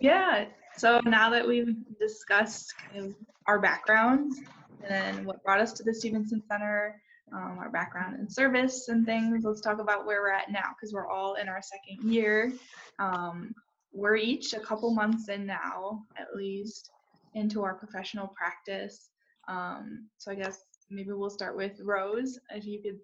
Yeah. 0.00 0.48
So 0.76 1.00
now 1.04 1.30
that 1.30 1.46
we've 1.46 1.76
discussed 1.98 2.74
kind 2.78 3.06
of 3.06 3.14
our 3.46 3.60
backgrounds 3.60 4.40
and 4.88 5.24
what 5.24 5.42
brought 5.44 5.60
us 5.60 5.72
to 5.74 5.84
the 5.84 5.94
Stevenson 5.94 6.42
Center, 6.48 7.00
um, 7.32 7.58
our 7.58 7.70
background 7.70 8.18
in 8.18 8.28
service 8.28 8.88
and 8.88 9.06
things, 9.06 9.44
let's 9.44 9.60
talk 9.60 9.78
about 9.78 10.06
where 10.06 10.22
we're 10.22 10.32
at 10.32 10.50
now 10.50 10.74
because 10.74 10.92
we're 10.92 11.08
all 11.08 11.34
in 11.34 11.48
our 11.48 11.62
second 11.62 12.10
year. 12.10 12.52
Um, 12.98 13.54
we're 13.92 14.16
each 14.16 14.54
a 14.54 14.60
couple 14.60 14.90
months 14.90 15.28
in 15.28 15.46
now, 15.46 16.04
at 16.16 16.34
least, 16.34 16.90
into 17.34 17.62
our 17.62 17.74
professional 17.74 18.28
practice. 18.28 19.10
Um, 19.48 20.08
so 20.18 20.30
I 20.30 20.34
guess 20.34 20.60
maybe 20.90 21.12
we'll 21.12 21.30
start 21.30 21.56
with 21.56 21.80
Rose. 21.82 22.38
If 22.50 22.66
you 22.66 22.80
could 22.82 22.98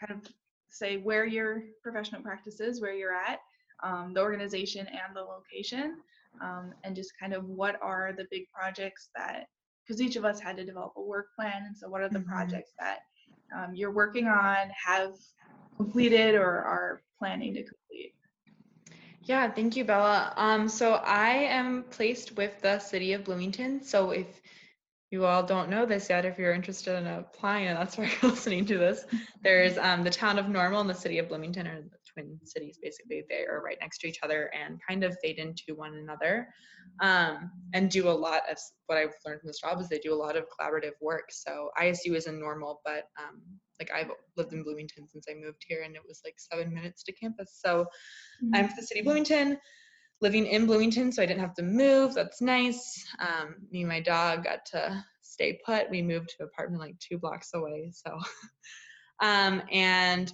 kind 0.00 0.20
of 0.20 0.32
say 0.68 0.96
where 0.96 1.26
your 1.26 1.62
professional 1.82 2.22
practice 2.22 2.60
is, 2.60 2.80
where 2.80 2.94
you're 2.94 3.14
at, 3.14 3.40
um, 3.82 4.12
the 4.14 4.20
organization 4.20 4.86
and 4.86 5.14
the 5.14 5.22
location, 5.22 5.96
um, 6.40 6.72
and 6.84 6.94
just 6.94 7.12
kind 7.18 7.32
of 7.32 7.44
what 7.46 7.76
are 7.82 8.12
the 8.16 8.26
big 8.30 8.44
projects 8.54 9.10
that, 9.16 9.46
because 9.84 10.00
each 10.00 10.16
of 10.16 10.24
us 10.24 10.40
had 10.40 10.56
to 10.56 10.64
develop 10.64 10.92
a 10.96 11.02
work 11.02 11.28
plan, 11.36 11.64
and 11.66 11.76
so 11.76 11.88
what 11.88 12.00
are 12.00 12.08
the 12.08 12.20
Mhm. 12.20 12.26
projects 12.26 12.72
that 12.78 13.00
um, 13.54 13.74
you're 13.74 13.90
working 13.90 14.28
on, 14.28 14.70
have 14.70 15.16
completed, 15.76 16.34
or 16.34 16.62
are 16.62 17.02
planning 17.18 17.52
to 17.54 17.64
complete? 17.64 18.14
Yeah, 19.30 19.48
thank 19.48 19.76
you, 19.76 19.84
Bella. 19.84 20.32
Um, 20.36 20.68
so 20.68 20.94
I 20.94 21.28
am 21.28 21.84
placed 21.84 22.36
with 22.36 22.60
the 22.62 22.80
city 22.80 23.12
of 23.12 23.22
Bloomington. 23.22 23.80
So 23.80 24.10
if 24.10 24.26
you 25.12 25.24
all 25.24 25.44
don't 25.44 25.70
know 25.70 25.86
this 25.86 26.10
yet, 26.10 26.24
if 26.24 26.36
you're 26.36 26.52
interested 26.52 26.96
in 26.98 27.06
applying, 27.06 27.68
and 27.68 27.78
that's 27.78 27.96
why 27.96 28.10
you're 28.22 28.32
listening 28.32 28.66
to 28.66 28.76
this, 28.76 29.04
there's 29.40 29.78
um, 29.78 30.02
the 30.02 30.10
town 30.10 30.40
of 30.40 30.48
Normal 30.48 30.80
and 30.80 30.90
the 30.90 30.94
city 30.94 31.18
of 31.18 31.28
Bloomington 31.28 31.68
are 31.68 31.80
twin 32.20 32.38
cities. 32.44 32.78
Basically, 32.82 33.24
they 33.28 33.44
are 33.44 33.62
right 33.62 33.76
next 33.80 33.98
to 33.98 34.08
each 34.08 34.18
other 34.22 34.50
and 34.54 34.78
kind 34.86 35.04
of 35.04 35.16
fade 35.22 35.38
into 35.38 35.74
one 35.74 35.94
another, 35.94 36.48
um, 37.00 37.50
and 37.74 37.90
do 37.90 38.08
a 38.08 38.10
lot 38.10 38.42
of 38.50 38.58
what 38.86 38.98
I've 38.98 39.14
learned 39.26 39.40
from 39.40 39.48
this 39.48 39.60
job 39.60 39.80
is 39.80 39.88
they 39.88 39.98
do 39.98 40.12
a 40.12 40.14
lot 40.14 40.36
of 40.36 40.44
collaborative 40.48 40.92
work. 41.00 41.30
So 41.30 41.70
ISU 41.80 42.14
is 42.14 42.26
in 42.26 42.40
Normal, 42.40 42.80
but 42.84 43.04
um, 43.18 43.40
like 43.78 43.90
I've 43.94 44.10
lived 44.36 44.52
in 44.52 44.62
Bloomington 44.62 45.08
since 45.08 45.26
I 45.30 45.34
moved 45.34 45.64
here, 45.66 45.82
and 45.84 45.94
it 45.94 46.02
was 46.06 46.20
like 46.24 46.34
seven 46.38 46.72
minutes 46.72 47.02
to 47.04 47.12
campus. 47.12 47.58
So 47.64 47.86
I'm 48.54 48.68
for 48.68 48.74
the 48.76 48.86
city 48.86 49.00
of 49.00 49.04
Bloomington, 49.04 49.58
living 50.20 50.46
in 50.46 50.66
Bloomington, 50.66 51.12
so 51.12 51.22
I 51.22 51.26
didn't 51.26 51.40
have 51.40 51.54
to 51.54 51.62
move. 51.62 52.14
That's 52.14 52.40
nice. 52.40 53.04
Um, 53.18 53.56
me 53.70 53.80
and 53.80 53.88
my 53.88 54.00
dog 54.00 54.44
got 54.44 54.64
to 54.72 55.04
stay 55.22 55.58
put. 55.64 55.90
We 55.90 56.02
moved 56.02 56.30
to 56.30 56.36
an 56.40 56.48
apartment 56.52 56.82
like 56.82 56.98
two 56.98 57.18
blocks 57.18 57.50
away. 57.54 57.92
So, 57.94 58.18
um, 59.22 59.62
and 59.70 60.32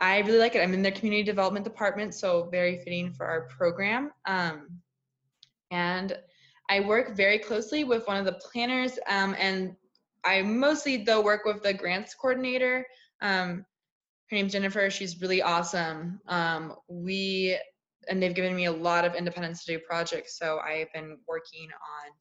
I 0.00 0.18
really 0.20 0.38
like 0.38 0.54
it. 0.54 0.60
I'm 0.60 0.74
in 0.74 0.82
their 0.82 0.92
community 0.92 1.24
development 1.24 1.64
department, 1.64 2.14
so 2.14 2.48
very 2.50 2.78
fitting 2.78 3.12
for 3.12 3.26
our 3.26 3.42
program. 3.48 4.12
Um, 4.26 4.80
and 5.70 6.16
I 6.70 6.80
work 6.80 7.16
very 7.16 7.38
closely 7.38 7.84
with 7.84 8.06
one 8.06 8.16
of 8.16 8.24
the 8.24 8.40
planners, 8.52 8.98
um, 9.08 9.34
and 9.38 9.74
I 10.24 10.42
mostly 10.42 10.98
though 10.98 11.22
work 11.22 11.44
with 11.44 11.62
the 11.62 11.72
grants 11.72 12.14
coordinator. 12.14 12.86
Um, 13.20 13.64
her 14.30 14.36
name's 14.36 14.52
Jennifer. 14.52 14.90
She's 14.90 15.20
really 15.20 15.42
awesome. 15.42 16.20
Um, 16.28 16.74
we 16.88 17.58
and 18.08 18.22
they've 18.22 18.34
given 18.34 18.56
me 18.56 18.66
a 18.66 18.72
lot 18.72 19.04
of 19.04 19.14
independence 19.14 19.64
to 19.64 19.76
do 19.76 19.84
projects. 19.84 20.38
So 20.38 20.58
I've 20.58 20.92
been 20.92 21.18
working 21.26 21.68
on 21.68 22.12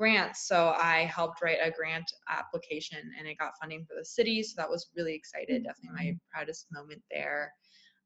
grants. 0.00 0.48
So 0.48 0.74
I 0.78 1.00
helped 1.14 1.42
write 1.42 1.58
a 1.62 1.70
grant 1.70 2.10
application 2.30 2.98
and 3.18 3.28
it 3.28 3.36
got 3.36 3.52
funding 3.60 3.84
for 3.84 3.94
the 3.98 4.04
city. 4.04 4.42
So 4.42 4.54
that 4.56 4.70
was 4.70 4.88
really 4.96 5.14
excited. 5.14 5.62
Definitely 5.62 6.12
my 6.12 6.18
proudest 6.32 6.68
moment 6.72 7.02
there. 7.10 7.52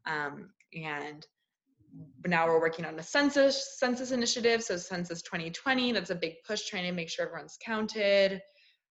Um, 0.05 0.51
and 0.75 1.25
now 2.27 2.49
we're 2.49 2.61
working 2.61 2.85
on 2.85 2.99
a 2.99 3.03
census 3.03 3.79
census 3.79 4.11
initiative. 4.11 4.65
So 4.65 4.77
Census 4.77 5.23
2020. 5.23 5.93
That's 5.93 6.11
a 6.11 6.17
big 6.17 6.35
push 6.45 6.67
trying 6.67 6.83
to 6.83 6.93
make 6.93 7.09
sure 7.09 7.27
everyone's 7.27 7.59
counted. 7.65 8.43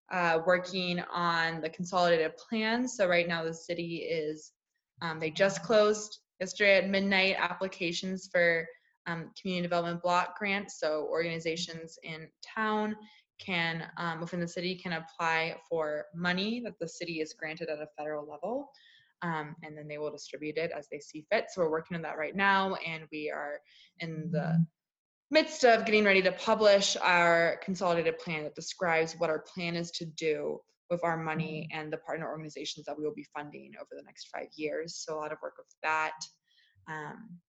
Uh, 0.09 0.39
working 0.45 1.01
on 1.13 1.59
the 1.59 1.69
consolidated 1.69 2.37
plan. 2.37 2.87
So 2.87 3.07
right 3.07 3.27
now 3.27 3.43
the 3.43 3.53
city 3.53 3.97
is 3.97 4.53
um, 5.01 5.19
they 5.19 5.29
just 5.29 5.61
closed 5.63 6.19
yesterday 6.39 6.77
at 6.77 6.89
midnight 6.89 7.35
applications 7.37 8.29
for 8.31 8.65
um, 9.07 9.31
community 9.39 9.63
development 9.63 10.01
block 10.01 10.37
grants. 10.37 10.79
So 10.79 11.07
organizations 11.09 11.97
in 12.03 12.27
town 12.55 12.95
can, 13.39 13.83
um, 13.97 14.21
within 14.21 14.39
the 14.39 14.47
city, 14.47 14.75
can 14.75 14.93
apply 14.93 15.57
for 15.69 16.05
money 16.15 16.61
that 16.63 16.79
the 16.79 16.87
city 16.87 17.19
is 17.19 17.33
granted 17.33 17.69
at 17.69 17.79
a 17.79 17.87
federal 17.97 18.29
level. 18.29 18.69
Um, 19.21 19.55
and 19.63 19.77
then 19.77 19.87
they 19.87 19.97
will 19.97 20.11
distribute 20.11 20.57
it 20.57 20.71
as 20.77 20.87
they 20.91 20.99
see 20.99 21.25
fit. 21.31 21.45
So 21.49 21.61
we're 21.61 21.71
working 21.71 21.95
on 21.95 22.03
that 22.03 22.17
right 22.17 22.35
now, 22.35 22.75
and 22.85 23.03
we 23.09 23.31
are 23.31 23.59
in 23.99 24.29
the 24.31 24.65
midst 25.31 25.63
of 25.63 25.85
getting 25.85 26.03
ready 26.03 26.21
to 26.21 26.31
publish 26.33 26.97
our 27.01 27.59
consolidated 27.63 28.19
plan 28.19 28.43
that 28.43 28.53
describes 28.53 29.13
what 29.17 29.29
our 29.29 29.39
plan 29.39 29.75
is 29.75 29.91
to 29.91 30.05
do 30.05 30.59
with 30.89 31.03
our 31.03 31.17
money 31.17 31.67
and 31.71 31.91
the 31.91 31.97
partner 31.97 32.27
organizations 32.27 32.85
that 32.85 32.97
we 32.97 33.03
will 33.03 33.15
be 33.15 33.25
funding 33.33 33.71
over 33.79 33.89
the 33.97 34.03
next 34.03 34.27
five 34.27 34.49
years. 34.55 34.95
So 34.95 35.15
a 35.15 35.19
lot 35.19 35.31
of 35.31 35.37
work 35.41 35.55
with 35.57 35.73
that. 35.83 36.13
Um, 36.87 37.39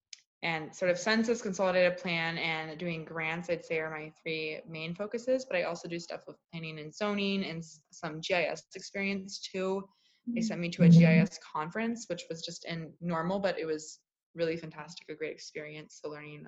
and 0.45 0.75
sort 0.77 0.91
of 0.91 0.99
census 0.99 1.41
consolidated 1.41 1.97
plan 1.97 2.37
and 2.37 2.79
doing 2.79 3.03
grants, 3.03 3.49
I'd 3.49 3.65
say 3.65 3.81
are 3.81 3.91
my 3.91 4.13
three 4.23 4.61
main 4.69 4.95
focuses, 4.95 5.47
but 5.47 5.57
I 5.57 5.63
also 5.63 5.89
do 5.89 5.99
stuff 5.99 6.21
with 6.27 6.37
planning 6.53 6.79
and 6.79 6.95
zoning 6.95 7.45
and 7.45 7.65
some 7.91 8.21
GIS 8.21 8.63
experience 8.75 9.41
too. 9.41 9.89
They 10.27 10.43
sent 10.43 10.61
me 10.61 10.69
to 10.71 10.85
a 10.85 10.89
GIS 10.89 11.39
conference, 11.53 12.07
which 12.09 12.25
was 12.29 12.43
just 12.43 12.67
in 12.67 12.93
normal, 13.01 13.39
but 13.39 13.59
it 13.59 13.65
was 13.65 14.01
really 14.35 14.57
fantastic, 14.57 15.09
a 15.09 15.15
great 15.15 15.33
experience. 15.33 16.01
So 16.03 16.11
learning 16.11 16.47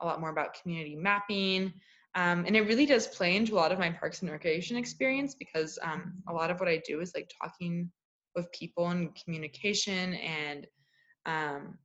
a 0.00 0.06
lot 0.06 0.20
more 0.20 0.30
about 0.30 0.60
community 0.60 0.96
mapping. 0.96 1.72
Um, 2.16 2.44
and 2.46 2.56
it 2.56 2.62
really 2.62 2.86
does 2.86 3.06
play 3.06 3.36
into 3.36 3.54
a 3.54 3.56
lot 3.56 3.72
of 3.72 3.78
my 3.78 3.90
parks 3.90 4.22
and 4.22 4.30
recreation 4.30 4.76
experience 4.76 5.34
because 5.34 5.78
um, 5.82 6.14
a 6.28 6.32
lot 6.32 6.50
of 6.50 6.58
what 6.58 6.68
I 6.68 6.82
do 6.86 7.00
is 7.00 7.12
like 7.14 7.30
talking 7.40 7.90
with 8.34 8.50
people 8.52 8.88
and 8.88 9.16
communication 9.22 10.14
and 10.14 10.66
um, 11.26 11.78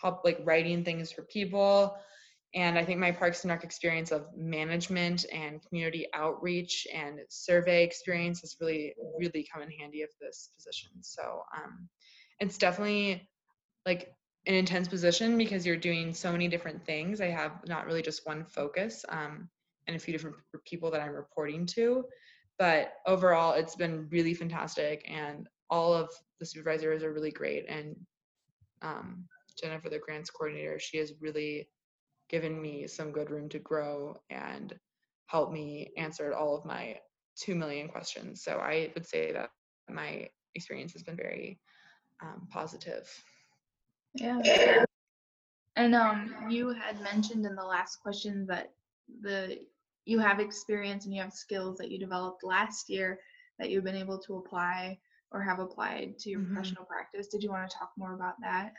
help 0.00 0.24
like 0.24 0.40
writing 0.44 0.84
things 0.84 1.12
for 1.12 1.22
people. 1.22 1.96
And 2.54 2.76
I 2.76 2.84
think 2.84 2.98
my 2.98 3.12
Parks 3.12 3.44
and 3.44 3.50
Rec 3.50 3.62
experience 3.62 4.10
of 4.10 4.26
management 4.36 5.24
and 5.32 5.62
community 5.62 6.06
outreach 6.14 6.86
and 6.92 7.20
survey 7.28 7.84
experience 7.84 8.40
has 8.40 8.56
really, 8.60 8.94
really 9.18 9.46
come 9.52 9.62
in 9.62 9.70
handy 9.70 10.02
of 10.02 10.10
this 10.20 10.50
position. 10.56 10.90
So 11.02 11.42
um, 11.56 11.88
it's 12.40 12.58
definitely 12.58 13.28
like 13.86 14.12
an 14.46 14.54
intense 14.54 14.88
position 14.88 15.38
because 15.38 15.64
you're 15.64 15.76
doing 15.76 16.12
so 16.12 16.32
many 16.32 16.48
different 16.48 16.84
things. 16.84 17.20
I 17.20 17.26
have 17.26 17.52
not 17.68 17.86
really 17.86 18.02
just 18.02 18.26
one 18.26 18.44
focus 18.44 19.04
um, 19.10 19.48
and 19.86 19.96
a 19.96 20.00
few 20.00 20.12
different 20.12 20.36
people 20.64 20.90
that 20.90 21.00
I'm 21.00 21.12
reporting 21.14 21.66
to. 21.66 22.04
But 22.58 22.94
overall, 23.06 23.54
it's 23.54 23.76
been 23.76 24.08
really 24.10 24.34
fantastic, 24.34 25.02
and 25.08 25.48
all 25.70 25.94
of 25.94 26.10
the 26.40 26.46
supervisors 26.46 27.02
are 27.02 27.12
really 27.12 27.30
great. 27.30 27.66
And 27.68 27.96
um, 28.82 29.24
Jennifer, 29.54 29.88
the 29.88 29.98
grants 29.98 30.30
coordinator, 30.30 30.78
she 30.78 30.98
has 30.98 31.12
really 31.20 31.68
given 32.28 32.60
me 32.60 32.86
some 32.86 33.12
good 33.12 33.30
room 33.30 33.48
to 33.48 33.58
grow 33.58 34.16
and 34.30 34.78
helped 35.26 35.52
me 35.52 35.92
answer 35.96 36.34
all 36.34 36.56
of 36.56 36.64
my 36.64 36.98
2 37.36 37.54
million 37.54 37.88
questions. 37.88 38.42
So 38.42 38.58
I 38.58 38.90
would 38.94 39.06
say 39.06 39.32
that 39.32 39.50
my 39.88 40.28
experience 40.54 40.92
has 40.92 41.02
been 41.02 41.16
very 41.16 41.58
um, 42.22 42.46
positive. 42.50 43.08
Yeah. 44.14 44.84
And 45.76 45.94
um, 45.94 46.34
you 46.48 46.70
had 46.70 47.00
mentioned 47.00 47.46
in 47.46 47.54
the 47.54 47.64
last 47.64 47.96
question 48.02 48.46
that 48.46 48.72
the 49.22 49.58
you 50.04 50.18
have 50.18 50.40
experience 50.40 51.04
and 51.04 51.14
you 51.14 51.20
have 51.22 51.32
skills 51.32 51.78
that 51.78 51.90
you 51.90 51.98
developed 51.98 52.42
last 52.42 52.88
year 52.88 53.20
that 53.58 53.70
you've 53.70 53.84
been 53.84 53.94
able 53.94 54.18
to 54.18 54.36
apply 54.36 54.98
or 55.30 55.40
have 55.42 55.60
applied 55.60 56.18
to 56.18 56.30
your 56.30 56.40
Mhm. 56.40 56.46
professional 56.52 56.84
practice. 56.84 57.28
Did 57.28 57.42
you 57.42 57.50
want 57.50 57.70
to 57.70 57.76
talk 57.76 57.92
more 57.96 58.14
about 58.14 58.40
that? 58.40 58.74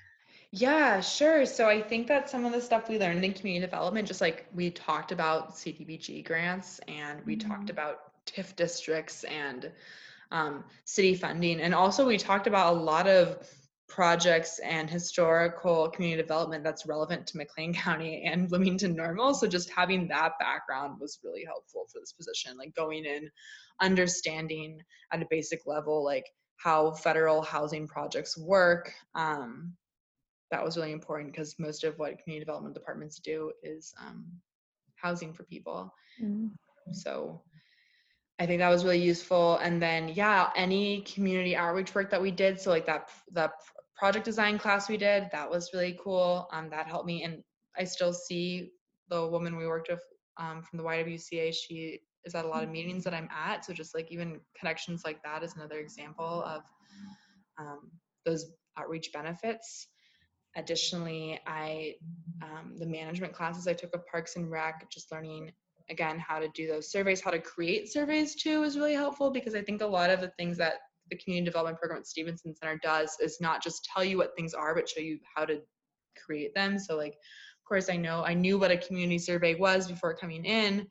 Yeah, 0.53 0.99
sure. 0.99 1.45
So 1.45 1.69
I 1.69 1.81
think 1.81 2.07
that 2.07 2.29
some 2.29 2.43
of 2.45 2.51
the 2.51 2.61
stuff 2.61 2.89
we 2.89 2.99
learned 2.99 3.23
in 3.23 3.33
community 3.33 3.65
development, 3.65 4.07
just 4.07 4.19
like 4.19 4.47
we 4.53 4.69
talked 4.69 5.11
about 5.13 5.55
CDBG 5.55 6.21
grants 6.23 6.79
and 6.87 7.23
we 7.25 7.37
talked 7.37 7.67
Mhm. 7.67 7.69
about 7.69 8.11
TIF 8.25 8.55
districts 8.57 9.23
and 9.23 9.71
um, 10.31 10.65
city 10.85 11.15
funding. 11.15 11.61
And 11.61 11.73
also 11.73 12.05
we 12.05 12.17
talked 12.17 12.47
about 12.47 12.73
a 12.73 12.79
lot 12.79 13.07
of 13.07 13.47
projects 13.87 14.59
and 14.59 14.89
historical 14.89 15.89
community 15.89 16.21
development 16.21 16.63
that's 16.63 16.85
relevant 16.85 17.27
to 17.27 17.37
McLean 17.37 17.73
County 17.73 18.23
and 18.23 18.49
Bloomington 18.49 18.95
Normal. 18.95 19.33
So 19.33 19.47
just 19.47 19.69
having 19.69 20.07
that 20.09 20.33
background 20.39 20.99
was 20.99 21.19
really 21.23 21.45
helpful 21.45 21.85
for 21.91 21.99
this 21.99 22.13
position, 22.13 22.57
like 22.57 22.73
going 22.75 23.05
in, 23.05 23.29
understanding 23.81 24.81
at 25.11 25.21
a 25.21 25.27
basic 25.29 25.65
level, 25.65 26.03
like 26.03 26.25
how 26.57 26.91
federal 26.91 27.41
housing 27.41 27.87
projects 27.87 28.37
work. 28.37 28.93
Um, 29.15 29.75
that 30.51 30.63
was 30.63 30.77
really 30.77 30.91
important 30.91 31.31
because 31.31 31.55
most 31.57 31.83
of 31.83 31.97
what 31.97 32.19
community 32.19 32.45
development 32.45 32.75
departments 32.75 33.19
do 33.19 33.51
is 33.63 33.93
um, 33.99 34.25
housing 34.95 35.33
for 35.33 35.43
people. 35.43 35.93
Mm. 36.21 36.51
So 36.91 37.41
I 38.39 38.45
think 38.45 38.59
that 38.59 38.69
was 38.69 38.83
really 38.83 39.01
useful. 39.01 39.57
And 39.57 39.81
then, 39.81 40.09
yeah, 40.09 40.49
any 40.55 41.01
community 41.01 41.55
outreach 41.55 41.95
work 41.95 42.09
that 42.11 42.21
we 42.21 42.31
did. 42.31 42.59
So 42.59 42.69
like 42.69 42.85
that, 42.87 43.09
that 43.33 43.51
project 43.95 44.25
design 44.25 44.57
class 44.57 44.89
we 44.89 44.97
did, 44.97 45.29
that 45.31 45.49
was 45.49 45.71
really 45.73 45.97
cool. 46.03 46.47
Um, 46.51 46.69
that 46.71 46.87
helped 46.87 47.05
me. 47.05 47.23
And 47.23 47.43
I 47.77 47.83
still 47.83 48.13
see 48.13 48.71
the 49.09 49.27
woman 49.27 49.57
we 49.57 49.67
worked 49.67 49.89
with 49.89 50.01
um, 50.37 50.63
from 50.63 50.77
the 50.77 50.83
YWCA. 50.83 51.53
She 51.53 52.01
is 52.25 52.35
at 52.35 52.45
a 52.45 52.47
lot 52.47 52.63
of 52.63 52.69
meetings 52.69 53.03
that 53.03 53.13
I'm 53.13 53.29
at. 53.31 53.63
So 53.63 53.73
just 53.73 53.95
like 53.95 54.11
even 54.11 54.39
connections 54.57 55.03
like 55.05 55.21
that 55.23 55.43
is 55.43 55.55
another 55.55 55.79
example 55.79 56.43
of 56.43 56.63
um, 57.59 57.91
those 58.25 58.51
outreach 58.77 59.11
benefits. 59.13 59.87
Additionally, 60.55 61.39
I 61.47 61.95
um, 62.41 62.75
the 62.77 62.85
management 62.85 63.33
classes 63.33 63.67
I 63.67 63.73
took 63.73 63.93
of 63.95 64.05
Parks 64.07 64.35
and 64.35 64.51
Rec, 64.51 64.89
just 64.91 65.11
learning 65.11 65.51
again 65.89 66.19
how 66.19 66.39
to 66.39 66.49
do 66.49 66.67
those 66.67 66.91
surveys, 66.91 67.21
how 67.21 67.31
to 67.31 67.39
create 67.39 67.91
surveys 67.91 68.35
too 68.35 68.63
is 68.63 68.77
really 68.77 68.93
helpful 68.93 69.31
because 69.31 69.55
I 69.55 69.61
think 69.61 69.81
a 69.81 69.85
lot 69.85 70.09
of 70.09 70.21
the 70.21 70.31
things 70.37 70.57
that 70.57 70.75
the 71.09 71.17
community 71.17 71.45
development 71.45 71.79
program 71.79 71.99
at 71.99 72.07
Stevenson 72.07 72.55
Center 72.55 72.79
does 72.81 73.15
is 73.19 73.39
not 73.41 73.61
just 73.63 73.87
tell 73.93 74.03
you 74.03 74.17
what 74.17 74.35
things 74.35 74.53
are, 74.53 74.73
but 74.73 74.89
show 74.89 75.01
you 75.01 75.19
how 75.35 75.45
to 75.45 75.61
create 76.25 76.53
them. 76.55 76.79
So 76.79 76.95
like, 76.97 77.13
of 77.13 77.67
course, 77.67 77.89
I 77.89 77.97
know 77.97 78.23
I 78.23 78.33
knew 78.33 78.57
what 78.57 78.71
a 78.71 78.77
community 78.77 79.19
survey 79.19 79.55
was 79.55 79.87
before 79.87 80.15
coming 80.15 80.45
in, 80.45 80.87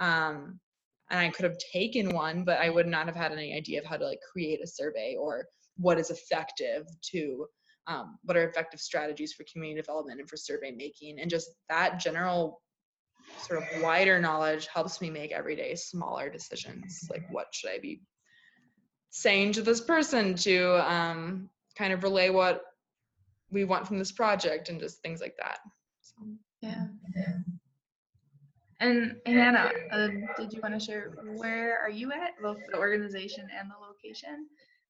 um, 0.00 0.58
and 1.10 1.20
I 1.20 1.28
could 1.30 1.44
have 1.44 1.56
taken 1.72 2.10
one, 2.10 2.44
but 2.44 2.58
I 2.58 2.68
would 2.68 2.86
not 2.86 3.06
have 3.06 3.16
had 3.16 3.32
any 3.32 3.54
idea 3.54 3.80
of 3.80 3.86
how 3.86 3.96
to 3.96 4.06
like 4.06 4.20
create 4.32 4.60
a 4.62 4.66
survey 4.66 5.16
or 5.18 5.46
what 5.76 5.98
is 5.98 6.10
effective 6.10 6.86
to 7.12 7.46
um, 7.88 8.18
what 8.24 8.36
are 8.36 8.48
effective 8.48 8.80
strategies 8.80 9.32
for 9.32 9.44
community 9.50 9.80
development 9.80 10.20
and 10.20 10.28
for 10.28 10.36
survey 10.36 10.70
making 10.70 11.18
and 11.18 11.30
just 11.30 11.50
that 11.68 11.98
general 11.98 12.60
sort 13.40 13.62
of 13.62 13.82
wider 13.82 14.20
knowledge 14.20 14.68
helps 14.72 15.00
me 15.00 15.10
make 15.10 15.32
everyday 15.32 15.74
smaller 15.74 16.30
decisions 16.30 17.06
like 17.10 17.22
what 17.30 17.46
should 17.52 17.70
i 17.70 17.78
be 17.78 18.00
saying 19.10 19.52
to 19.52 19.62
this 19.62 19.80
person 19.80 20.34
to 20.34 20.90
um, 20.90 21.48
kind 21.76 21.92
of 21.92 22.02
relay 22.02 22.30
what 22.30 22.62
we 23.50 23.64
want 23.64 23.86
from 23.86 23.98
this 23.98 24.12
project 24.12 24.68
and 24.68 24.80
just 24.80 25.00
things 25.00 25.20
like 25.20 25.36
that. 25.38 25.58
So. 26.00 26.14
Yeah. 26.60 26.86
And 28.80 29.16
Hannah, 29.26 29.72
uh, 29.90 30.08
did 30.36 30.52
you 30.52 30.60
want 30.62 30.78
to 30.78 30.80
share 30.80 31.12
where 31.36 31.80
are 31.80 31.90
you 31.90 32.12
at, 32.12 32.40
both 32.40 32.58
the 32.70 32.78
organization 32.78 33.48
and 33.58 33.68
the 33.68 33.74
location? 33.84 34.46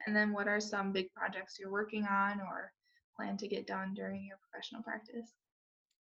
And 0.06 0.14
then 0.14 0.32
what 0.32 0.46
are 0.46 0.60
some 0.60 0.92
big 0.92 1.12
projects 1.14 1.56
you're 1.58 1.70
working 1.70 2.04
on 2.04 2.40
or 2.40 2.72
plan 3.18 3.36
to 3.38 3.48
get 3.48 3.66
done 3.66 3.94
during 3.94 4.24
your 4.24 4.38
professional 4.38 4.82
practice? 4.82 5.32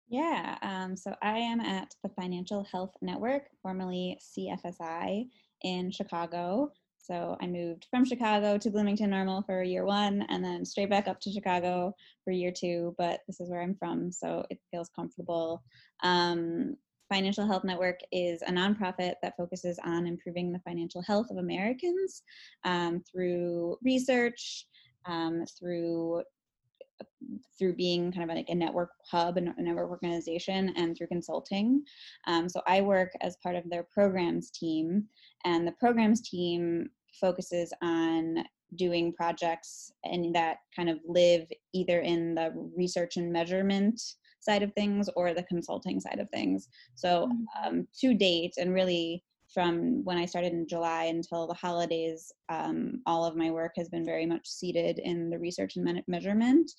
Yeah, 0.08 0.58
um, 0.62 0.96
so 0.96 1.14
I 1.22 1.38
am 1.38 1.60
at 1.60 1.94
the 2.02 2.10
Financial 2.10 2.64
Health 2.64 2.94
Network, 3.00 3.44
formerly 3.62 4.18
CFSI, 4.20 5.26
in 5.62 5.90
Chicago. 5.90 6.72
So 6.98 7.36
I 7.40 7.46
moved 7.46 7.86
from 7.90 8.04
Chicago 8.04 8.58
to 8.58 8.70
Bloomington 8.70 9.10
Normal 9.10 9.42
for 9.42 9.62
year 9.62 9.84
one 9.84 10.24
and 10.28 10.44
then 10.44 10.64
straight 10.64 10.90
back 10.90 11.08
up 11.08 11.18
to 11.20 11.32
Chicago 11.32 11.94
for 12.24 12.30
year 12.30 12.52
two, 12.52 12.94
but 12.96 13.20
this 13.26 13.40
is 13.40 13.50
where 13.50 13.60
I'm 13.60 13.74
from, 13.74 14.12
so 14.12 14.44
it 14.50 14.58
feels 14.70 14.88
comfortable. 14.94 15.62
Um, 16.02 16.76
Financial 17.08 17.46
Health 17.46 17.64
Network 17.64 18.00
is 18.12 18.40
a 18.42 18.50
nonprofit 18.50 19.14
that 19.22 19.36
focuses 19.36 19.78
on 19.84 20.06
improving 20.06 20.52
the 20.52 20.60
financial 20.60 21.02
health 21.02 21.26
of 21.30 21.38
Americans 21.38 22.22
um, 22.64 23.02
through 23.10 23.76
research, 23.82 24.66
um, 25.04 25.44
through 25.58 26.22
through 27.58 27.74
being 27.74 28.12
kind 28.12 28.30
of 28.30 28.36
like 28.36 28.48
a 28.48 28.54
network 28.54 28.90
hub 29.10 29.36
and 29.36 29.48
a 29.56 29.62
network 29.62 29.90
organization 29.90 30.72
and 30.76 30.96
through 30.96 31.06
consulting. 31.08 31.82
Um, 32.26 32.48
so 32.48 32.60
I 32.66 32.80
work 32.80 33.10
as 33.20 33.36
part 33.42 33.56
of 33.56 33.68
their 33.68 33.86
programs 33.92 34.50
team, 34.50 35.04
and 35.44 35.66
the 35.66 35.72
programs 35.72 36.20
team 36.28 36.88
focuses 37.20 37.72
on 37.82 38.44
doing 38.76 39.12
projects 39.12 39.92
and 40.04 40.34
that 40.34 40.58
kind 40.74 40.88
of 40.88 40.98
live 41.06 41.46
either 41.74 42.00
in 42.00 42.34
the 42.34 42.52
research 42.76 43.16
and 43.16 43.32
measurement 43.32 44.00
side 44.40 44.62
of 44.62 44.72
things 44.72 45.08
or 45.14 45.34
the 45.34 45.42
consulting 45.44 46.00
side 46.00 46.18
of 46.18 46.28
things. 46.30 46.68
So 46.94 47.28
mm. 47.28 47.66
um, 47.66 47.88
to 48.00 48.14
date, 48.14 48.54
and 48.58 48.74
really 48.74 49.22
from 49.52 50.02
when 50.04 50.16
I 50.16 50.26
started 50.26 50.52
in 50.52 50.66
July 50.66 51.04
until 51.04 51.46
the 51.46 51.54
holidays, 51.54 52.32
um, 52.48 53.02
all 53.06 53.24
of 53.24 53.36
my 53.36 53.50
work 53.50 53.72
has 53.76 53.88
been 53.88 54.04
very 54.04 54.26
much 54.26 54.46
seated 54.46 54.98
in 54.98 55.30
the 55.30 55.38
research 55.38 55.76
and 55.76 56.02
measurement. 56.06 56.70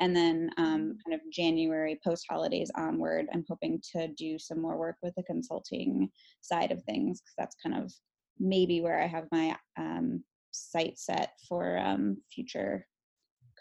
And 0.00 0.16
then, 0.16 0.50
um, 0.56 0.96
kind 1.04 1.14
of 1.14 1.20
January 1.32 2.00
post 2.04 2.26
holidays 2.28 2.70
onward, 2.76 3.26
I'm 3.32 3.44
hoping 3.48 3.82
to 3.92 4.08
do 4.08 4.38
some 4.38 4.60
more 4.60 4.78
work 4.78 4.96
with 5.02 5.14
the 5.16 5.22
consulting 5.24 6.10
side 6.40 6.72
of 6.72 6.82
things 6.84 7.20
because 7.20 7.34
that's 7.36 7.56
kind 7.62 7.82
of 7.82 7.92
maybe 8.38 8.80
where 8.80 9.00
I 9.00 9.06
have 9.06 9.26
my 9.30 9.56
um, 9.78 10.24
sight 10.50 10.98
set 10.98 11.32
for 11.48 11.78
um, 11.78 12.16
future 12.32 12.86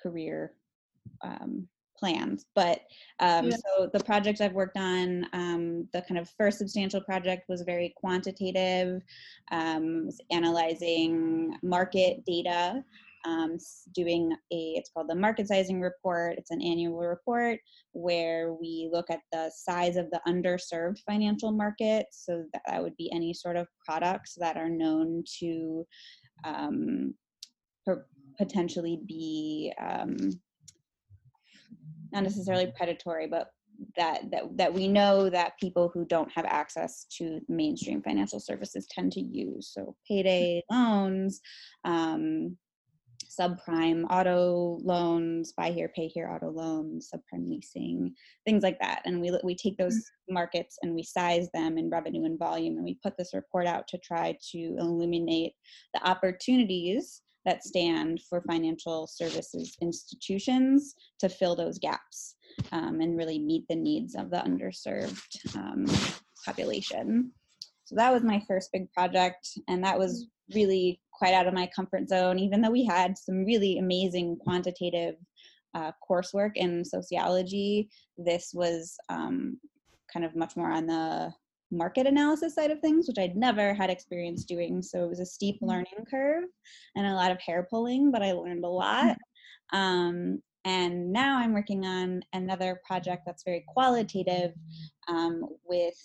career 0.01 0.53
um, 1.23 1.67
plans. 2.01 2.45
But 2.55 2.81
um, 3.19 3.49
yeah. 3.49 3.57
so 3.57 3.89
the 3.93 4.03
project 4.03 4.41
I've 4.41 4.53
worked 4.53 4.77
on, 4.77 5.25
um, 5.33 5.87
the 5.93 6.01
kind 6.01 6.17
of 6.17 6.29
first 6.37 6.57
substantial 6.57 7.01
project 7.01 7.43
was 7.47 7.61
very 7.61 7.93
quantitative, 7.95 9.01
um, 9.51 10.07
was 10.07 10.19
analyzing 10.31 11.55
market 11.63 12.25
data. 12.25 12.83
Um, 13.23 13.59
doing 13.93 14.35
a 14.51 14.73
it's 14.77 14.89
called 14.89 15.07
the 15.07 15.13
market 15.13 15.47
sizing 15.47 15.79
report 15.79 16.39
it's 16.39 16.49
an 16.49 16.59
annual 16.59 16.97
report 16.97 17.59
where 17.91 18.53
we 18.53 18.89
look 18.91 19.11
at 19.11 19.19
the 19.31 19.51
size 19.55 19.95
of 19.95 20.09
the 20.09 20.19
underserved 20.27 20.97
financial 21.07 21.51
market 21.51 22.07
so 22.09 22.45
that, 22.51 22.63
that 22.65 22.81
would 22.81 22.97
be 22.97 23.11
any 23.13 23.31
sort 23.31 23.57
of 23.57 23.67
products 23.85 24.33
that 24.39 24.57
are 24.57 24.69
known 24.69 25.23
to 25.37 25.85
um, 26.45 27.13
potentially 28.39 29.01
be 29.05 29.71
um, 29.79 30.17
not 32.11 32.23
necessarily 32.23 32.71
predatory, 32.75 33.27
but 33.27 33.49
that 33.95 34.29
that 34.31 34.43
that 34.57 34.73
we 34.73 34.87
know 34.87 35.29
that 35.29 35.59
people 35.59 35.89
who 35.93 36.05
don't 36.05 36.31
have 36.31 36.45
access 36.45 37.05
to 37.17 37.39
mainstream 37.47 38.01
financial 38.01 38.39
services 38.39 38.87
tend 38.89 39.11
to 39.13 39.21
use. 39.21 39.71
So 39.73 39.95
payday 40.07 40.63
loans, 40.69 41.41
um, 41.83 42.57
subprime 43.39 44.05
auto 44.09 44.79
loans, 44.83 45.53
buy 45.53 45.71
here, 45.71 45.91
pay 45.95 46.07
here 46.07 46.29
auto 46.29 46.49
loans, 46.49 47.09
subprime 47.13 47.49
leasing, 47.49 48.13
things 48.45 48.63
like 48.63 48.79
that. 48.79 49.01
And 49.05 49.21
we 49.21 49.31
we 49.43 49.55
take 49.55 49.77
those 49.77 49.95
mm. 49.95 50.33
markets 50.33 50.77
and 50.81 50.93
we 50.93 51.03
size 51.03 51.49
them 51.53 51.77
in 51.77 51.89
revenue 51.89 52.25
and 52.25 52.37
volume, 52.37 52.75
and 52.75 52.85
we 52.85 52.99
put 53.01 53.17
this 53.17 53.33
report 53.33 53.67
out 53.67 53.87
to 53.89 53.97
try 53.97 54.37
to 54.51 54.75
illuminate 54.77 55.53
the 55.93 56.07
opportunities 56.07 57.21
that 57.45 57.63
stand 57.63 58.21
for 58.29 58.41
financial 58.41 59.07
services 59.07 59.77
institutions 59.81 60.95
to 61.19 61.29
fill 61.29 61.55
those 61.55 61.79
gaps 61.79 62.35
um, 62.71 63.01
and 63.01 63.17
really 63.17 63.39
meet 63.39 63.65
the 63.67 63.75
needs 63.75 64.15
of 64.15 64.29
the 64.29 64.37
underserved 64.37 65.55
um, 65.55 65.85
population. 66.45 67.31
So 67.85 67.95
that 67.95 68.13
was 68.13 68.23
my 68.23 68.41
first 68.47 68.71
big 68.71 68.91
project, 68.93 69.49
and 69.67 69.83
that 69.83 69.97
was 69.97 70.27
really 70.53 71.01
quite 71.11 71.33
out 71.33 71.47
of 71.47 71.53
my 71.53 71.69
comfort 71.75 72.07
zone, 72.07 72.39
even 72.39 72.61
though 72.61 72.71
we 72.71 72.85
had 72.85 73.17
some 73.17 73.43
really 73.45 73.79
amazing 73.79 74.37
quantitative 74.37 75.15
uh, 75.73 75.91
coursework 76.09 76.51
in 76.55 76.85
sociology. 76.85 77.89
This 78.17 78.51
was 78.53 78.95
um, 79.09 79.59
kind 80.11 80.25
of 80.25 80.35
much 80.35 80.55
more 80.55 80.71
on 80.71 80.87
the 80.87 81.33
market 81.71 82.07
analysis 82.07 82.55
side 82.55 82.71
of 82.71 82.79
things, 82.79 83.07
which 83.07 83.17
I'd 83.17 83.35
never 83.35 83.73
had 83.73 83.89
experience 83.89 84.45
doing. 84.45 84.81
So 84.81 85.03
it 85.03 85.09
was 85.09 85.19
a 85.19 85.25
steep 85.25 85.55
mm. 85.61 85.67
learning 85.67 86.05
curve 86.09 86.45
and 86.95 87.07
a 87.07 87.13
lot 87.13 87.31
of 87.31 87.39
hair 87.39 87.67
pulling, 87.69 88.11
but 88.11 88.21
I 88.21 88.33
learned 88.33 88.65
a 88.65 88.69
lot. 88.69 89.17
Mm. 89.73 89.77
Um, 89.77 90.41
and 90.63 91.11
now 91.11 91.37
I'm 91.37 91.53
working 91.53 91.85
on 91.85 92.21
another 92.33 92.81
project 92.85 93.23
that's 93.25 93.43
very 93.43 93.63
qualitative 93.67 94.51
um, 95.07 95.41
with 95.65 95.95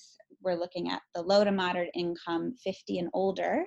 we're 0.43 0.55
looking 0.55 0.91
at 0.91 1.03
the 1.15 1.23
low 1.23 1.45
to 1.45 1.53
moderate 1.53 1.91
income 1.95 2.55
50 2.63 3.01
and 3.01 3.09
older 3.13 3.65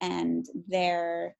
and 0.00 0.46
their 0.68 1.34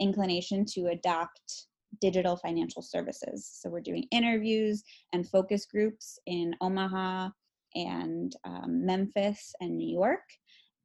inclination 0.00 0.64
to 0.74 0.88
adopt 0.88 1.66
digital 2.00 2.36
financial 2.36 2.82
services. 2.82 3.48
So 3.60 3.70
we're 3.70 3.80
doing 3.80 4.06
interviews 4.10 4.82
and 5.12 5.28
focus 5.28 5.66
groups 5.66 6.18
in 6.26 6.54
Omaha, 6.60 7.28
and 7.74 8.34
um, 8.44 8.84
Memphis 8.84 9.54
and 9.60 9.76
New 9.76 9.92
York, 9.92 10.24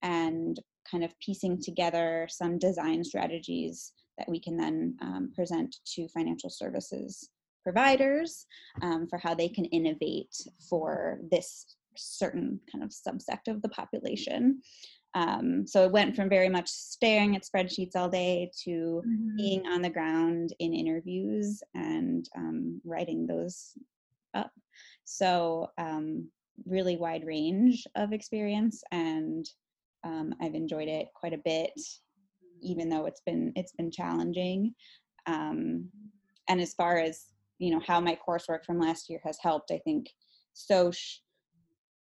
and 0.01 0.59
kind 0.89 1.03
of 1.03 1.17
piecing 1.19 1.61
together 1.61 2.27
some 2.29 2.57
design 2.57 3.03
strategies 3.03 3.93
that 4.17 4.29
we 4.29 4.39
can 4.39 4.57
then 4.57 4.95
um, 5.01 5.31
present 5.35 5.75
to 5.85 6.07
financial 6.09 6.49
services 6.49 7.29
providers 7.63 8.45
um, 8.81 9.07
for 9.09 9.19
how 9.19 9.35
they 9.35 9.49
can 9.49 9.65
innovate 9.65 10.33
for 10.69 11.19
this 11.29 11.75
certain 11.97 12.59
kind 12.71 12.81
of 12.81 12.91
subsect 12.91 13.49
of 13.49 13.61
the 13.61 13.69
population. 13.69 14.61
Um, 15.15 15.67
so 15.67 15.83
it 15.83 15.91
went 15.91 16.15
from 16.15 16.29
very 16.29 16.47
much 16.47 16.69
staring 16.69 17.35
at 17.35 17.43
spreadsheets 17.43 17.95
all 17.95 18.07
day 18.07 18.51
to 18.63 19.03
Mhm. 19.05 19.35
being 19.35 19.67
on 19.67 19.81
the 19.81 19.89
ground 19.89 20.53
in 20.59 20.73
interviews 20.73 21.61
and 21.73 22.29
um, 22.38 22.81
writing 22.85 23.27
those 23.27 23.77
up. 24.33 24.51
So 25.03 25.71
um, 25.77 26.31
really 26.66 26.97
wide 26.97 27.26
range 27.26 27.86
of 27.95 28.14
experience, 28.14 28.84
and 28.91 29.45
um, 30.03 30.34
I've 30.41 30.55
enjoyed 30.55 30.88
it 30.88 31.08
quite 31.16 31.34
a 31.34 31.41
bit, 31.43 31.72
even 32.62 32.89
though 32.89 33.05
it's 33.05 33.22
been 33.26 33.51
it's 33.55 33.74
been 33.74 33.91
challenging. 33.91 34.74
Um, 35.26 35.89
and 36.49 36.62
as 36.62 36.74
far 36.74 36.97
as 36.97 37.26
you 37.60 37.72
know 37.72 37.82
how 37.86 37.99
my 37.99 38.18
coursework 38.28 38.66
from 38.66 38.80
last 38.80 39.10
year 39.10 39.20
has 39.24 39.38
helped, 39.41 39.72
I 39.72 39.80
think 39.80 40.10
so. 40.53 40.91
Sh- 40.91 41.20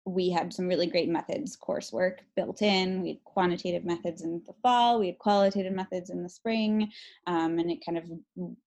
we 0.06 0.30
had 0.30 0.54
some 0.54 0.68
really 0.68 0.88
great 0.88 1.08
methods 1.08 1.58
coursework 1.58 2.20
built 2.36 2.62
in. 2.62 3.02
We 3.02 3.10
had 3.10 3.24
quantitative 3.24 3.86
methods 3.86 4.22
in 4.22 4.42
the 4.46 4.54
fall, 4.62 5.00
we 5.00 5.08
had 5.08 5.20
qualitative 5.20 5.74
methods 5.74 6.10
in 6.10 6.24
the 6.24 6.30
spring, 6.30 6.92
um, 7.28 7.58
and 7.58 7.72
it 7.72 7.86
kind 7.86 7.98
of 7.98 8.04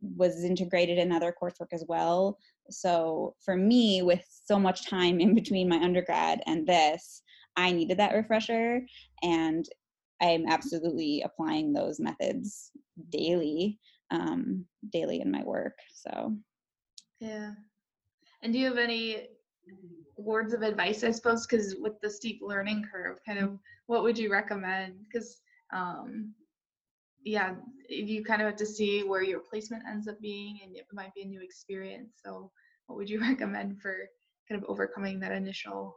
was 0.00 0.44
integrated 0.44 0.98
in 0.98 1.12
other 1.12 1.34
coursework 1.40 1.72
as 1.72 1.84
well. 1.88 2.38
So 2.70 3.34
for 3.44 3.56
me, 3.56 4.02
with 4.02 4.24
so 4.28 4.58
much 4.58 4.88
time 4.88 5.20
in 5.20 5.34
between 5.34 5.68
my 5.68 5.76
undergrad 5.76 6.42
and 6.46 6.66
this, 6.66 7.22
I 7.56 7.72
needed 7.72 7.98
that 7.98 8.14
refresher, 8.14 8.80
and 9.22 9.66
I'm 10.22 10.46
absolutely 10.48 11.22
applying 11.22 11.72
those 11.72 12.00
methods 12.00 12.70
daily, 13.10 13.78
um, 14.10 14.64
daily 14.90 15.20
in 15.20 15.30
my 15.30 15.42
work. 15.42 15.78
So 15.92 16.34
Yeah. 17.20 17.52
And 18.42 18.52
do 18.52 18.58
you 18.58 18.66
have 18.66 18.78
any 18.78 19.28
words 20.16 20.52
of 20.52 20.62
advice, 20.62 21.04
I 21.04 21.10
suppose, 21.10 21.46
because 21.46 21.76
with 21.80 22.00
the 22.00 22.10
steep 22.10 22.40
learning 22.42 22.84
curve, 22.90 23.18
kind 23.26 23.38
of 23.38 23.58
what 23.86 24.02
would 24.02 24.18
you 24.18 24.30
recommend? 24.30 24.94
Because, 25.04 25.40
um, 25.72 26.34
yeah, 27.24 27.54
you 27.88 28.24
kind 28.24 28.40
of 28.40 28.46
have 28.46 28.56
to 28.56 28.66
see 28.66 29.02
where 29.02 29.22
your 29.22 29.40
placement 29.40 29.84
ends 29.88 30.08
up 30.08 30.20
being, 30.20 30.60
and 30.64 30.76
it 30.76 30.86
might 30.92 31.14
be 31.14 31.22
a 31.22 31.26
new 31.26 31.40
experience. 31.42 32.14
So, 32.24 32.50
what 32.86 32.96
would 32.96 33.10
you 33.10 33.20
recommend 33.28 33.80
for 33.80 33.94
kind 34.48 34.62
of 34.62 34.68
overcoming 34.68 35.20
that 35.20 35.32
initial 35.32 35.96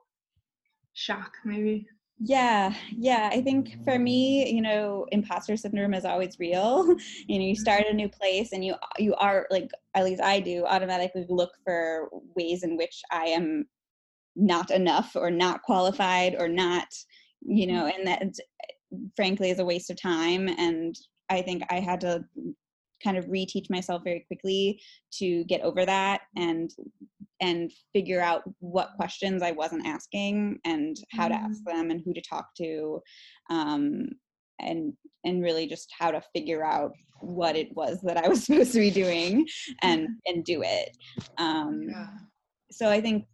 shock, 0.94 1.34
maybe? 1.46 1.88
Yeah, 2.22 2.74
yeah. 2.92 3.30
I 3.32 3.42
think 3.42 3.82
for 3.86 3.98
me, 3.98 4.52
you 4.52 4.62
know, 4.62 5.06
imposter 5.12 5.56
syndrome 5.56 5.94
is 5.94 6.04
always 6.04 6.38
real. 6.38 6.96
You 7.28 7.40
know, 7.40 7.46
you 7.46 7.56
start 7.56 7.82
a 7.82 7.86
mm-hmm. 7.86 7.98
new 7.98 8.10
place 8.10 8.52
and 8.52 8.64
you 8.66 8.76
you 8.98 9.14
are 9.16 9.48
like 9.52 9.70
at 9.94 10.04
least 10.04 10.22
I 10.22 10.40
do 10.40 10.66
automatically 10.66 11.26
look 11.30 11.52
for 11.64 12.10
ways 12.36 12.64
in 12.64 12.76
which 12.76 13.02
I 13.12 13.26
am 13.26 13.66
not 14.36 14.72
enough 14.72 15.16
or 15.16 15.32
not 15.32 15.62
qualified 15.62 16.36
or 16.38 16.48
not, 16.48 16.88
you 17.42 17.68
know, 17.68 17.86
mm-hmm. 17.86 18.00
and 18.00 18.08
that 18.08 18.22
frankly 19.16 19.50
is 19.50 19.60
a 19.60 19.66
waste 19.66 19.90
of 19.90 20.02
time 20.02 20.48
and 20.48 20.96
I 21.30 21.42
think 21.42 21.64
I 21.70 21.80
had 21.80 22.02
to 22.02 22.24
kind 23.04 23.18
of 23.18 23.26
reteach 23.26 23.70
myself 23.70 24.02
very 24.04 24.26
quickly 24.28 24.82
to 25.14 25.44
get 25.46 25.62
over 25.62 25.86
that 25.86 26.22
and 26.36 26.72
and 27.42 27.72
figure 27.94 28.22
out 28.22 28.44
what 28.60 28.92
questions 28.98 29.42
I 29.42 29.52
wasn't 29.52 29.88
asking 29.88 30.60
and 30.66 30.98
how 31.12 31.30
to 31.30 31.36
ask 31.36 31.64
them 31.66 31.90
and 31.90 32.02
who 32.04 32.14
to 32.14 32.22
talk 32.22 32.48
to, 32.58 33.02
um, 33.50 34.10
and 34.60 34.94
and 35.26 35.42
really 35.44 35.68
just 35.68 35.92
how 35.98 36.12
to 36.12 36.22
figure 36.34 36.64
out 36.66 36.92
what 37.22 37.56
it 37.56 37.74
was 37.76 38.02
that 38.02 38.18
I 38.18 38.28
was 38.28 38.44
supposed 38.46 38.74
to 38.74 38.80
be 38.80 38.92
doing 38.92 39.48
and 39.82 40.08
and 40.28 40.44
do 40.44 40.62
it. 40.64 40.96
Um, 41.38 41.88
Yeah. 41.90 42.08
so 42.72 42.90
I 42.90 43.00
think, 43.02 43.26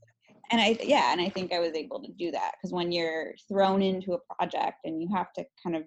and 0.51 0.61
I 0.61 0.78
yeah, 0.84 1.11
and 1.11 1.22
I 1.22 1.30
think 1.30 1.51
I 1.51 1.59
was 1.59 1.74
able 1.74 2.01
to 2.03 2.11
do 2.11 2.32
that 2.32 2.53
because 2.57 2.74
when 2.74 2.91
you're 2.91 3.34
thrown 3.47 3.82
into 3.82 4.13
a 4.13 4.36
project 4.36 4.78
and 4.84 5.01
you 5.01 5.09
have 5.13 5.34
to 5.34 5.45
kind 5.63 5.76
of 5.76 5.84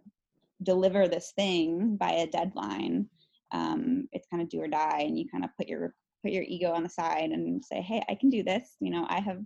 deliver 0.65 1.07
this 1.07 1.33
thing 1.37 1.97
by 1.97 2.11
a 2.11 2.27
deadline, 2.27 3.09
um, 3.53 4.09
it's 4.13 4.27
kind 4.31 4.43
of 4.43 4.49
do 4.49 4.61
or 4.61 4.69
die, 4.69 5.01
and 5.07 5.19
you 5.19 5.27
kind 5.31 5.45
of 5.45 5.51
put 5.57 5.69
your 5.69 5.95
put 6.23 6.33
your 6.33 6.43
ego 6.45 6.73
on 6.73 6.83
the 6.83 6.89
side 6.89 7.31
and 7.31 7.65
say, 7.65 7.81
hey, 7.81 8.03
I 8.09 8.15
can 8.17 8.29
do 8.29 8.43
this. 8.43 8.77
You 8.81 8.91
know, 8.91 9.07
I 9.09 9.21
have 9.21 9.41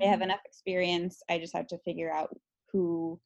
I 0.00 0.06
have 0.06 0.22
enough 0.22 0.40
experience. 0.44 1.22
I 1.28 1.38
just 1.38 1.54
have 1.54 1.66
to 1.68 1.78
figure 1.78 2.12
out 2.12 2.34
who, 2.72 3.20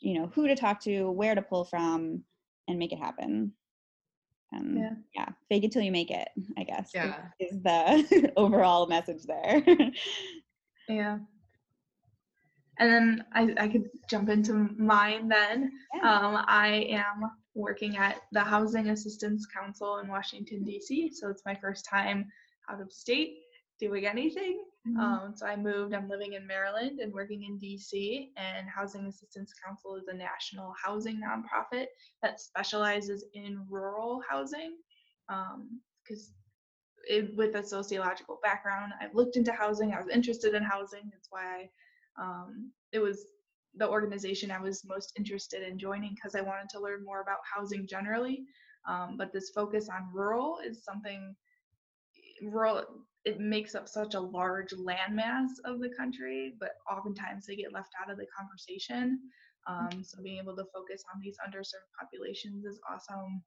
you 0.00 0.14
know, 0.18 0.26
who 0.34 0.48
to 0.48 0.56
talk 0.56 0.80
to, 0.80 1.10
where 1.10 1.34
to 1.34 1.42
pull 1.42 1.64
from, 1.64 2.22
and 2.68 2.78
make 2.78 2.92
it 2.92 2.98
happen. 2.98 3.52
Um, 4.54 4.76
Yeah. 4.76 4.90
yeah, 5.14 5.28
fake 5.48 5.64
it 5.64 5.72
till 5.72 5.82
you 5.82 5.92
make 5.92 6.10
it. 6.10 6.28
I 6.56 6.64
guess. 6.64 6.86
is- 6.88 6.94
Yeah. 6.94 7.24
is 7.40 7.62
the 7.62 8.32
overall 8.36 8.86
message 8.86 9.22
there. 9.24 9.62
Yeah. 10.88 11.18
And 12.78 12.90
then 12.92 13.24
I, 13.32 13.54
I 13.58 13.68
could 13.68 13.88
jump 14.08 14.28
into 14.28 14.52
mine 14.78 15.28
then. 15.28 15.72
Yeah. 15.94 16.18
Um, 16.18 16.44
I 16.46 16.86
am 16.90 17.30
working 17.56 17.96
at 17.96 18.20
the 18.32 18.40
Housing 18.40 18.90
Assistance 18.90 19.46
Council 19.46 19.98
in 19.98 20.08
Washington, 20.08 20.62
D.C. 20.62 21.10
So 21.12 21.28
it's 21.30 21.42
my 21.46 21.54
first 21.54 21.86
time 21.86 22.30
out 22.70 22.80
of 22.80 22.92
state 22.92 23.38
doing 23.80 24.06
anything. 24.06 24.64
Mhm. 24.86 24.98
Um, 24.98 25.36
so 25.36 25.46
I 25.46 25.56
moved, 25.56 25.94
I'm 25.94 26.08
living 26.08 26.34
in 26.34 26.46
Maryland 26.46 27.00
and 27.00 27.12
working 27.12 27.44
in 27.44 27.58
DC. 27.58 28.32
And 28.36 28.68
Housing 28.68 29.06
Assistance 29.06 29.52
Council 29.54 29.96
is 29.96 30.06
a 30.08 30.14
national 30.14 30.74
housing 30.82 31.20
nonprofit 31.20 31.86
that 32.22 32.40
specializes 32.40 33.24
in 33.34 33.66
rural 33.68 34.22
housing. 34.28 34.76
Because 35.26 36.32
it, 37.08 37.34
with 37.36 37.54
a 37.56 37.62
sociological 37.62 38.38
background, 38.42 38.92
I've 39.00 39.14
looked 39.14 39.36
into 39.36 39.52
housing, 39.52 39.92
I 39.92 39.98
was 40.00 40.08
interested 40.08 40.54
in 40.54 40.62
housing. 40.62 41.10
That's 41.12 41.28
why 41.30 41.68
I, 42.18 42.22
um, 42.22 42.70
it 42.92 43.00
was 43.00 43.26
the 43.76 43.88
organization 43.88 44.50
I 44.50 44.60
was 44.60 44.84
most 44.84 45.12
interested 45.16 45.62
in 45.62 45.78
joining 45.78 46.14
because 46.14 46.34
I 46.34 46.40
wanted 46.40 46.68
to 46.70 46.80
learn 46.80 47.04
more 47.04 47.20
about 47.20 47.38
housing 47.54 47.86
generally. 47.86 48.44
Um, 48.88 49.16
but 49.16 49.32
this 49.32 49.50
focus 49.50 49.88
on 49.88 50.08
rural 50.12 50.58
is 50.64 50.84
something 50.84 51.34
rural 52.42 52.84
it 53.24 53.40
makes 53.40 53.74
up 53.74 53.88
such 53.88 54.14
a 54.14 54.20
large 54.20 54.70
landmass 54.72 55.48
of 55.64 55.80
the 55.80 55.90
country 55.98 56.54
but 56.60 56.72
oftentimes 56.90 57.46
they 57.46 57.56
get 57.56 57.72
left 57.72 57.90
out 58.00 58.10
of 58.10 58.18
the 58.18 58.26
conversation. 58.38 59.18
Um, 59.66 60.04
so 60.04 60.22
being 60.22 60.38
able 60.38 60.54
to 60.56 60.64
focus 60.72 61.02
on 61.12 61.20
these 61.20 61.36
underserved 61.46 61.90
populations 61.98 62.64
is 62.64 62.78
awesome. 62.90 63.42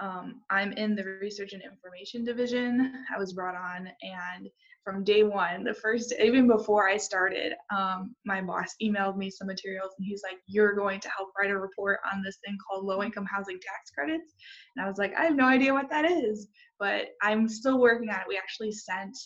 Um, 0.00 0.42
i'm 0.50 0.72
in 0.72 0.94
the 0.94 1.04
research 1.04 1.52
and 1.52 1.62
information 1.62 2.24
division. 2.24 3.04
I 3.14 3.18
was 3.18 3.32
brought 3.32 3.56
on 3.56 3.88
and 4.02 4.48
from 4.88 5.04
day 5.04 5.22
one 5.22 5.64
the 5.64 5.74
first 5.74 6.14
even 6.20 6.46
before 6.46 6.88
i 6.88 6.96
started 6.96 7.52
um, 7.76 8.14
my 8.24 8.40
boss 8.40 8.74
emailed 8.82 9.16
me 9.16 9.28
some 9.30 9.46
materials 9.46 9.92
and 9.98 10.06
he's 10.06 10.22
like 10.22 10.38
you're 10.46 10.74
going 10.74 10.98
to 11.00 11.10
help 11.16 11.30
write 11.38 11.50
a 11.50 11.58
report 11.58 12.00
on 12.12 12.22
this 12.22 12.38
thing 12.44 12.56
called 12.66 12.84
low 12.84 13.02
income 13.02 13.26
housing 13.30 13.58
tax 13.60 13.90
credits 13.90 14.34
and 14.76 14.84
i 14.84 14.88
was 14.88 14.98
like 14.98 15.12
i 15.18 15.24
have 15.24 15.36
no 15.36 15.46
idea 15.46 15.72
what 15.72 15.90
that 15.90 16.10
is 16.10 16.48
but 16.78 17.08
I'm 17.22 17.48
still 17.48 17.78
working 17.78 18.08
on 18.08 18.16
it. 18.16 18.28
We 18.28 18.36
actually 18.36 18.72
sent, 18.72 19.16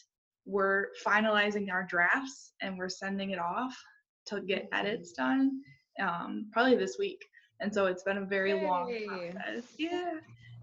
we're 0.47 0.87
finalizing 1.05 1.71
our 1.71 1.85
drafts 1.85 2.53
and 2.61 2.79
we're 2.79 2.89
sending 2.89 3.31
it 3.31 3.39
off 3.39 3.77
to 4.27 4.41
get 4.41 4.69
edits 4.73 5.13
done 5.13 5.61
um, 6.01 6.49
probably 6.53 6.77
this 6.77 6.97
week. 6.99 7.23
And 7.61 7.73
so 7.73 7.87
it's 7.87 8.03
been 8.03 8.19
a 8.19 8.25
very 8.25 8.55
long 8.55 8.93
process. 9.07 9.65
Yeah. 9.79 10.15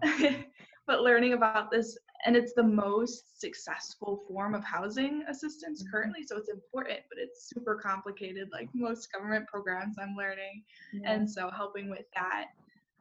but 0.86 1.02
learning 1.02 1.32
about 1.32 1.70
this, 1.70 1.96
and 2.26 2.36
it's 2.36 2.52
the 2.52 2.62
most 2.62 3.40
successful 3.40 4.22
form 4.28 4.54
of 4.54 4.62
housing 4.64 5.24
assistance 5.28 5.84
currently. 5.90 6.22
So 6.26 6.36
it's 6.36 6.50
important, 6.50 7.00
but 7.08 7.18
it's 7.18 7.48
super 7.48 7.76
complicated, 7.76 8.48
like 8.52 8.68
most 8.74 9.12
government 9.12 9.46
programs 9.46 9.96
I'm 9.98 10.14
learning 10.16 10.62
and 11.04 11.28
so 11.30 11.50
helping 11.50 11.88
with 11.88 12.06
that 12.14 12.48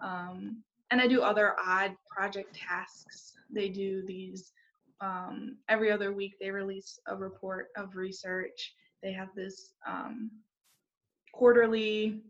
um, 0.02 0.64
and 0.92 1.02
i 1.02 1.08
do 1.08 1.22
other 1.22 1.56
odd 1.66 1.96
project 2.10 2.56
tasks. 2.56 3.34
They 3.52 3.70
do 3.70 4.04
these 4.06 4.52
um, 5.02 5.58
every 5.70 5.92
other 5.92 6.12
week 6.12 6.36
they 6.40 6.52
release 6.52 7.00
a 7.08 7.16
report 7.16 7.68
of 7.78 7.96
research. 7.96 8.74
They 9.02 9.14
have 9.14 9.30
this 9.36 9.72
um, 9.88 10.30
quarterly 11.34 12.22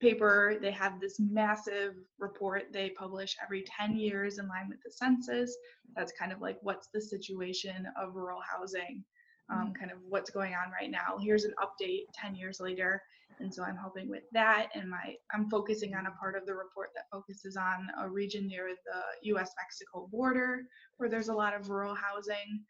paper 0.00 0.56
they 0.60 0.70
have 0.70 1.00
this 1.00 1.18
massive 1.18 1.94
report 2.18 2.64
they 2.72 2.90
publish 2.90 3.36
every 3.42 3.64
10 3.78 3.96
years 3.96 4.38
in 4.38 4.48
line 4.48 4.68
with 4.68 4.78
the 4.84 4.90
census. 4.90 5.56
That's 5.96 6.12
kind 6.18 6.32
of 6.32 6.40
like 6.40 6.58
what's 6.62 6.88
the 6.92 7.00
situation 7.00 7.86
of 8.00 8.14
rural 8.14 8.40
housing? 8.40 9.04
Um, 9.50 9.72
kind 9.78 9.90
of 9.90 9.98
what's 10.08 10.30
going 10.30 10.54
on 10.54 10.72
right 10.72 10.90
now? 10.90 11.18
Here's 11.20 11.44
an 11.44 11.54
update 11.62 12.04
10 12.14 12.34
years 12.34 12.60
later. 12.60 13.02
And 13.40 13.52
so 13.52 13.64
i'm 13.64 13.76
helping 13.76 14.08
with 14.08 14.22
that 14.32 14.68
and 14.76 14.88
my 14.88 15.16
i'm 15.32 15.50
focusing 15.50 15.96
on 15.96 16.06
a 16.06 16.12
part 16.12 16.36
of 16.36 16.46
the 16.46 16.54
report 16.54 16.90
that 16.94 17.10
focuses 17.10 17.56
on 17.56 17.88
a 18.00 18.08
region 18.08 18.46
near 18.46 18.68
the 18.68 19.32
us 19.32 19.50
mexico 19.58 20.08
border 20.12 20.62
where 20.98 21.08
there's 21.08 21.30
a 21.30 21.34
lot 21.34 21.54
of 21.54 21.68
rural 21.68 21.96
housing. 21.96 22.62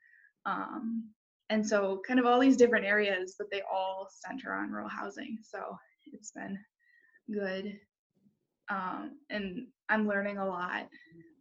Um, 0.46 1.10
and 1.50 1.66
so 1.66 2.00
kind 2.06 2.18
of 2.18 2.24
all 2.24 2.40
these 2.40 2.56
different 2.56 2.86
areas 2.86 3.34
but 3.38 3.50
they 3.50 3.62
all 3.70 4.08
center 4.10 4.54
on 4.54 4.70
rural 4.70 4.88
housing. 4.88 5.38
So 5.42 5.76
it's 6.12 6.30
been 6.30 6.58
good 7.32 7.78
um, 8.70 9.18
and 9.30 9.66
i'm 9.88 10.06
learning 10.06 10.38
a 10.38 10.46
lot 10.46 10.88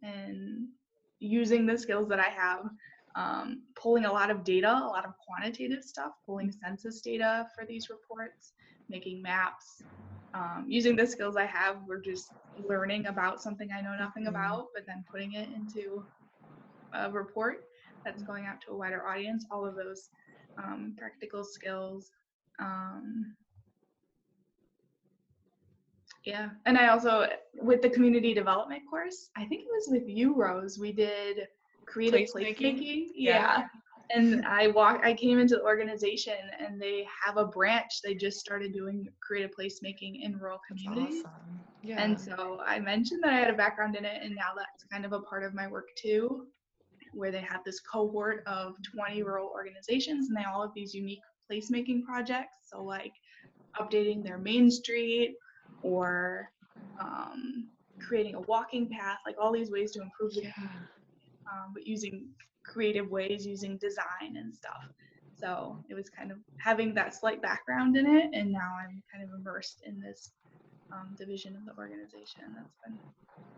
and 0.02 0.68
using 1.20 1.66
the 1.66 1.76
skills 1.76 2.08
that 2.08 2.20
i 2.20 2.28
have 2.28 2.64
um, 3.16 3.62
pulling 3.76 4.04
a 4.04 4.12
lot 4.12 4.30
of 4.30 4.44
data, 4.44 4.68
a 4.68 4.86
lot 4.86 5.04
of 5.04 5.12
quantitative 5.18 5.82
stuff, 5.84 6.12
pulling 6.26 6.50
census 6.50 7.00
data 7.00 7.46
for 7.54 7.64
these 7.66 7.88
reports, 7.88 8.52
making 8.88 9.22
maps. 9.22 9.84
Um, 10.34 10.66
using 10.68 10.96
the 10.96 11.06
skills 11.06 11.36
I 11.36 11.46
have, 11.46 11.78
we're 11.86 12.00
just 12.00 12.34
learning 12.56 13.06
about 13.06 13.40
something 13.40 13.68
I 13.72 13.80
know 13.80 13.96
nothing 13.96 14.26
Mhm. 14.26 14.28
about, 14.28 14.68
but 14.74 14.84
then 14.86 15.04
putting 15.10 15.32
it 15.34 15.48
into 15.50 16.04
a 16.92 17.10
report 17.10 17.64
that's 18.04 18.22
going 18.22 18.46
out 18.46 18.60
to 18.62 18.72
a 18.72 18.76
wider 18.76 19.06
audience. 19.06 19.46
All 19.50 19.64
of 19.64 19.76
those 19.76 20.10
um, 20.58 20.94
practical 20.98 21.44
skills. 21.44 22.10
Um, 22.58 23.36
yeah, 26.24 26.50
and 26.64 26.78
I 26.78 26.88
also 26.88 27.28
with 27.60 27.82
the 27.82 27.90
community 27.90 28.32
development 28.32 28.82
course, 28.88 29.30
I 29.36 29.44
think 29.44 29.62
it 29.62 29.68
was 29.70 29.88
with 29.90 30.08
you, 30.08 30.34
Rose. 30.34 30.78
We 30.78 30.92
did 30.92 31.46
creative 31.86 32.28
Placemaking? 32.34 32.58
placemaking. 32.58 33.06
Yeah. 33.14 33.58
Yeah. 33.58 33.66
And 34.10 34.44
I 34.46 34.68
walk. 34.68 35.00
I 35.02 35.14
came 35.14 35.38
into 35.38 35.56
the 35.56 35.62
organization, 35.62 36.34
and 36.58 36.80
they 36.80 37.06
have 37.24 37.36
a 37.36 37.46
branch. 37.46 38.00
They 38.02 38.14
just 38.14 38.38
started 38.38 38.72
doing 38.72 39.08
creative 39.26 39.50
placemaking 39.58 40.22
in 40.22 40.38
rural 40.38 40.60
communities. 40.66 41.24
Awesome. 41.24 41.60
Yeah. 41.82 42.02
And 42.02 42.18
so 42.18 42.60
I 42.64 42.78
mentioned 42.80 43.22
that 43.22 43.32
I 43.32 43.36
had 43.36 43.50
a 43.50 43.56
background 43.56 43.96
in 43.96 44.04
it, 44.04 44.22
and 44.22 44.34
now 44.34 44.52
that's 44.56 44.84
kind 44.90 45.04
of 45.04 45.12
a 45.12 45.20
part 45.20 45.44
of 45.44 45.54
my 45.54 45.66
work 45.66 45.88
too, 45.96 46.46
where 47.12 47.30
they 47.30 47.40
have 47.40 47.62
this 47.64 47.80
cohort 47.80 48.42
of 48.46 48.74
20 48.94 49.22
rural 49.22 49.48
organizations, 49.48 50.28
and 50.28 50.36
they 50.36 50.44
all 50.44 50.62
have 50.62 50.74
these 50.74 50.94
unique 50.94 51.22
placemaking 51.50 52.04
projects. 52.04 52.56
So, 52.70 52.82
like 52.82 53.12
updating 53.80 54.22
their 54.22 54.38
main 54.38 54.70
street 54.70 55.36
or 55.84 56.48
um, 57.00 57.68
creating 58.00 58.34
a 58.34 58.40
walking 58.42 58.88
path, 58.88 59.18
like 59.26 59.36
all 59.40 59.52
these 59.52 59.70
ways 59.70 59.92
to 59.92 60.02
improve 60.02 60.34
the 60.34 60.42
yeah. 60.42 60.52
um, 61.52 61.72
but 61.74 61.86
using 61.86 62.26
creative 62.64 63.10
ways, 63.10 63.46
using 63.46 63.76
design 63.78 64.36
and 64.36 64.54
stuff. 64.54 64.82
So 65.36 65.84
it 65.90 65.94
was 65.94 66.08
kind 66.08 66.30
of 66.32 66.38
having 66.58 66.94
that 66.94 67.14
slight 67.14 67.42
background 67.42 67.96
in 67.96 68.06
it, 68.06 68.30
and 68.32 68.50
now 68.50 68.72
I'm 68.80 69.02
kind 69.12 69.22
of 69.22 69.30
immersed 69.38 69.82
in 69.84 70.00
this 70.00 70.32
um, 70.92 71.14
division 71.18 71.56
of 71.56 71.64
the 71.66 71.80
organization. 71.80 72.42
That's 72.56 72.76
been 72.84 72.98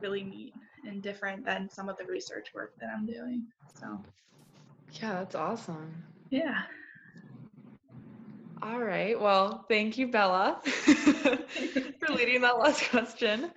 really 0.01 0.25
neat 0.25 0.55
and 0.87 1.03
different 1.03 1.45
than 1.45 1.69
some 1.71 1.89
of 1.89 1.97
the 1.97 2.07
research 2.07 2.49
work 2.55 2.73
that 2.81 2.91
I'm 2.95 3.07
doing. 3.07 3.47
So 3.81 4.05
Yeah, 5.01 5.15
that's 5.15 5.35
awesome. 5.35 5.95
yeah, 6.31 6.63
All 8.63 8.81
right. 8.81 9.21
Well, 9.21 9.67
thank 9.69 9.99
you, 9.99 10.09
Bella, 10.09 10.61
for 10.65 12.13
leading 12.15 12.41
that 12.41 12.59
last 12.59 12.89
question. 12.91 13.51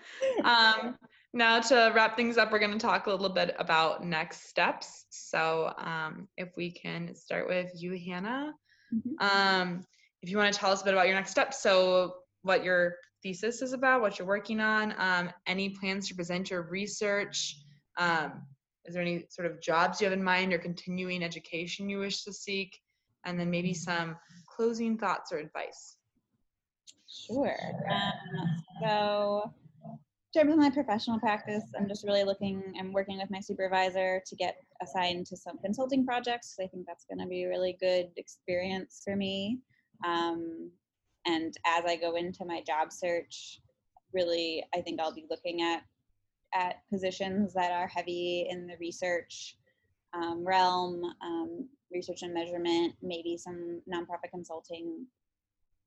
Um, 0.43 0.97
now, 1.33 1.61
to 1.61 1.91
wrap 1.95 2.17
things 2.17 2.37
up, 2.37 2.51
we're 2.51 2.59
going 2.59 2.71
to 2.71 2.79
talk 2.79 3.07
a 3.07 3.11
little 3.11 3.29
bit 3.29 3.55
about 3.59 4.05
next 4.05 4.49
steps. 4.49 5.05
So, 5.09 5.73
um, 5.77 6.27
if 6.35 6.49
we 6.57 6.71
can 6.71 7.15
start 7.15 7.47
with 7.47 7.71
you, 7.75 7.97
Hannah. 7.97 8.53
Mhm. 8.93 9.21
Um, 9.21 9.85
if 10.21 10.29
you 10.29 10.37
want 10.37 10.53
to 10.53 10.59
tell 10.59 10.71
us 10.71 10.81
a 10.81 10.85
bit 10.85 10.93
about 10.93 11.07
your 11.07 11.15
next 11.15 11.31
steps, 11.31 11.61
so 11.61 12.15
what 12.41 12.63
your 12.63 12.95
thesis 13.23 13.61
is 13.61 13.73
about, 13.73 14.01
what 14.01 14.19
you're 14.19 14.27
working 14.27 14.59
on, 14.59 14.93
um, 14.97 15.31
any 15.45 15.69
plans 15.69 16.07
to 16.09 16.15
present 16.15 16.49
your 16.49 16.63
research, 16.63 17.55
um, 17.97 18.45
is 18.85 18.95
there 18.95 19.03
any 19.03 19.25
sort 19.29 19.49
of 19.49 19.61
jobs 19.61 20.01
you 20.01 20.05
have 20.05 20.13
in 20.13 20.23
mind 20.23 20.51
or 20.51 20.57
continuing 20.57 21.23
education 21.23 21.89
you 21.89 21.99
wish 21.99 22.23
to 22.23 22.33
seek, 22.33 22.77
and 23.25 23.39
then 23.39 23.49
maybe 23.49 23.73
some 23.73 24.17
closing 24.59 24.97
thoughts 24.97 25.31
or 25.31 25.37
advice. 25.37 25.95
Sure. 27.07 27.55
Um, 27.89 28.63
so, 28.83 29.53
of 30.35 30.57
my 30.57 30.69
professional 30.69 31.17
practice, 31.17 31.63
I'm 31.77 31.87
just 31.87 32.03
really 32.03 32.25
looking, 32.25 32.61
I'm 32.77 32.91
working 32.91 33.17
with 33.17 33.31
my 33.31 33.39
supervisor 33.39 34.21
to 34.25 34.35
get 34.35 34.57
assigned 34.81 35.27
to 35.27 35.37
some 35.37 35.57
consulting 35.59 36.05
projects. 36.05 36.57
I 36.61 36.67
think 36.67 36.85
that's 36.85 37.05
going 37.05 37.19
to 37.19 37.25
be 37.25 37.43
a 37.43 37.49
really 37.49 37.77
good 37.79 38.09
experience 38.17 39.01
for 39.05 39.15
me. 39.15 39.59
Um, 40.05 40.69
and 41.25 41.55
as 41.65 41.85
I 41.85 41.95
go 41.95 42.15
into 42.15 42.43
my 42.43 42.61
job 42.67 42.91
search, 42.91 43.61
really, 44.13 44.63
I 44.75 44.81
think 44.81 44.99
I'll 44.99 45.15
be 45.15 45.25
looking 45.29 45.61
at 45.61 45.83
at 46.53 46.77
positions 46.91 47.53
that 47.53 47.71
are 47.71 47.87
heavy 47.87 48.47
in 48.49 48.67
the 48.67 48.75
research 48.79 49.55
um, 50.13 50.43
realm, 50.43 51.03
um, 51.21 51.69
research 51.91 52.21
and 52.21 52.33
measurement, 52.33 52.93
maybe 53.01 53.37
some 53.37 53.81
nonprofit 53.91 54.31
consulting 54.31 55.05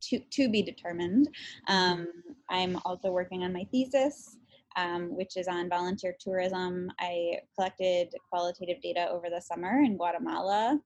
to, 0.02 0.18
to 0.18 0.48
be 0.48 0.62
determined. 0.62 1.28
Um, 1.68 2.08
I'm 2.50 2.78
also 2.84 3.10
working 3.10 3.44
on 3.44 3.52
my 3.52 3.64
thesis, 3.70 4.36
um, 4.76 5.16
which 5.16 5.36
is 5.36 5.48
on 5.48 5.68
volunteer 5.68 6.14
tourism. 6.18 6.90
I 6.98 7.38
collected 7.54 8.14
qualitative 8.30 8.82
data 8.82 9.08
over 9.10 9.28
the 9.30 9.40
summer 9.40 9.82
in 9.82 9.96
Guatemala 9.96 10.80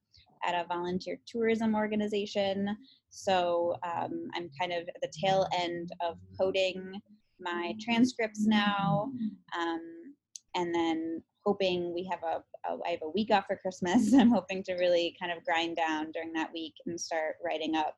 at 0.44 0.54
a 0.54 0.66
volunteer 0.68 1.18
tourism 1.26 1.74
organization. 1.74 2.76
So 3.08 3.76
um, 3.82 4.28
I'm 4.34 4.50
kind 4.58 4.72
of 4.72 4.88
at 4.88 5.00
the 5.00 5.12
tail 5.24 5.46
end 5.58 5.92
of 6.06 6.18
coding 6.38 7.00
my 7.40 7.74
transcripts 7.80 8.46
now. 8.46 9.10
Um, 9.58 10.14
and 10.54 10.74
then 10.74 11.22
hoping 11.46 11.94
we 11.94 12.04
have 12.10 12.22
a, 12.24 12.42
a 12.68 12.76
I 12.84 12.90
have 12.90 13.02
a 13.02 13.10
week 13.10 13.30
off 13.30 13.46
for 13.46 13.56
Christmas. 13.56 14.12
I'm 14.18 14.30
hoping 14.30 14.62
to 14.64 14.74
really 14.74 15.16
kind 15.18 15.32
of 15.32 15.44
grind 15.44 15.76
down 15.76 16.10
during 16.10 16.32
that 16.32 16.52
week 16.52 16.74
and 16.84 17.00
start 17.00 17.36
writing 17.42 17.76
up 17.76 17.96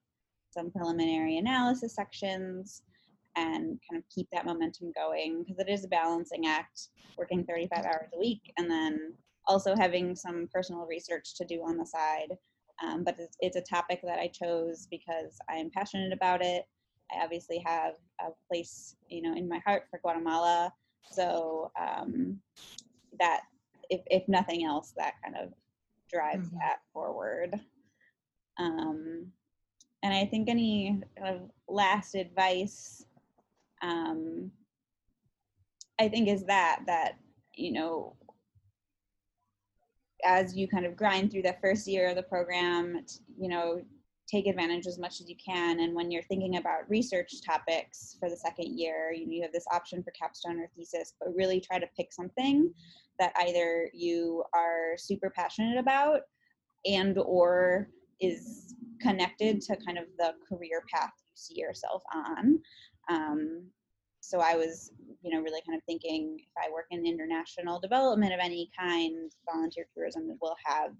some 0.50 0.70
preliminary 0.70 1.38
analysis 1.38 1.94
sections 1.94 2.82
and 3.36 3.80
kind 3.88 3.98
of 3.98 4.02
keep 4.14 4.28
that 4.32 4.44
momentum 4.44 4.92
going 4.94 5.42
because 5.42 5.58
it 5.58 5.70
is 5.70 5.84
a 5.84 5.88
balancing 5.88 6.46
act 6.46 6.88
working 7.16 7.44
35 7.44 7.84
hours 7.84 8.10
a 8.14 8.18
week 8.18 8.52
and 8.58 8.70
then 8.70 9.14
also 9.46 9.74
having 9.74 10.14
some 10.14 10.48
personal 10.52 10.86
research 10.86 11.34
to 11.36 11.44
do 11.44 11.62
on 11.62 11.78
the 11.78 11.86
side. 11.86 12.36
Um, 12.84 13.02
but 13.02 13.16
it's, 13.18 13.36
it's 13.40 13.56
a 13.56 13.60
topic 13.60 14.00
that 14.04 14.20
i 14.20 14.28
chose 14.28 14.86
because 14.88 15.36
i 15.50 15.56
am 15.56 15.70
passionate 15.70 16.12
about 16.12 16.42
it. 16.42 16.64
I 17.10 17.24
obviously 17.24 17.62
have 17.66 17.94
a 18.20 18.28
place 18.48 18.94
you 19.08 19.22
know 19.22 19.34
in 19.34 19.48
my 19.48 19.60
heart 19.66 19.84
for 19.90 20.00
guatemala. 20.00 20.72
So 21.10 21.70
um, 21.80 22.38
that 23.18 23.42
if, 23.90 24.00
if 24.06 24.28
nothing 24.28 24.64
else 24.64 24.92
that 24.96 25.14
kind 25.22 25.36
of 25.36 25.52
drives 26.10 26.48
Mhm. 26.48 26.58
that 26.58 26.80
forward 26.92 27.60
um, 28.58 29.32
and 30.02 30.14
I 30.14 30.26
think 30.26 30.48
any 30.48 31.00
kind 31.18 31.36
of 31.36 31.50
last 31.68 32.14
advice, 32.14 33.04
um, 33.82 34.50
I 36.00 36.08
think 36.08 36.28
is 36.28 36.44
that 36.44 36.80
that 36.86 37.18
you 37.54 37.72
know, 37.72 38.16
as 40.24 40.56
you 40.56 40.68
kind 40.68 40.86
of 40.86 40.96
grind 40.96 41.30
through 41.30 41.42
the 41.42 41.56
first 41.60 41.86
year 41.88 42.08
of 42.08 42.16
the 42.16 42.22
program, 42.22 43.04
you 43.36 43.48
know, 43.48 43.82
take 44.28 44.46
advantage 44.46 44.86
as 44.86 44.98
much 44.98 45.20
as 45.20 45.28
you 45.28 45.36
can. 45.42 45.80
And 45.80 45.94
when 45.94 46.10
you're 46.10 46.22
thinking 46.22 46.56
about 46.56 46.88
research 46.88 47.32
topics 47.44 48.16
for 48.20 48.28
the 48.28 48.36
second 48.36 48.78
year, 48.78 49.12
you, 49.12 49.26
know, 49.26 49.32
you 49.32 49.42
have 49.42 49.52
this 49.52 49.66
option 49.72 50.02
for 50.02 50.10
capstone 50.10 50.60
or 50.60 50.68
thesis, 50.76 51.14
but 51.18 51.34
really 51.34 51.60
try 51.60 51.78
to 51.78 51.86
pick 51.96 52.12
something 52.12 52.72
that 53.18 53.32
either 53.40 53.90
you 53.94 54.44
are 54.54 54.96
super 54.96 55.30
passionate 55.30 55.78
about 55.78 56.20
and 56.84 57.18
or 57.18 57.88
is 58.20 58.74
connected 59.00 59.60
to 59.62 59.76
kind 59.76 59.98
of 59.98 60.04
the 60.18 60.32
career 60.48 60.82
path 60.92 61.12
you 61.24 61.32
see 61.34 61.60
yourself 61.60 62.02
on. 62.14 62.60
Um, 63.08 63.66
so 64.20 64.40
I 64.40 64.56
was, 64.56 64.92
you 65.22 65.30
know, 65.30 65.40
really 65.40 65.62
kind 65.66 65.76
of 65.76 65.84
thinking 65.84 66.36
if 66.38 66.52
I 66.58 66.70
work 66.70 66.86
in 66.90 67.06
international 67.06 67.80
development 67.80 68.32
of 68.34 68.40
any 68.42 68.70
kind, 68.78 69.30
volunteer 69.50 69.86
tourism 69.94 70.36
will 70.40 70.56
have 70.64 70.90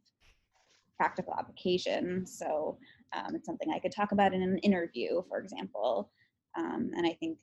practical 0.97 1.35
application. 1.39 2.26
So 2.26 2.79
um, 3.17 3.35
it's 3.35 3.47
something 3.47 3.71
I 3.71 3.79
could 3.79 3.93
talk 3.93 4.13
about 4.13 4.35
in 4.35 4.43
an 4.43 4.59
interview, 4.59 5.23
for 5.29 5.39
example. 5.39 6.11
Um, 6.57 6.91
and 6.97 7.07
I 7.07 7.15
think 7.21 7.39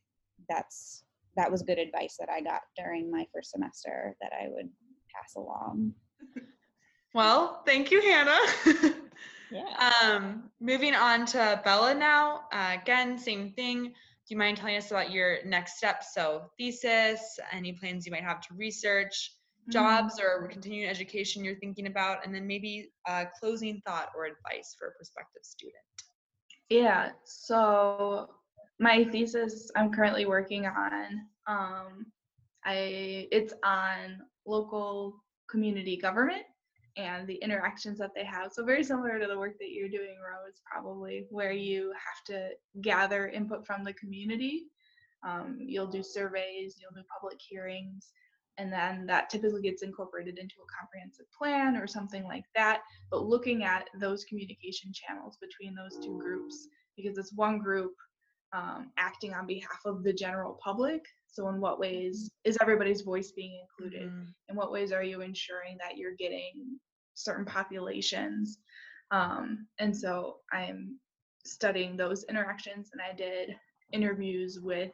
that's 0.50 1.04
that 1.36 1.52
was 1.52 1.62
good 1.62 1.80
advice 1.80 2.16
that 2.20 2.30
I 2.30 2.42
got 2.42 2.62
during 2.78 3.12
my 3.12 3.28
first 3.34 3.52
semester 3.52 4.16
that 4.22 4.32
I 4.34 4.48
would 4.50 4.70
pass 5.14 5.36
along. 5.36 5.94
Well, 7.16 7.64
thank 7.66 7.92
you, 7.92 8.02
Hannah. 8.02 8.94
Yeah. 9.50 9.94
um, 10.04 10.50
moving 10.60 10.94
on 10.94 11.26
to 11.28 11.62
Bella 11.64 11.96
now. 11.96 12.42
Uh, 12.52 12.76
again, 12.82 13.18
same 13.18 13.54
thing. 13.54 13.84
Do 13.86 13.94
you 14.28 14.38
mind 14.38 14.58
telling 14.58 14.76
us 14.76 14.92
about 14.92 15.12
your 15.12 15.38
next 15.46 15.78
steps? 15.78 16.14
So, 16.14 16.52
thesis, 16.58 17.40
any 17.54 17.72
plans 17.72 18.06
you 18.06 18.12
might 18.12 18.26
have 18.26 18.42
to 18.42 18.54
research, 18.56 19.32
jobs 19.70 20.20
or 20.20 20.48
continuing 20.48 20.90
education 20.90 21.44
you're 21.44 21.60
thinking 21.60 21.88
about, 21.88 22.26
and 22.26 22.34
then 22.34 22.46
maybe 22.46 22.92
a 23.08 23.26
closing 23.40 23.82
thought 23.86 24.10
or 24.16 24.26
advice 24.26 24.76
for 24.78 24.90
a 24.90 24.92
prospective 24.92 25.44
student. 25.44 25.76
Yeah, 26.70 27.12
so 27.24 28.30
my 28.80 29.06
thesis 29.06 29.72
I'm 29.76 29.92
currently 29.92 30.26
working 30.26 30.66
on, 30.66 31.22
um, 31.48 32.06
I 32.66 33.28
it's 33.32 33.54
on 33.64 34.22
local 34.46 35.24
community 35.50 35.98
government 35.98 36.44
and 36.98 37.28
the 37.28 37.36
interactions 37.36 37.98
that 38.00 38.12
they 38.16 38.24
have. 38.24 38.52
So 38.54 38.64
very 38.64 38.84
similar 38.84 39.20
to 39.20 39.28
the 39.28 39.38
work 39.38 39.58
that 39.60 39.72
you're 39.72 39.90
doing, 39.90 40.16
Rose, 40.20 40.62
probably, 40.72 41.28
where 41.30 41.52
you 41.52 41.92
have 41.92 42.24
to 42.28 42.50
gather 42.82 43.28
input 43.28 43.66
from 43.66 43.84
the 43.84 43.94
community. 43.94 44.68
Um, 45.28 45.58
you'll 45.60 45.88
do 45.88 46.04
surveys, 46.04 46.78
you'll 46.80 46.96
do 46.96 47.06
public 47.12 47.40
hearings, 47.42 48.12
and 48.58 48.72
then 48.72 49.06
that 49.08 49.30
typically 49.30 49.62
gets 49.62 49.84
incorporated 49.84 50.38
into 50.38 50.56
a 50.56 50.80
comprehensive 50.80 51.26
plan 51.38 51.76
or 51.78 51.88
something 51.88 52.24
like 52.24 52.46
that. 52.56 52.82
But 53.12 53.24
looking 53.24 53.64
at 53.64 53.90
those 54.00 54.24
communication 54.26 54.92
channels 54.94 55.38
between 55.42 55.76
those 55.76 55.98
two 56.04 56.18
groups, 56.18 56.68
because 56.96 57.18
it's 57.18 57.34
one 57.34 57.60
group 57.60 57.94
um, 58.54 58.92
acting 58.98 59.34
on 59.34 59.46
behalf 59.46 59.82
of 59.86 60.04
the 60.04 60.14
general 60.14 60.58
public. 60.64 61.04
So, 61.28 61.50
in 61.50 61.60
what 61.60 61.80
ways 61.80 62.32
is 62.46 62.58
everybody's 62.62 63.02
voice 63.02 63.32
being 63.32 63.60
included? 63.62 64.10
Mhm. 64.10 64.34
In 64.50 64.56
what 64.56 64.72
ways 64.72 64.94
are 64.94 65.04
you 65.04 65.22
ensuring 65.22 65.78
that 65.80 65.98
you're 65.98 66.16
getting 66.16 66.80
certain 67.14 67.46
populations? 67.46 68.60
Um, 69.12 69.68
and 69.80 69.96
so 69.96 70.40
I'm 70.52 71.00
studying 71.44 71.98
those 71.98 72.24
interactions, 72.26 72.92
and 72.94 73.02
I 73.02 73.14
did 73.14 73.60
interviews 73.92 74.60
with 74.62 74.94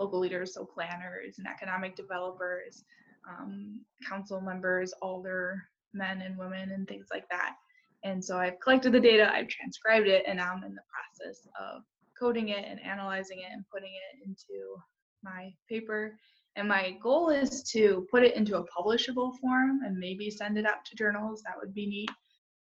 local 0.00 0.18
leaders, 0.18 0.54
so 0.54 0.64
planners 0.64 1.38
and 1.38 1.46
economic 1.46 1.94
developers, 1.94 2.84
um, 3.28 3.80
council 4.08 4.40
members, 4.40 4.92
alder 5.02 5.62
men 5.92 6.22
and 6.22 6.36
women, 6.38 6.70
and 6.70 6.88
things 6.88 7.08
like 7.12 7.28
that. 7.28 7.54
And 8.02 8.24
so 8.24 8.38
I've 8.38 8.58
collected 8.60 8.92
the 8.92 9.00
data, 9.00 9.30
I've 9.32 9.48
transcribed 9.48 10.08
it, 10.08 10.24
and 10.26 10.38
now 10.38 10.54
I'm 10.54 10.64
in 10.64 10.74
the 10.74 10.82
process 10.90 11.46
of 11.60 11.82
coding 12.18 12.48
it 12.48 12.64
and 12.66 12.80
analyzing 12.80 13.38
it 13.40 13.52
and 13.52 13.64
putting 13.72 13.90
it 13.92 14.26
into 14.26 14.76
my 15.22 15.52
paper. 15.68 16.16
And 16.56 16.66
my 16.66 16.96
goal 17.02 17.30
is 17.30 17.62
to 17.72 18.06
put 18.10 18.24
it 18.24 18.34
into 18.34 18.56
a 18.56 18.64
publishable 18.64 19.36
form 19.38 19.80
and 19.84 19.96
maybe 19.96 20.30
send 20.30 20.58
it 20.58 20.66
out 20.66 20.84
to 20.86 20.96
journals. 20.96 21.42
That 21.42 21.56
would 21.60 21.74
be 21.74 21.86
neat. 21.86 22.10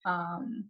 Um, 0.05 0.65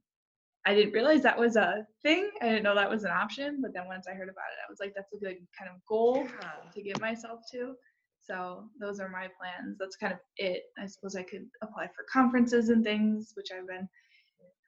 I 0.70 0.76
didn't 0.76 0.94
realize 0.94 1.24
that 1.24 1.38
was 1.38 1.56
a 1.56 1.88
thing. 2.04 2.30
I 2.44 2.46
didn't 2.50 2.62
know 2.62 2.76
that 2.76 2.88
was 2.88 3.04
an 3.04 3.10
option. 3.10 3.58
But 3.60 3.74
then 3.74 3.88
once 3.88 4.06
I 4.08 4.14
heard 4.14 4.30
about 4.30 4.52
it, 4.54 4.60
I 4.64 4.70
was 4.70 4.78
like, 4.80 4.94
that's 4.96 5.12
a 5.14 5.18
good 5.18 5.38
kind 5.58 5.72
of 5.74 5.84
goal 5.88 6.28
Yeah. 6.42 6.52
to 6.72 6.82
give 6.84 7.02
myself 7.02 7.40
to. 7.54 7.74
So 8.22 8.66
those 8.80 9.00
are 9.00 9.10
my 9.10 9.30
plans. 9.40 9.80
That's 9.80 9.96
kind 9.96 10.14
of 10.14 10.20
it. 10.38 10.62
I 10.78 10.86
suppose 10.86 11.16
I 11.16 11.24
could 11.24 11.48
apply 11.64 11.88
for 11.88 12.06
conferences 12.14 12.70
and 12.70 12.84
things, 12.84 13.32
which 13.34 13.48
I've 13.52 13.68
been 13.68 13.90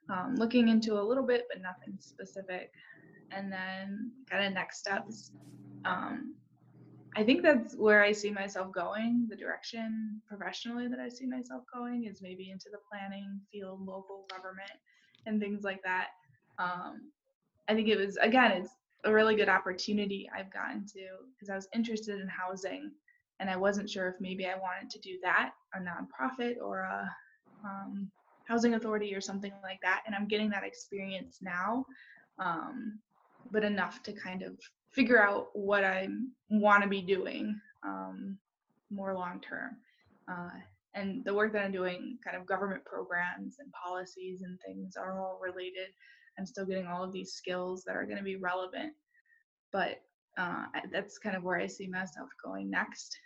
um, 0.09 0.35
looking 0.37 0.69
into 0.69 0.99
a 0.99 1.03
little 1.03 1.25
bit, 1.25 1.43
but 1.53 1.61
nothing 1.61 1.97
specific. 1.99 2.71
And 3.29 3.51
then 3.51 4.11
kind 4.27 4.43
of 4.43 4.53
next 4.53 4.79
steps. 4.79 5.31
Um, 5.85 6.33
I 7.15 7.23
think 7.23 7.43
that's 7.43 7.75
where 7.75 8.03
I 8.03 8.11
see 8.11 8.31
myself 8.31 8.73
going. 8.73 9.27
The 9.29 9.35
direction 9.35 10.19
professionally 10.27 10.87
that 10.87 10.99
I 10.99 11.09
see 11.09 11.27
myself 11.27 11.61
going 11.71 12.05
is 12.05 12.23
maybe 12.23 12.49
into 12.49 12.69
the 12.71 12.79
planning 12.89 13.39
field, 13.51 13.85
local 13.85 14.25
government, 14.35 14.71
and 15.25 15.39
things 15.39 15.63
like 15.63 15.81
that. 15.83 16.07
Um, 16.59 17.11
I 17.67 17.73
think 17.73 17.87
it 17.87 17.97
was 17.97 18.17
again, 18.17 18.51
it's 18.51 18.69
a 19.03 19.11
really 19.11 19.35
good 19.35 19.49
opportunity 19.49 20.29
I've 20.35 20.51
gotten 20.53 20.85
to 20.87 21.07
because 21.33 21.49
I 21.49 21.55
was 21.55 21.67
interested 21.73 22.19
in 22.19 22.27
housing, 22.27 22.91
and 23.39 23.49
I 23.49 23.55
wasn't 23.55 23.89
sure 23.89 24.07
if 24.09 24.15
maybe 24.19 24.45
I 24.45 24.55
wanted 24.55 24.89
to 24.91 24.99
do 24.99 25.17
that, 25.23 25.51
a 25.73 25.79
nonprofit 25.79 26.55
or 26.61 26.81
a 26.81 27.09
um, 27.63 28.11
housing 28.45 28.73
authority 28.73 29.15
or 29.15 29.21
something 29.21 29.53
like 29.63 29.79
that. 29.81 30.03
And 30.05 30.15
I'm 30.15 30.27
getting 30.27 30.49
that 30.49 30.63
experience 30.63 31.39
now, 31.41 31.85
um, 32.39 32.99
but 33.51 33.63
enough 33.63 34.03
to 34.03 34.13
kind 34.13 34.43
of 34.43 34.57
figure 34.91 35.21
out 35.21 35.47
what 35.53 35.83
I 35.83 36.09
want 36.49 36.83
to 36.83 36.89
be 36.89 37.01
doing 37.01 37.59
um, 37.83 38.37
more 38.89 39.13
long 39.13 39.39
term. 39.39 39.77
Uh, 40.27 40.49
and 40.93 41.23
the 41.23 41.33
work 41.33 41.53
that 41.53 41.63
I'm 41.63 41.71
doing, 41.71 42.17
kind 42.23 42.35
of 42.35 42.45
government 42.45 42.83
programs 42.85 43.57
and 43.59 43.71
policies 43.71 44.41
and 44.41 44.59
things, 44.65 44.95
are 44.97 45.19
all 45.19 45.39
related. 45.41 45.89
I'm 46.37 46.45
still 46.45 46.65
getting 46.65 46.87
all 46.87 47.03
of 47.03 47.11
these 47.11 47.33
skills 47.33 47.83
that 47.85 47.95
are 47.95 48.05
going 48.05 48.17
to 48.17 48.23
be 48.23 48.35
relevant, 48.35 48.93
but 49.71 50.01
uh, 50.37 50.65
that's 50.91 51.17
kind 51.17 51.35
of 51.35 51.43
where 51.43 51.59
I 51.59 51.67
see 51.67 51.87
myself 51.87 52.29
going 52.43 52.69
next. 52.69 53.17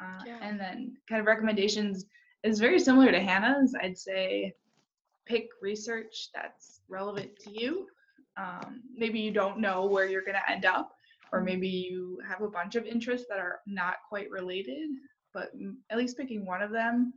Uh, 0.00 0.22
Yeah. 0.26 0.38
And 0.42 0.58
then, 0.60 0.96
kind 1.08 1.20
of 1.20 1.26
recommendations 1.26 2.06
is 2.42 2.58
very 2.60 2.78
similar 2.78 3.10
to 3.10 3.20
Hannah's. 3.20 3.74
I'd 3.80 3.98
say 3.98 4.54
pick 5.26 5.48
research 5.60 6.30
that's 6.34 6.80
relevant 6.88 7.30
to 7.40 7.50
you. 7.50 7.86
Um, 8.36 8.82
maybe 8.94 9.18
you 9.18 9.32
don't 9.32 9.58
know 9.58 9.86
where 9.86 10.06
you're 10.08 10.22
going 10.22 10.34
to 10.34 10.52
end 10.52 10.64
up, 10.64 10.92
or 11.32 11.40
maybe 11.40 11.68
you 11.68 12.18
have 12.28 12.42
a 12.42 12.48
bunch 12.48 12.76
of 12.76 12.84
interests 12.84 13.26
that 13.28 13.38
are 13.38 13.60
not 13.66 13.96
quite 14.08 14.30
related, 14.30 14.90
but 15.36 15.52
at 15.90 15.98
least 15.98 16.16
picking 16.16 16.46
one 16.46 16.62
of 16.62 16.70
them 16.70 17.12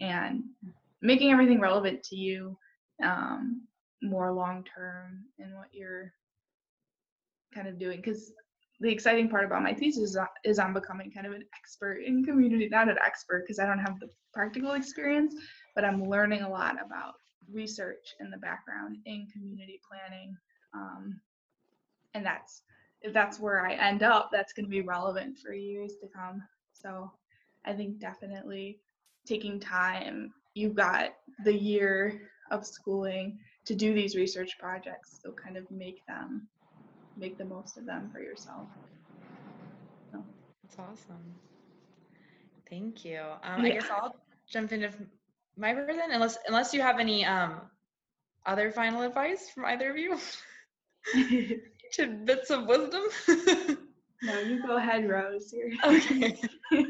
and 0.00 0.42
making 1.00 1.30
everything 1.30 1.60
relevant 1.60 2.02
to 2.02 2.16
you 2.16 2.58
um, 3.04 3.62
more 4.02 4.32
long 4.32 4.64
term 4.64 5.22
in 5.38 5.54
what 5.54 5.68
you're 5.70 6.12
kind 7.54 7.68
of 7.68 7.78
doing. 7.78 7.98
Because 7.98 8.32
the 8.80 8.90
exciting 8.90 9.28
part 9.28 9.44
about 9.44 9.62
my 9.62 9.72
thesis 9.72 10.10
is, 10.10 10.16
on- 10.16 10.26
is 10.44 10.58
on 10.58 10.72
becoming 10.72 11.12
kind 11.12 11.24
of 11.24 11.34
an 11.34 11.44
expert 11.56 12.00
in 12.04 12.24
community, 12.24 12.68
not 12.68 12.88
an 12.88 12.98
expert 13.06 13.44
because 13.44 13.60
I 13.60 13.66
don't 13.66 13.78
have 13.78 14.00
the 14.00 14.08
practical 14.34 14.72
experience, 14.72 15.36
but 15.76 15.84
I'm 15.84 16.08
learning 16.10 16.42
a 16.42 16.50
lot 16.50 16.74
about 16.84 17.14
research 17.52 18.14
in 18.18 18.28
the 18.28 18.38
background 18.38 18.96
in 19.06 19.28
community 19.32 19.80
planning. 19.88 20.36
Um, 20.74 21.20
and 22.14 22.26
that's 22.26 22.62
if 23.02 23.12
that's 23.12 23.38
where 23.38 23.64
I 23.64 23.74
end 23.74 24.02
up, 24.02 24.30
that's 24.32 24.52
going 24.52 24.64
to 24.64 24.70
be 24.70 24.80
relevant 24.80 25.38
for 25.38 25.52
years 25.52 25.94
to 26.00 26.08
come. 26.08 26.42
So 26.72 27.10
I 27.64 27.72
think 27.72 27.98
definitely 27.98 28.78
taking 29.26 29.60
time, 29.60 30.32
you've 30.54 30.74
got 30.74 31.14
the 31.44 31.54
year 31.54 32.22
of 32.50 32.66
schooling 32.66 33.38
to 33.64 33.74
do 33.74 33.94
these 33.94 34.16
research 34.16 34.58
projects. 34.58 35.20
So 35.22 35.32
kind 35.32 35.56
of 35.56 35.70
make 35.70 36.04
them, 36.06 36.48
make 37.16 37.38
the 37.38 37.44
most 37.44 37.78
of 37.78 37.86
them 37.86 38.10
for 38.12 38.20
yourself. 38.20 38.68
That's 40.76 40.78
awesome. 40.78 41.34
Thank 42.70 43.04
you. 43.04 43.20
Um, 43.42 43.60
I 43.60 43.70
guess 43.70 43.90
I'll 43.90 44.16
jump 44.50 44.72
into 44.72 44.90
my 45.56 45.74
version 45.74 46.00
unless 46.10 46.38
unless 46.46 46.72
you 46.72 46.80
have 46.80 46.98
any 46.98 47.26
um 47.26 47.60
other 48.46 48.70
final 48.70 49.02
advice 49.02 49.50
from 49.50 49.66
either 49.66 49.90
of 49.90 49.98
you. 49.98 50.18
Tidbits 51.92 52.50
of 52.50 52.66
wisdom. 52.66 53.02
no, 54.22 54.40
you 54.40 54.62
go 54.64 54.76
ahead, 54.76 55.08
Rose. 55.08 55.52
You're 55.52 55.72
okay. 55.84 56.40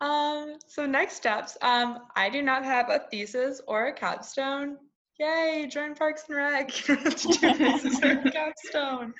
um, 0.00 0.56
so 0.66 0.86
next 0.86 1.14
steps. 1.16 1.56
Um, 1.62 2.00
I 2.14 2.28
do 2.28 2.42
not 2.42 2.64
have 2.64 2.90
a 2.90 3.00
thesis 3.10 3.60
or 3.66 3.86
a 3.86 3.92
capstone. 3.92 4.76
Yay, 5.18 5.66
join 5.70 5.94
Parks 5.94 6.24
and 6.28 6.36
Rec. 6.36 6.88
You 6.88 6.96
don't 6.96 7.04
have 7.06 7.16
to 7.16 7.28
do 7.28 7.54
thesis 7.54 8.02
or 8.02 8.10
a 8.10 8.30
capstone. 8.30 9.14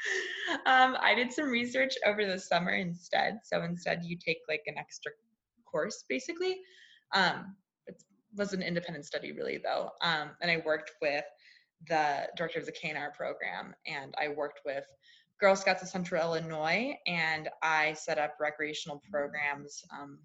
Um, 0.67 0.97
I 1.01 1.14
did 1.14 1.33
some 1.33 1.47
research 1.47 1.95
over 2.05 2.27
the 2.27 2.39
summer 2.39 2.73
instead. 2.73 3.39
So 3.45 3.62
instead, 3.62 4.05
you 4.05 4.19
take 4.19 4.39
like 4.47 4.62
an 4.67 4.77
extra 4.77 5.12
course, 5.64 6.05
basically. 6.07 6.59
Um, 7.14 7.57
it 7.87 8.03
was 8.37 8.53
an 8.53 8.61
independent 8.61 9.07
study, 9.07 9.33
really, 9.33 9.59
though. 9.62 9.91
Um, 10.03 10.31
and 10.43 10.51
I 10.51 10.62
worked 10.67 10.93
with 11.01 11.25
the 11.89 12.29
director 12.37 12.59
of 12.59 12.67
the 12.67 12.73
KNR 12.73 13.14
program, 13.14 13.75
and 13.87 14.14
I 14.21 14.29
worked 14.29 14.61
with 14.67 14.85
Girl 15.39 15.57
Scouts 15.57 15.82
of 15.82 15.89
Central 15.89 16.22
Illinois, 16.22 16.97
and 17.07 17.49
I 17.62 17.93
set 17.93 18.18
up 18.18 18.37
recreational 18.41 19.03
programs 19.11 19.84
um, 19.93 20.18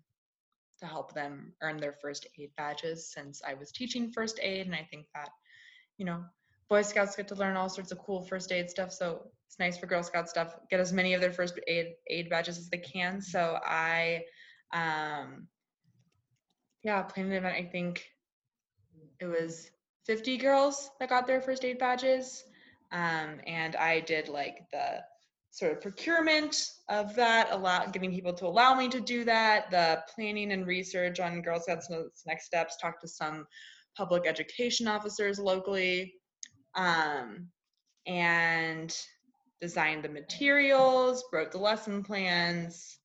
to 0.79 0.85
help 0.85 1.13
them 1.13 1.53
earn 1.61 1.77
their 1.77 1.93
first 1.93 2.27
aid 2.39 2.51
badges 2.55 3.11
since 3.11 3.41
I 3.45 3.53
was 3.53 3.71
teaching 3.71 4.11
first 4.11 4.39
aid, 4.41 4.65
and 4.65 4.75
I 4.75 4.87
think 4.89 5.07
that, 5.13 5.29
you 5.97 6.05
know, 6.05 6.23
Boy 6.69 6.81
Scouts 6.81 7.15
get 7.17 7.27
to 7.27 7.35
learn 7.35 7.57
all 7.57 7.67
sorts 7.67 7.91
of 7.91 7.99
cool 7.99 8.21
first 8.21 8.51
aid 8.51 8.69
stuff, 8.69 8.93
so 8.93 9.27
it's 9.47 9.59
nice 9.59 9.77
for 9.77 9.87
Girl 9.87 10.01
Scout 10.01 10.29
stuff. 10.29 10.55
Get 10.69 10.79
as 10.79 10.93
many 10.93 11.13
of 11.13 11.19
their 11.19 11.33
first 11.33 11.59
aid 11.67 11.95
aid 12.07 12.29
badges 12.29 12.57
as 12.57 12.69
they 12.69 12.77
can. 12.77 13.21
So 13.21 13.59
I, 13.65 14.23
um, 14.71 15.47
yeah, 16.83 17.01
planned 17.01 17.31
an 17.31 17.37
event. 17.37 17.55
I 17.55 17.69
think 17.69 18.05
it 19.19 19.25
was 19.25 19.69
50 20.05 20.37
girls 20.37 20.89
that 20.99 21.09
got 21.09 21.27
their 21.27 21.41
first 21.41 21.65
aid 21.65 21.77
badges. 21.77 22.45
Um, 22.91 23.39
and 23.47 23.75
I 23.75 24.01
did 24.01 24.27
like 24.27 24.65
the 24.71 25.01
sort 25.51 25.73
of 25.73 25.81
procurement 25.81 26.65
of 26.89 27.15
that, 27.15 27.49
allow 27.51 27.85
getting 27.85 28.11
people 28.11 28.33
to 28.33 28.45
allow 28.45 28.73
me 28.73 28.87
to 28.89 28.99
do 28.99 29.23
that, 29.25 29.69
the 29.69 30.01
planning 30.13 30.51
and 30.51 30.65
research 30.65 31.19
on 31.19 31.41
Girl 31.41 31.59
Scouts 31.59 31.89
next 32.25 32.45
steps, 32.45 32.77
talk 32.81 32.99
to 33.01 33.07
some 33.07 33.45
public 33.97 34.25
education 34.25 34.87
officers 34.87 35.39
locally, 35.39 36.13
um, 36.75 37.47
and 38.07 38.95
designed 39.59 40.03
the 40.03 40.09
materials, 40.09 41.23
wrote 41.31 41.51
the 41.51 41.57
lesson 41.57 42.03
plans, 42.03 42.99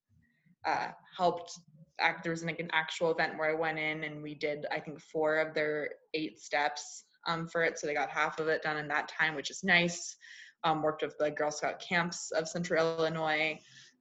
uh, 0.65 0.89
helped 1.17 1.53
act 1.99 2.23
there 2.23 2.33
was 2.33 2.45
like 2.45 2.61
an 2.61 2.71
actual 2.73 3.11
event 3.11 3.39
where 3.39 3.51
I 3.51 3.55
went 3.55 3.79
in 3.79 4.05
and 4.05 4.23
we 4.23 4.35
did 4.35 4.67
I 4.71 4.81
think 4.81 5.01
four 5.01 5.39
of 5.39 5.55
their 5.55 5.91
eight 6.15 6.39
steps 6.39 7.06
um, 7.27 7.47
for 7.49 7.63
it, 7.63 7.79
so 7.79 7.87
they 7.87 7.95
got 7.95 8.11
half 8.11 8.39
of 8.39 8.49
it 8.49 8.63
done 8.63 8.77
in 8.77 8.89
that 8.89 9.09
time, 9.09 9.35
which 9.35 9.51
is 9.51 9.65
nice. 9.65 10.17
Um, 10.65 10.83
worked 10.83 11.03
with 11.03 11.17
the 11.19 11.31
Girl 11.31 11.51
Scout 11.51 11.81
camps 11.81 12.33
of 12.33 12.49
Central 12.49 12.99
Illinois, 12.99 13.59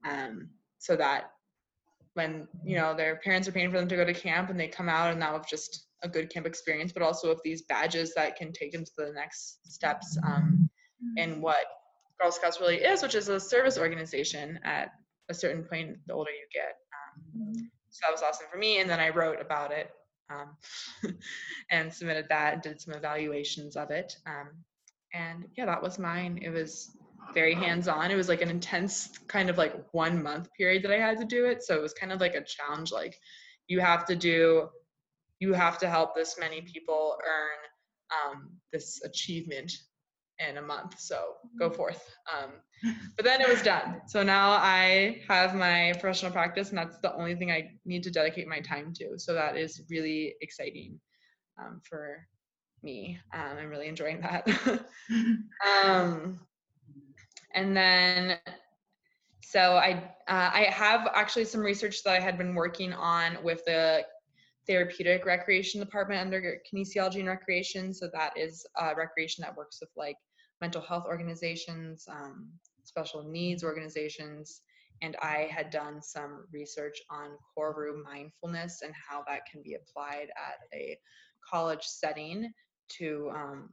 um, 0.07 0.49
so 0.79 0.95
that 0.95 1.31
when 2.13 2.47
you 2.63 2.77
know 2.77 2.95
their 2.95 3.17
parents 3.17 3.47
are 3.47 3.51
paying 3.51 3.69
for 3.69 3.77
them 3.77 3.89
to 3.89 3.95
go 3.95 4.05
to 4.05 4.13
camp 4.13 4.49
and 4.49 4.59
they 4.59 4.67
come 4.67 4.89
out 4.89 5.11
and 5.11 5.21
that 5.21 5.33
was 5.33 5.45
just 5.49 5.87
a 6.03 6.09
good 6.09 6.29
camp 6.29 6.45
experience, 6.45 6.91
but 6.91 7.03
also 7.03 7.29
with 7.29 7.41
these 7.43 7.63
badges 7.63 8.13
that 8.15 8.35
can 8.35 8.51
take 8.51 8.71
them 8.71 8.85
to 8.85 8.91
the 8.97 9.11
next 9.13 9.59
steps 9.71 10.17
um, 10.25 10.69
in 11.17 11.41
what 11.41 11.65
Girl 12.19 12.31
Scouts 12.31 12.59
really 12.59 12.77
is, 12.77 13.01
which 13.01 13.15
is 13.15 13.27
a 13.27 13.39
service 13.39 13.77
organization 13.77 14.59
at 14.63 14.91
a 15.29 15.33
certain 15.33 15.63
point 15.63 15.97
the 16.07 16.13
older 16.13 16.31
you 16.31 16.47
get. 16.53 16.75
Um, 16.95 17.69
so 17.89 17.99
that 18.03 18.11
was 18.11 18.21
awesome 18.21 18.47
for 18.51 18.57
me. 18.57 18.79
And 18.79 18.89
then 18.89 18.99
I 18.99 19.09
wrote 19.09 19.41
about 19.41 19.71
it 19.71 19.89
um, 20.29 21.13
and 21.71 21.93
submitted 21.93 22.27
that 22.29 22.53
and 22.53 22.61
did 22.61 22.81
some 22.81 22.93
evaluations 22.93 23.75
of 23.75 23.91
it. 23.91 24.15
Um, 24.25 24.49
and 25.13 25.45
yeah, 25.55 25.65
that 25.65 25.81
was 25.81 25.99
mine. 25.99 26.39
It 26.41 26.49
was 26.49 26.97
very 27.33 27.53
hands 27.53 27.87
on. 27.87 28.11
It 28.11 28.15
was 28.15 28.29
like 28.29 28.41
an 28.41 28.49
intense 28.49 29.17
kind 29.27 29.49
of 29.49 29.57
like 29.57 29.75
one 29.91 30.21
month 30.21 30.49
period 30.57 30.83
that 30.83 30.91
I 30.91 30.99
had 30.99 31.17
to 31.19 31.25
do 31.25 31.45
it. 31.45 31.63
So 31.63 31.75
it 31.75 31.81
was 31.81 31.93
kind 31.93 32.11
of 32.11 32.19
like 32.19 32.35
a 32.35 32.43
challenge. 32.43 32.91
Like 32.91 33.17
you 33.67 33.79
have 33.79 34.05
to 34.05 34.15
do, 34.15 34.69
you 35.39 35.53
have 35.53 35.77
to 35.79 35.89
help 35.89 36.15
this 36.15 36.37
many 36.39 36.61
people 36.61 37.17
earn 37.25 38.33
um, 38.33 38.49
this 38.71 39.01
achievement 39.03 39.71
in 40.39 40.57
a 40.57 40.61
month. 40.61 40.99
So 40.99 41.35
go 41.57 41.67
mm-hmm. 41.67 41.75
forth. 41.75 42.15
Um, 42.31 42.51
but 43.15 43.25
then 43.25 43.41
it 43.41 43.47
was 43.47 43.61
done. 43.61 44.01
So 44.07 44.23
now 44.23 44.51
I 44.51 45.21
have 45.27 45.55
my 45.55 45.93
professional 45.99 46.31
practice, 46.31 46.69
and 46.69 46.77
that's 46.77 46.97
the 46.99 47.15
only 47.15 47.35
thing 47.35 47.51
I 47.51 47.71
need 47.85 48.03
to 48.03 48.11
dedicate 48.11 48.47
my 48.47 48.59
time 48.59 48.93
to. 48.95 49.17
So 49.17 49.33
that 49.33 49.57
is 49.57 49.81
really 49.89 50.35
exciting 50.41 50.99
um, 51.59 51.81
for 51.83 52.27
me. 52.83 53.17
Um, 53.33 53.57
I'm 53.59 53.69
really 53.69 53.87
enjoying 53.87 54.21
that. 54.21 54.47
um, 55.85 56.39
and 57.53 57.75
then, 57.75 58.37
so 59.41 59.75
I 59.75 60.11
uh, 60.27 60.51
I 60.53 60.67
have 60.71 61.07
actually 61.15 61.45
some 61.45 61.61
research 61.61 62.03
that 62.03 62.13
I 62.13 62.19
had 62.19 62.37
been 62.37 62.55
working 62.55 62.93
on 62.93 63.37
with 63.43 63.63
the 63.65 64.05
therapeutic 64.67 65.25
recreation 65.25 65.79
department 65.79 66.21
under 66.21 66.59
kinesiology 66.71 67.19
and 67.19 67.27
recreation. 67.27 67.93
So 67.93 68.09
that 68.13 68.37
is 68.37 68.65
uh, 68.79 68.93
recreation 68.97 69.43
that 69.43 69.55
works 69.55 69.79
with 69.79 69.89
like 69.95 70.17
mental 70.61 70.81
health 70.81 71.05
organizations, 71.07 72.05
um, 72.09 72.49
special 72.83 73.23
needs 73.23 73.63
organizations, 73.63 74.61
and 75.01 75.15
I 75.21 75.49
had 75.51 75.69
done 75.69 76.01
some 76.01 76.45
research 76.51 76.97
on 77.09 77.31
Koru 77.57 78.03
mindfulness 78.03 78.81
and 78.81 78.93
how 78.93 79.23
that 79.27 79.41
can 79.51 79.61
be 79.61 79.75
applied 79.75 80.27
at 80.37 80.59
a 80.73 80.97
college 81.49 81.83
setting 81.83 82.51
to 82.97 83.31
um, 83.33 83.69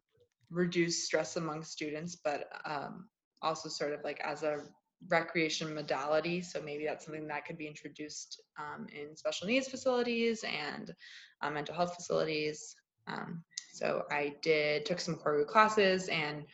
reduce 0.51 1.05
stress 1.05 1.37
among 1.37 1.63
students, 1.63 2.17
but 2.17 2.49
um, 2.65 3.09
also 3.41 3.69
sort 3.69 3.93
of 3.93 4.01
like 4.05 4.21
as 4.21 4.43
a 4.43 4.63
recreation 5.09 5.75
modality. 5.75 6.43
So 6.43 6.61
maybe 6.61 6.85
that's 6.85 7.05
something 7.05 7.27
that 7.29 7.45
could 7.45 7.59
be 7.59 7.67
introduced 7.67 8.41
um, 8.59 8.87
in 8.89 9.17
special 9.17 9.47
needs 9.47 9.69
facilities 9.69 10.45
and 10.45 10.95
uh, 11.41 11.51
mental 11.51 11.75
health 11.75 11.95
facilities. 11.95 12.75
Um, 13.07 13.43
so 13.73 14.05
I 14.11 14.35
did 14.43 14.87
took 14.87 15.01
some 15.01 15.17
core 15.17 15.39
Koru 15.39 15.47
classes 15.47 16.09
and 16.09 16.45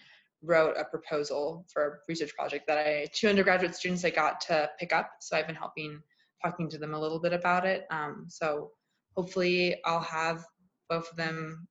wrote 0.43 0.77
a 0.79 0.85
proposal 0.85 1.67
for 1.73 1.85
a 1.85 1.91
research 2.09 2.35
project 2.35 2.67
that 2.69 2.79
I 2.79 3.07
two 3.13 3.29
undergraduate 3.29 3.75
students 3.75 4.05
I 4.05 4.11
got 4.11 4.41
to 4.43 4.71
pick 4.79 4.93
up. 4.93 5.11
So 5.21 5.37
I've 5.37 5.47
been 5.47 5.57
helping 5.57 6.01
talking 6.45 6.71
to 6.71 6.79
them 6.79 6.95
a 6.95 7.01
little 7.01 7.19
bit 7.19 7.33
about 7.33 7.67
it. 7.67 7.87
Um, 7.91 8.27
so 8.29 8.71
hopefully 9.17 9.77
I'll 9.85 10.01
have 10.01 10.45
both 10.89 11.11
of 11.11 11.17
them 11.17 11.67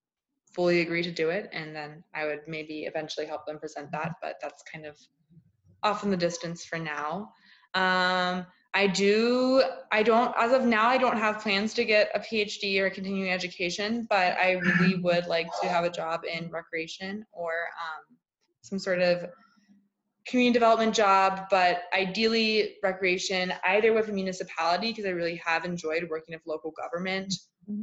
fully 0.54 0.82
agree 0.82 1.04
to 1.04 1.12
do 1.12 1.30
it 1.30 1.50
and 1.54 1.76
then 1.76 2.04
I 2.14 2.26
would 2.26 2.42
maybe 2.48 2.82
eventually 2.82 3.26
help 3.26 3.46
them 3.46 3.60
present 3.60 3.92
that, 3.92 4.14
but 4.22 4.36
that's 4.42 4.64
kind 4.72 4.86
of 4.86 4.98
off 5.84 6.04
in 6.04 6.12
the 6.12 6.18
distance 6.18 6.66
for 6.66 6.80
now. 6.80 7.34
Um, 7.74 8.46
I 8.74 8.88
do, 8.88 9.64
I 9.92 10.04
don't, 10.04 10.34
as 10.38 10.52
of 10.52 10.64
now, 10.64 10.88
I 10.88 10.98
don't 10.98 11.18
have 11.18 11.42
plans 11.42 11.74
to 11.76 11.86
get 11.86 12.12
a 12.14 12.20
PhD 12.20 12.80
or 12.80 12.90
continuing 12.90 13.32
education, 13.32 14.06
but 14.10 14.38
I 14.38 14.52
really 14.52 14.96
would 15.02 15.26
like 15.26 15.48
to 15.62 15.68
have 15.68 15.84
a 15.84 15.90
job 15.90 16.22
in 16.32 16.52
recreation 16.52 17.26
or 17.32 17.52
um, 17.52 18.18
some 18.62 18.78
sort 18.78 19.02
of 19.02 19.26
community 20.28 20.54
development 20.54 20.94
job, 20.94 21.48
but 21.50 21.84
ideally 21.98 22.76
recreation, 22.84 23.54
either 23.64 23.94
with 23.94 24.10
a 24.10 24.12
municipality, 24.12 24.90
because 24.90 25.06
I 25.06 25.10
really 25.10 25.42
have 25.44 25.64
enjoyed 25.64 26.08
working 26.10 26.36
with 26.36 26.42
local 26.46 26.72
government. 26.72 27.34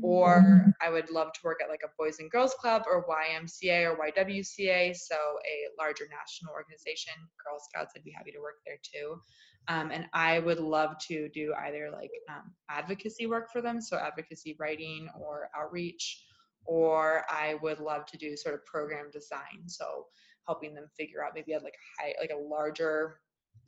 Or 0.03 0.74
I 0.80 0.91
would 0.91 1.11
love 1.11 1.32
to 1.32 1.41
work 1.45 1.61
at 1.62 1.68
like 1.68 1.82
a 1.85 1.89
Boys 1.99 2.18
and 2.18 2.30
Girls 2.30 2.55
Club 2.55 2.85
or 2.87 3.07
YMCA 3.07 3.91
or 3.91 3.97
YWCA, 3.97 4.97
so 4.97 5.14
a 5.14 5.82
larger 5.82 6.05
national 6.11 6.53
organization. 6.53 7.12
Girl 7.45 7.59
Scouts, 7.59 7.93
I'd 7.97 8.05
be 8.05 8.11
happy 8.11 8.32
to 8.32 8.41
work 8.41 8.57
there 8.66 8.78
too. 8.82 9.20
Um, 9.68 9.91
and 9.91 10.07
I 10.12 10.41
would 10.41 10.61
love 10.61 10.97
to 11.09 11.28
do 11.30 11.55
either 11.66 11.91
like 11.91 12.11
um, 12.28 12.53
advocacy 12.70 13.26
work 13.26 13.51
for 13.53 13.61
them, 13.61 13.80
so 13.80 13.97
advocacy 13.97 14.57
writing 14.59 15.09
or 15.18 15.49
outreach, 15.57 16.24
or 16.66 17.24
I 17.28 17.57
would 17.62 17.80
love 17.80 18.07
to 18.07 18.18
do 18.18 18.37
sort 18.37 18.55
of 18.55 18.64
program 18.66 19.11
design. 19.11 19.66
So 19.66 20.07
helping 20.47 20.74
them 20.74 20.87
figure 20.99 21.24
out 21.24 21.32
maybe 21.35 21.55
at 21.55 21.62
like 21.62 21.74
a 21.74 22.03
high 22.03 22.14
like 22.20 22.30
a 22.30 22.49
larger 22.49 23.20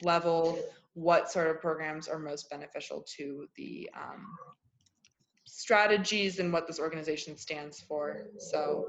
level 0.03 0.59
what 0.95 1.31
sort 1.31 1.49
of 1.49 1.61
programs 1.61 2.09
are 2.09 2.19
most 2.19 2.49
beneficial 2.51 3.05
to 3.17 3.47
the 3.57 3.89
um, 3.95 4.27
strategies 5.47 6.39
and 6.39 6.53
what 6.53 6.67
this 6.67 6.81
organization 6.81 7.37
stands 7.37 7.81
for. 7.81 8.27
So 8.39 8.87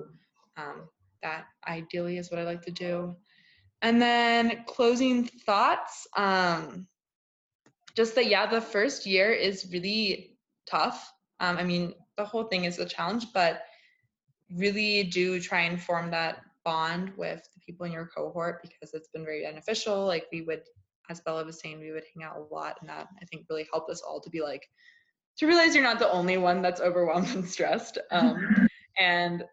um, 0.57 0.89
that 1.23 1.45
ideally 1.67 2.17
is 2.17 2.29
what 2.29 2.39
i 2.39 2.43
like 2.43 2.61
to 2.63 2.71
do. 2.71 3.15
And 3.81 4.01
then 4.01 4.63
closing 4.65 5.25
thoughts 5.25 6.07
um, 6.15 6.87
just 7.95 8.15
that 8.15 8.27
yeah 8.27 8.45
the 8.45 8.61
first 8.61 9.05
year 9.05 9.31
is 9.31 9.67
really 9.71 10.37
tough. 10.69 11.11
Um, 11.39 11.57
i 11.57 11.63
mean 11.63 11.93
the 12.17 12.25
whole 12.25 12.45
thing 12.45 12.65
is 12.65 12.79
a 12.79 12.85
challenge 12.85 13.27
but 13.31 13.61
really 14.51 15.03
do 15.03 15.39
try 15.39 15.61
and 15.61 15.81
form 15.81 16.09
that 16.11 16.41
bond 16.67 17.13
with 17.15 17.47
the 17.53 17.61
people 17.65 17.85
in 17.85 17.91
your 17.93 18.07
cohort 18.07 18.61
because 18.61 18.93
it's 18.93 19.07
been 19.09 19.23
very 19.23 19.43
beneficial. 19.43 20.05
Like 20.05 20.25
we 20.33 20.41
would, 20.41 20.63
as 21.09 21.21
Bella 21.21 21.45
was 21.45 21.59
saying, 21.61 21.79
we 21.79 21.91
would 21.91 22.03
hang 22.13 22.25
out 22.25 22.37
a 22.37 22.53
lot, 22.53 22.75
and 22.81 22.89
that 22.89 23.07
I 23.21 23.25
think 23.25 23.45
really 23.49 23.67
helped 23.71 23.89
us 23.89 24.01
all 24.01 24.19
to 24.21 24.29
be 24.29 24.41
like 24.41 24.67
to 25.37 25.45
realize 25.45 25.75
you're 25.75 25.83
not 25.83 25.99
the 25.99 26.11
only 26.11 26.37
one 26.37 26.61
that's 26.61 26.81
overwhelmed 26.81 27.29
and 27.35 27.47
stressed. 27.47 27.97
Um, 28.11 28.67
and 28.99 29.43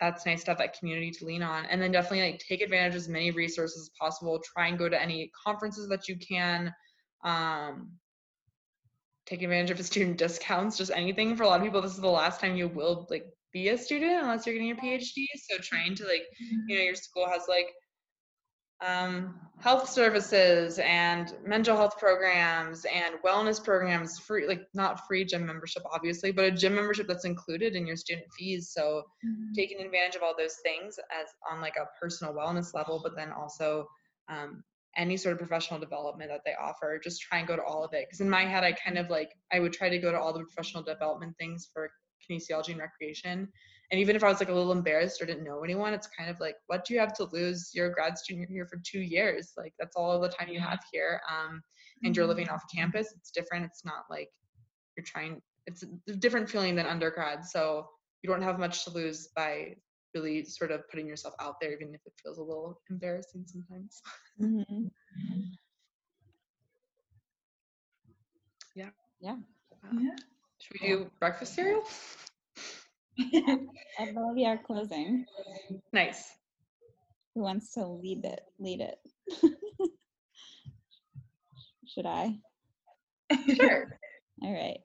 that's 0.00 0.24
nice 0.24 0.42
to 0.44 0.50
have 0.50 0.58
that 0.58 0.78
community 0.78 1.10
to 1.10 1.26
lean 1.26 1.42
on. 1.42 1.66
And 1.66 1.80
then 1.80 1.92
definitely 1.92 2.30
like 2.30 2.40
take 2.40 2.62
advantage 2.62 2.92
of 2.92 2.96
as 2.96 3.08
many 3.08 3.30
resources 3.30 3.82
as 3.82 3.90
possible. 4.00 4.40
Try 4.54 4.68
and 4.68 4.78
go 4.78 4.88
to 4.88 5.00
any 5.00 5.30
conferences 5.44 5.88
that 5.88 6.08
you 6.08 6.16
can. 6.16 6.72
Um, 7.22 7.92
take 9.26 9.42
advantage 9.42 9.70
of 9.70 9.76
the 9.76 9.84
student 9.84 10.16
discounts, 10.18 10.78
just 10.78 10.90
anything. 10.94 11.36
For 11.36 11.42
a 11.42 11.46
lot 11.46 11.60
of 11.60 11.64
people, 11.64 11.82
this 11.82 11.94
is 11.94 12.00
the 12.00 12.08
last 12.08 12.40
time 12.40 12.56
you 12.56 12.68
will 12.68 13.06
like 13.10 13.26
be 13.52 13.68
a 13.68 13.78
student 13.78 14.22
unless 14.22 14.46
you're 14.46 14.54
getting 14.54 14.68
your 14.68 14.76
PhD. 14.76 15.26
So 15.36 15.58
trying 15.58 15.94
to 15.96 16.04
like, 16.04 16.22
you 16.66 16.76
know, 16.76 16.82
your 16.82 16.94
school 16.94 17.28
has 17.28 17.42
like 17.48 17.66
um, 18.86 19.38
health 19.58 19.88
services 19.88 20.78
and 20.78 21.34
mental 21.44 21.76
health 21.76 21.98
programs 21.98 22.86
and 22.86 23.14
wellness 23.24 23.62
programs, 23.62 24.18
free 24.18 24.46
like 24.46 24.62
not 24.74 25.06
free 25.06 25.24
gym 25.24 25.44
membership 25.44 25.82
obviously, 25.92 26.32
but 26.32 26.44
a 26.46 26.50
gym 26.50 26.74
membership 26.74 27.06
that's 27.06 27.26
included 27.26 27.74
in 27.74 27.86
your 27.86 27.96
student 27.96 28.26
fees. 28.38 28.70
So 28.72 29.02
mm-hmm. 29.24 29.52
taking 29.54 29.80
advantage 29.80 30.16
of 30.16 30.22
all 30.22 30.34
those 30.36 30.56
things 30.62 30.98
as 30.98 31.28
on 31.50 31.60
like 31.60 31.76
a 31.76 31.88
personal 32.00 32.32
wellness 32.32 32.74
level, 32.74 33.00
but 33.02 33.14
then 33.16 33.32
also 33.32 33.86
um, 34.28 34.64
any 34.96 35.16
sort 35.16 35.32
of 35.32 35.38
professional 35.38 35.78
development 35.78 36.30
that 36.30 36.40
they 36.44 36.54
offer. 36.60 36.98
Just 37.02 37.20
try 37.20 37.38
and 37.38 37.46
go 37.46 37.56
to 37.56 37.62
all 37.62 37.84
of 37.84 37.92
it. 37.92 38.06
Because 38.08 38.20
in 38.20 38.30
my 38.30 38.44
head, 38.44 38.64
I 38.64 38.72
kind 38.72 38.98
of 38.98 39.10
like 39.10 39.30
I 39.52 39.60
would 39.60 39.72
try 39.72 39.88
to 39.88 39.98
go 39.98 40.10
to 40.10 40.18
all 40.18 40.32
the 40.32 40.40
professional 40.40 40.82
development 40.82 41.36
things 41.38 41.68
for 41.72 41.90
kinesiology 42.28 42.70
and 42.70 42.80
recreation. 42.80 43.48
And 43.90 44.00
even 44.00 44.14
if 44.14 44.22
I 44.22 44.28
was 44.28 44.38
like 44.38 44.48
a 44.48 44.54
little 44.54 44.72
embarrassed 44.72 45.20
or 45.20 45.26
didn't 45.26 45.44
know 45.44 45.64
anyone, 45.64 45.92
it's 45.92 46.06
kind 46.06 46.30
of 46.30 46.38
like, 46.38 46.54
what 46.68 46.84
do 46.84 46.94
you 46.94 47.00
have 47.00 47.12
to 47.14 47.24
lose? 47.32 47.70
You're 47.74 47.88
a 47.88 47.92
grad 47.92 48.16
student, 48.16 48.48
you're 48.48 48.64
here 48.64 48.66
for 48.66 48.80
two 48.84 49.00
years. 49.00 49.52
Like 49.56 49.74
that's 49.80 49.96
all 49.96 50.20
the 50.20 50.28
time 50.28 50.48
you 50.48 50.60
have 50.60 50.78
here. 50.92 51.20
Um, 51.28 51.60
and 52.04 52.16
you're 52.16 52.26
living 52.26 52.48
off 52.48 52.62
campus. 52.72 53.12
It's 53.16 53.30
different. 53.30 53.64
It's 53.64 53.84
not 53.84 54.04
like 54.08 54.28
you're 54.96 55.04
trying, 55.04 55.42
it's 55.66 55.82
a 56.08 56.12
different 56.12 56.48
feeling 56.48 56.76
than 56.76 56.86
undergrad. 56.86 57.44
So 57.44 57.88
you 58.22 58.30
don't 58.30 58.42
have 58.42 58.58
much 58.58 58.84
to 58.84 58.90
lose 58.90 59.28
by 59.34 59.74
really 60.14 60.44
sort 60.44 60.70
of 60.70 60.88
putting 60.88 61.06
yourself 61.06 61.34
out 61.40 61.56
there, 61.60 61.72
even 61.72 61.94
if 61.94 62.00
it 62.06 62.12
feels 62.22 62.38
a 62.38 62.42
little 62.42 62.80
embarrassing 62.90 63.44
sometimes. 63.46 64.00
Mm-hmm. 64.40 64.84
yeah. 68.74 68.90
Yeah. 69.20 69.36
yeah. 69.98 70.16
Should 70.58 70.80
we 70.80 70.88
do 70.88 71.10
breakfast 71.18 71.54
cereal? 71.54 71.84
I 73.18 74.10
love 74.12 74.36
our 74.44 74.58
closing. 74.58 75.26
Nice. 75.92 76.32
Who 77.34 77.42
wants 77.42 77.72
to 77.74 77.86
lead 77.86 78.24
it? 78.24 78.42
Lead 78.58 78.80
it. 78.80 78.98
Should 81.86 82.06
I? 82.06 82.38
Sure. 83.54 83.98
All 84.42 84.52
right. 84.52 84.80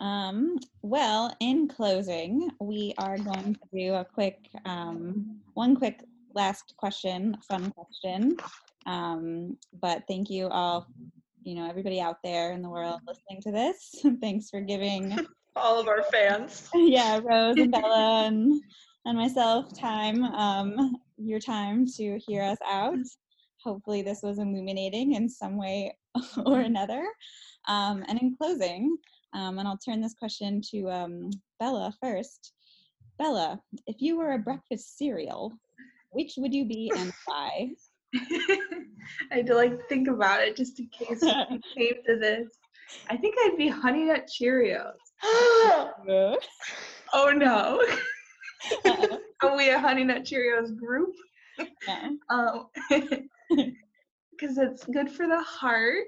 Um, 0.00 0.58
well, 0.82 1.34
in 1.40 1.68
closing, 1.68 2.50
we 2.60 2.94
are 2.98 3.16
going 3.16 3.54
to 3.54 3.60
do 3.72 3.94
a 3.94 4.04
quick, 4.04 4.38
um, 4.64 5.40
one 5.54 5.76
quick 5.76 6.02
last 6.34 6.74
question, 6.76 7.36
fun 7.48 7.70
question. 7.70 8.36
Um, 8.86 9.56
but 9.80 10.02
thank 10.08 10.28
you 10.28 10.48
all 10.48 10.86
you 11.44 11.54
know 11.54 11.68
everybody 11.68 12.00
out 12.00 12.18
there 12.24 12.52
in 12.52 12.62
the 12.62 12.68
world 12.68 13.00
listening 13.06 13.40
to 13.42 13.52
this. 13.52 14.04
Thanks 14.20 14.50
for 14.50 14.60
giving 14.60 15.16
all 15.56 15.80
of 15.80 15.88
our 15.88 16.02
fans. 16.04 16.68
yeah, 16.74 17.20
Rose 17.22 17.56
and 17.56 17.72
Bella 17.72 18.26
and, 18.26 18.60
and 19.04 19.18
myself 19.18 19.78
time, 19.78 20.24
um, 20.24 20.96
your 21.16 21.40
time 21.40 21.86
to 21.96 22.18
hear 22.26 22.42
us 22.42 22.58
out. 22.68 22.98
Hopefully, 23.62 24.02
this 24.02 24.20
was 24.22 24.38
illuminating 24.38 25.14
in 25.14 25.28
some 25.28 25.56
way 25.56 25.96
or 26.44 26.60
another. 26.60 27.04
Um, 27.66 28.04
and 28.08 28.20
in 28.20 28.36
closing, 28.36 28.96
um, 29.32 29.58
and 29.58 29.66
I'll 29.66 29.78
turn 29.78 30.00
this 30.00 30.14
question 30.14 30.60
to 30.70 30.90
um, 30.90 31.30
Bella 31.58 31.94
first. 32.00 32.52
Bella, 33.18 33.60
if 33.86 33.96
you 34.00 34.16
were 34.16 34.32
a 34.32 34.38
breakfast 34.38 34.98
cereal, 34.98 35.52
which 36.10 36.34
would 36.36 36.52
you 36.52 36.66
be 36.66 36.92
and 36.96 37.12
why? 37.26 37.70
I 39.30 39.36
had 39.36 39.46
to 39.46 39.54
like 39.54 39.78
think 39.88 40.08
about 40.08 40.42
it 40.42 40.56
just 40.56 40.78
in 40.78 40.88
case 40.88 41.20
we 41.22 41.60
came 41.76 42.02
to 42.06 42.16
this. 42.18 42.48
I 43.08 43.16
think 43.16 43.34
I'd 43.38 43.56
be 43.56 43.68
Honey 43.68 44.04
Nut 44.04 44.28
Cheerios. 44.28 44.92
Oh 47.16 47.30
no. 47.30 47.80
uh-oh, 48.84 49.18
Are 49.42 49.56
we 49.56 49.70
a 49.70 49.78
Honey 49.78 50.04
Nut 50.04 50.24
Cheerios 50.24 50.76
group? 50.76 51.14
no. 51.58 52.18
Um, 52.30 52.68
because 54.30 54.58
it's 54.58 54.84
good 54.86 55.08
for 55.10 55.28
the 55.28 55.40
heart. 55.40 56.06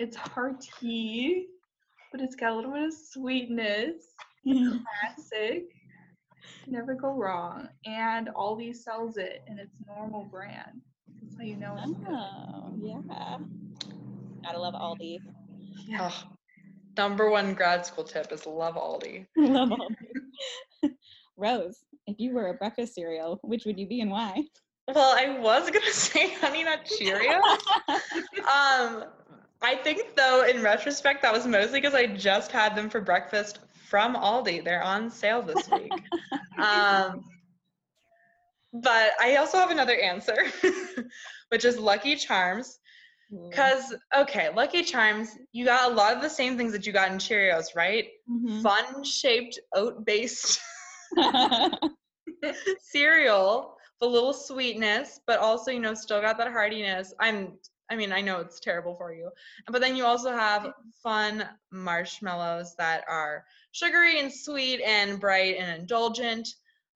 It's 0.00 0.16
hearty, 0.16 1.46
but 2.10 2.20
it's 2.20 2.34
got 2.34 2.52
a 2.52 2.56
little 2.56 2.72
bit 2.72 2.86
of 2.88 2.92
sweetness. 2.92 3.94
Classic. 4.44 5.64
Never 6.66 6.94
go 6.94 7.14
wrong. 7.14 7.68
And 7.86 8.28
Aldi 8.36 8.74
sells 8.74 9.16
it 9.16 9.42
in 9.46 9.58
its 9.58 9.76
normal 9.86 10.24
brand. 10.24 10.80
That's 11.22 11.36
how 11.36 11.44
you 11.44 11.56
know 11.56 11.76
it's 11.78 11.92
good. 11.92 12.14
Oh, 12.14 12.72
yeah. 12.80 13.36
Gotta 14.42 14.58
love 14.58 14.74
Aldi. 14.74 15.18
Yeah. 15.86 16.06
Ugh. 16.06 16.37
Number 16.98 17.30
one 17.30 17.54
grad 17.54 17.86
school 17.86 18.04
tip 18.04 18.30
is 18.32 18.46
love 18.46 18.74
Aldi. 18.74 19.26
love 19.36 19.70
Aldi. 19.70 20.90
Rose, 21.36 21.78
if 22.06 22.16
you 22.18 22.34
were 22.34 22.48
a 22.48 22.54
breakfast 22.54 22.94
cereal, 22.94 23.38
which 23.42 23.64
would 23.64 23.78
you 23.78 23.86
be 23.86 24.00
and 24.00 24.10
why? 24.10 24.42
Well, 24.88 25.14
I 25.16 25.38
was 25.38 25.70
gonna 25.70 25.86
say 25.92 26.34
Honey 26.34 26.64
Nut 26.64 26.80
Cheerios. 26.84 27.40
um, 28.40 29.04
I 29.62 29.76
think 29.82 30.16
though, 30.16 30.44
in 30.44 30.62
retrospect, 30.62 31.22
that 31.22 31.32
was 31.32 31.46
mostly 31.46 31.80
because 31.80 31.94
I 31.94 32.06
just 32.06 32.50
had 32.52 32.74
them 32.74 32.90
for 32.90 33.00
breakfast 33.00 33.60
from 33.88 34.14
Aldi. 34.16 34.64
They're 34.64 34.82
on 34.82 35.10
sale 35.10 35.40
this 35.40 35.70
week. 35.70 36.02
um, 36.58 37.24
but 38.72 39.12
I 39.20 39.36
also 39.36 39.58
have 39.58 39.70
another 39.70 39.96
answer, 39.96 40.36
which 41.48 41.64
is 41.64 41.78
Lucky 41.78 42.16
Charms. 42.16 42.77
Because 43.30 43.94
okay, 44.16 44.48
Lucky 44.54 44.82
Charms, 44.82 45.36
you 45.52 45.64
got 45.64 45.90
a 45.90 45.94
lot 45.94 46.14
of 46.14 46.22
the 46.22 46.30
same 46.30 46.56
things 46.56 46.72
that 46.72 46.86
you 46.86 46.92
got 46.92 47.10
in 47.10 47.18
Cheerios, 47.18 47.74
right? 47.76 48.06
Mhm. 48.30 48.62
Fun 48.62 49.04
shaped 49.04 49.58
oat 49.74 50.04
based 50.06 50.60
cereal, 52.80 53.76
the 54.00 54.06
little 54.06 54.32
sweetness, 54.32 55.20
but 55.26 55.40
also, 55.40 55.70
you 55.70 55.80
know, 55.80 55.94
still 55.94 56.20
got 56.20 56.38
that 56.38 56.48
heartiness. 56.48 57.12
I'm 57.20 57.58
I 57.90 57.96
mean, 57.96 58.12
I 58.12 58.20
know 58.20 58.40
it's 58.40 58.60
terrible 58.60 58.94
for 58.96 59.14
you. 59.14 59.30
But 59.66 59.80
then 59.80 59.96
you 59.96 60.04
also 60.04 60.30
have 60.30 60.72
fun 61.02 61.48
marshmallows 61.72 62.74
that 62.76 63.02
are 63.08 63.44
sugary 63.72 64.20
and 64.20 64.32
sweet 64.32 64.82
and 64.82 65.18
bright 65.18 65.56
and 65.58 65.80
indulgent. 65.80 66.46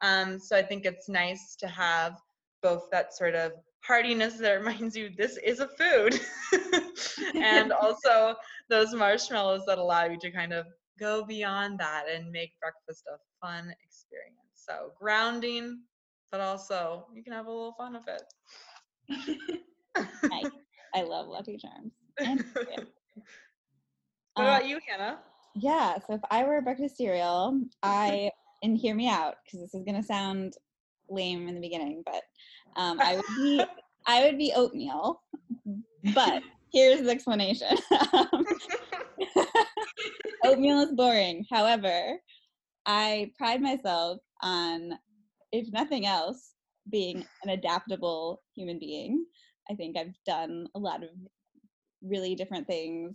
Um, 0.03 0.39
so 0.39 0.57
I 0.57 0.63
think 0.63 0.85
it's 0.85 1.09
nice 1.09 1.57
to 1.61 1.67
have 1.69 2.19
both 2.63 2.89
that 2.93 3.15
sort 3.15 3.35
of 3.35 3.53
heartiness 3.87 4.39
that 4.39 4.53
reminds 4.61 4.97
you 4.97 5.11
this 5.17 5.39
is 5.45 5.61
a 5.61 5.69
food 5.69 6.19
and 7.41 7.73
also 7.83 8.35
those 8.69 8.95
marshmallows 8.95 9.63
that 9.67 9.79
allow 9.79 10.05
you 10.05 10.19
to 10.21 10.31
kind 10.31 10.53
of 10.53 10.67
go 10.99 11.25
beyond 11.25 11.79
that 11.79 12.05
and 12.13 12.31
make 12.31 12.53
breakfast 12.61 13.05
a 13.13 13.17
fun 13.45 13.75
experience. 13.85 14.37
So 14.55 14.93
grounding, 14.99 15.83
but 16.31 16.41
also 16.41 17.07
you 17.15 17.23
can 17.23 17.33
have 17.33 17.47
a 17.47 17.51
little 17.51 17.75
fun 17.77 17.95
with 17.95 18.09
it. 18.09 18.23
Nice. 20.31 20.51
I 20.95 21.03
love 21.03 21.27
Lucky 21.29 21.57
Charms. 21.59 21.93
What 24.35 24.45
Uh, 24.45 24.45
about 24.45 24.67
you, 24.67 24.79
Hannah? 24.87 25.19
Yeah, 25.55 25.99
so 25.99 26.15
if 26.15 26.21
I 26.31 26.45
were 26.45 26.59
a 26.59 26.63
breakfast 26.63 26.97
cereal, 26.97 27.61
I 27.83 28.31
and 28.63 28.77
hear 28.77 28.95
me 28.95 29.09
out 29.09 29.37
because 29.45 29.61
this 29.61 29.75
is 29.75 29.85
gonna 29.85 30.03
sound 30.03 30.55
lame 31.09 31.49
in 31.49 31.55
the 31.55 31.61
beginning, 31.61 32.03
but 32.05 32.23
um, 32.77 33.01
I 33.03 33.17
would 33.17 33.37
be 33.37 33.65
I 34.07 34.25
would 34.25 34.39
be 34.39 34.53
oatmeal. 34.55 35.23
But 36.15 36.43
here's 36.73 37.03
the 37.03 37.11
explanation. 37.11 37.77
Oatmeal 40.45 40.81
is 40.81 40.93
boring. 40.93 41.45
However, 41.51 42.19
I 42.87 43.31
pride 43.39 43.63
myself 43.63 44.19
on, 44.43 44.99
if 45.53 45.73
nothing 45.73 46.07
else, 46.07 46.55
being 46.91 47.25
an 47.45 47.51
adaptable 47.51 48.43
human 48.57 48.79
being. 48.79 49.25
I 49.71 49.75
think 49.75 49.97
I've 49.97 50.15
done 50.27 50.67
a 50.75 50.79
lot 50.79 51.05
of 51.05 51.11
really 52.03 52.35
different 52.35 52.67
things 52.67 53.15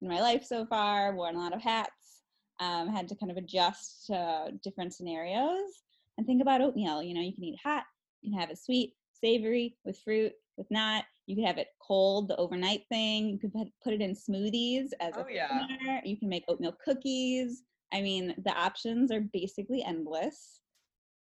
in 0.00 0.08
my 0.08 0.20
life 0.20 0.44
so 0.44 0.64
far, 0.66 1.14
worn 1.14 1.36
a 1.36 1.38
lot 1.38 1.54
of 1.54 1.62
hats, 1.62 2.22
um, 2.60 2.88
had 2.88 3.06
to 3.08 3.16
kind 3.16 3.30
of 3.30 3.36
adjust 3.36 4.06
to 4.06 4.52
different 4.62 4.94
scenarios. 4.94 5.82
And 6.16 6.26
think 6.26 6.40
about 6.40 6.60
oatmeal. 6.60 7.02
You 7.02 7.14
know, 7.14 7.20
you 7.20 7.34
can 7.34 7.44
eat 7.44 7.58
hot, 7.62 7.84
you 8.22 8.30
can 8.30 8.40
have 8.40 8.50
it 8.50 8.58
sweet, 8.58 8.94
savory, 9.12 9.76
with 9.84 9.98
fruit, 9.98 10.32
with 10.56 10.70
not. 10.70 11.04
You 11.26 11.36
can 11.36 11.44
have 11.44 11.58
it 11.58 11.68
cold, 11.80 12.28
the 12.28 12.36
overnight 12.36 12.84
thing. 12.88 13.28
You 13.28 13.38
could 13.38 13.52
put- 13.52 13.92
it 13.92 14.00
in 14.00 14.14
smoothies 14.14 14.90
as 15.00 15.14
Oh, 15.16 15.24
a 15.28 15.32
yeah. 15.32 16.00
You 16.04 16.16
can 16.16 16.28
make 16.28 16.44
oatmeal 16.48 16.76
cookies. 16.84 17.62
I 17.92 18.00
mean, 18.00 18.34
the 18.44 18.52
options 18.52 19.12
are 19.12 19.20
basically 19.20 19.84
endless. 19.84 20.60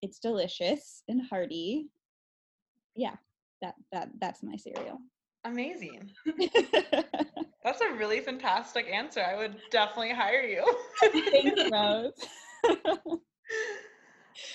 It's 0.02 0.18
delicious 0.18 1.02
and 1.08 1.22
hearty. 1.26 1.88
Yeah, 2.94 3.16
that 3.62 3.74
that 3.92 4.10
that's 4.20 4.42
my 4.42 4.56
cereal. 4.56 4.98
Amazing. 5.44 6.10
That's 7.64 7.80
a 7.80 7.92
really 7.94 8.20
fantastic 8.20 8.86
answer. 8.90 9.20
I 9.20 9.36
would 9.36 9.56
definitely 9.70 10.12
hire 10.12 10.42
you. 10.42 10.64
Thanks, 11.30 11.62
Rose. 11.70 12.12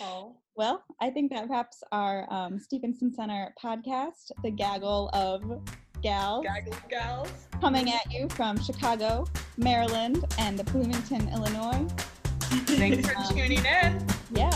oh. 0.02 0.36
Well, 0.56 0.84
I 1.02 1.10
think 1.10 1.32
that 1.32 1.50
wraps 1.50 1.84
our 1.92 2.32
um, 2.32 2.60
Stevenson 2.60 3.12
Center 3.12 3.54
podcast, 3.62 4.32
the 4.44 4.52
gaggle 4.52 5.10
of 5.12 5.42
gals, 6.04 6.46
gaggle 6.46 6.76
gals 6.90 7.30
coming 7.60 7.92
at 7.92 8.12
you 8.12 8.30
from 8.30 8.62
Chicago, 8.62 9.26
Maryland, 9.58 10.24
and 10.38 10.64
Bloomington, 10.66 11.28
Illinois. 11.30 11.88
Thanks 12.68 13.08
for 13.08 13.18
um, 13.18 13.36
tuning 13.36 13.66
in. 13.66 14.06
Yeah. 14.32 14.52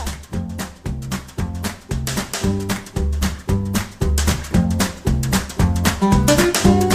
Thank 6.00 6.82
you. 6.82 6.87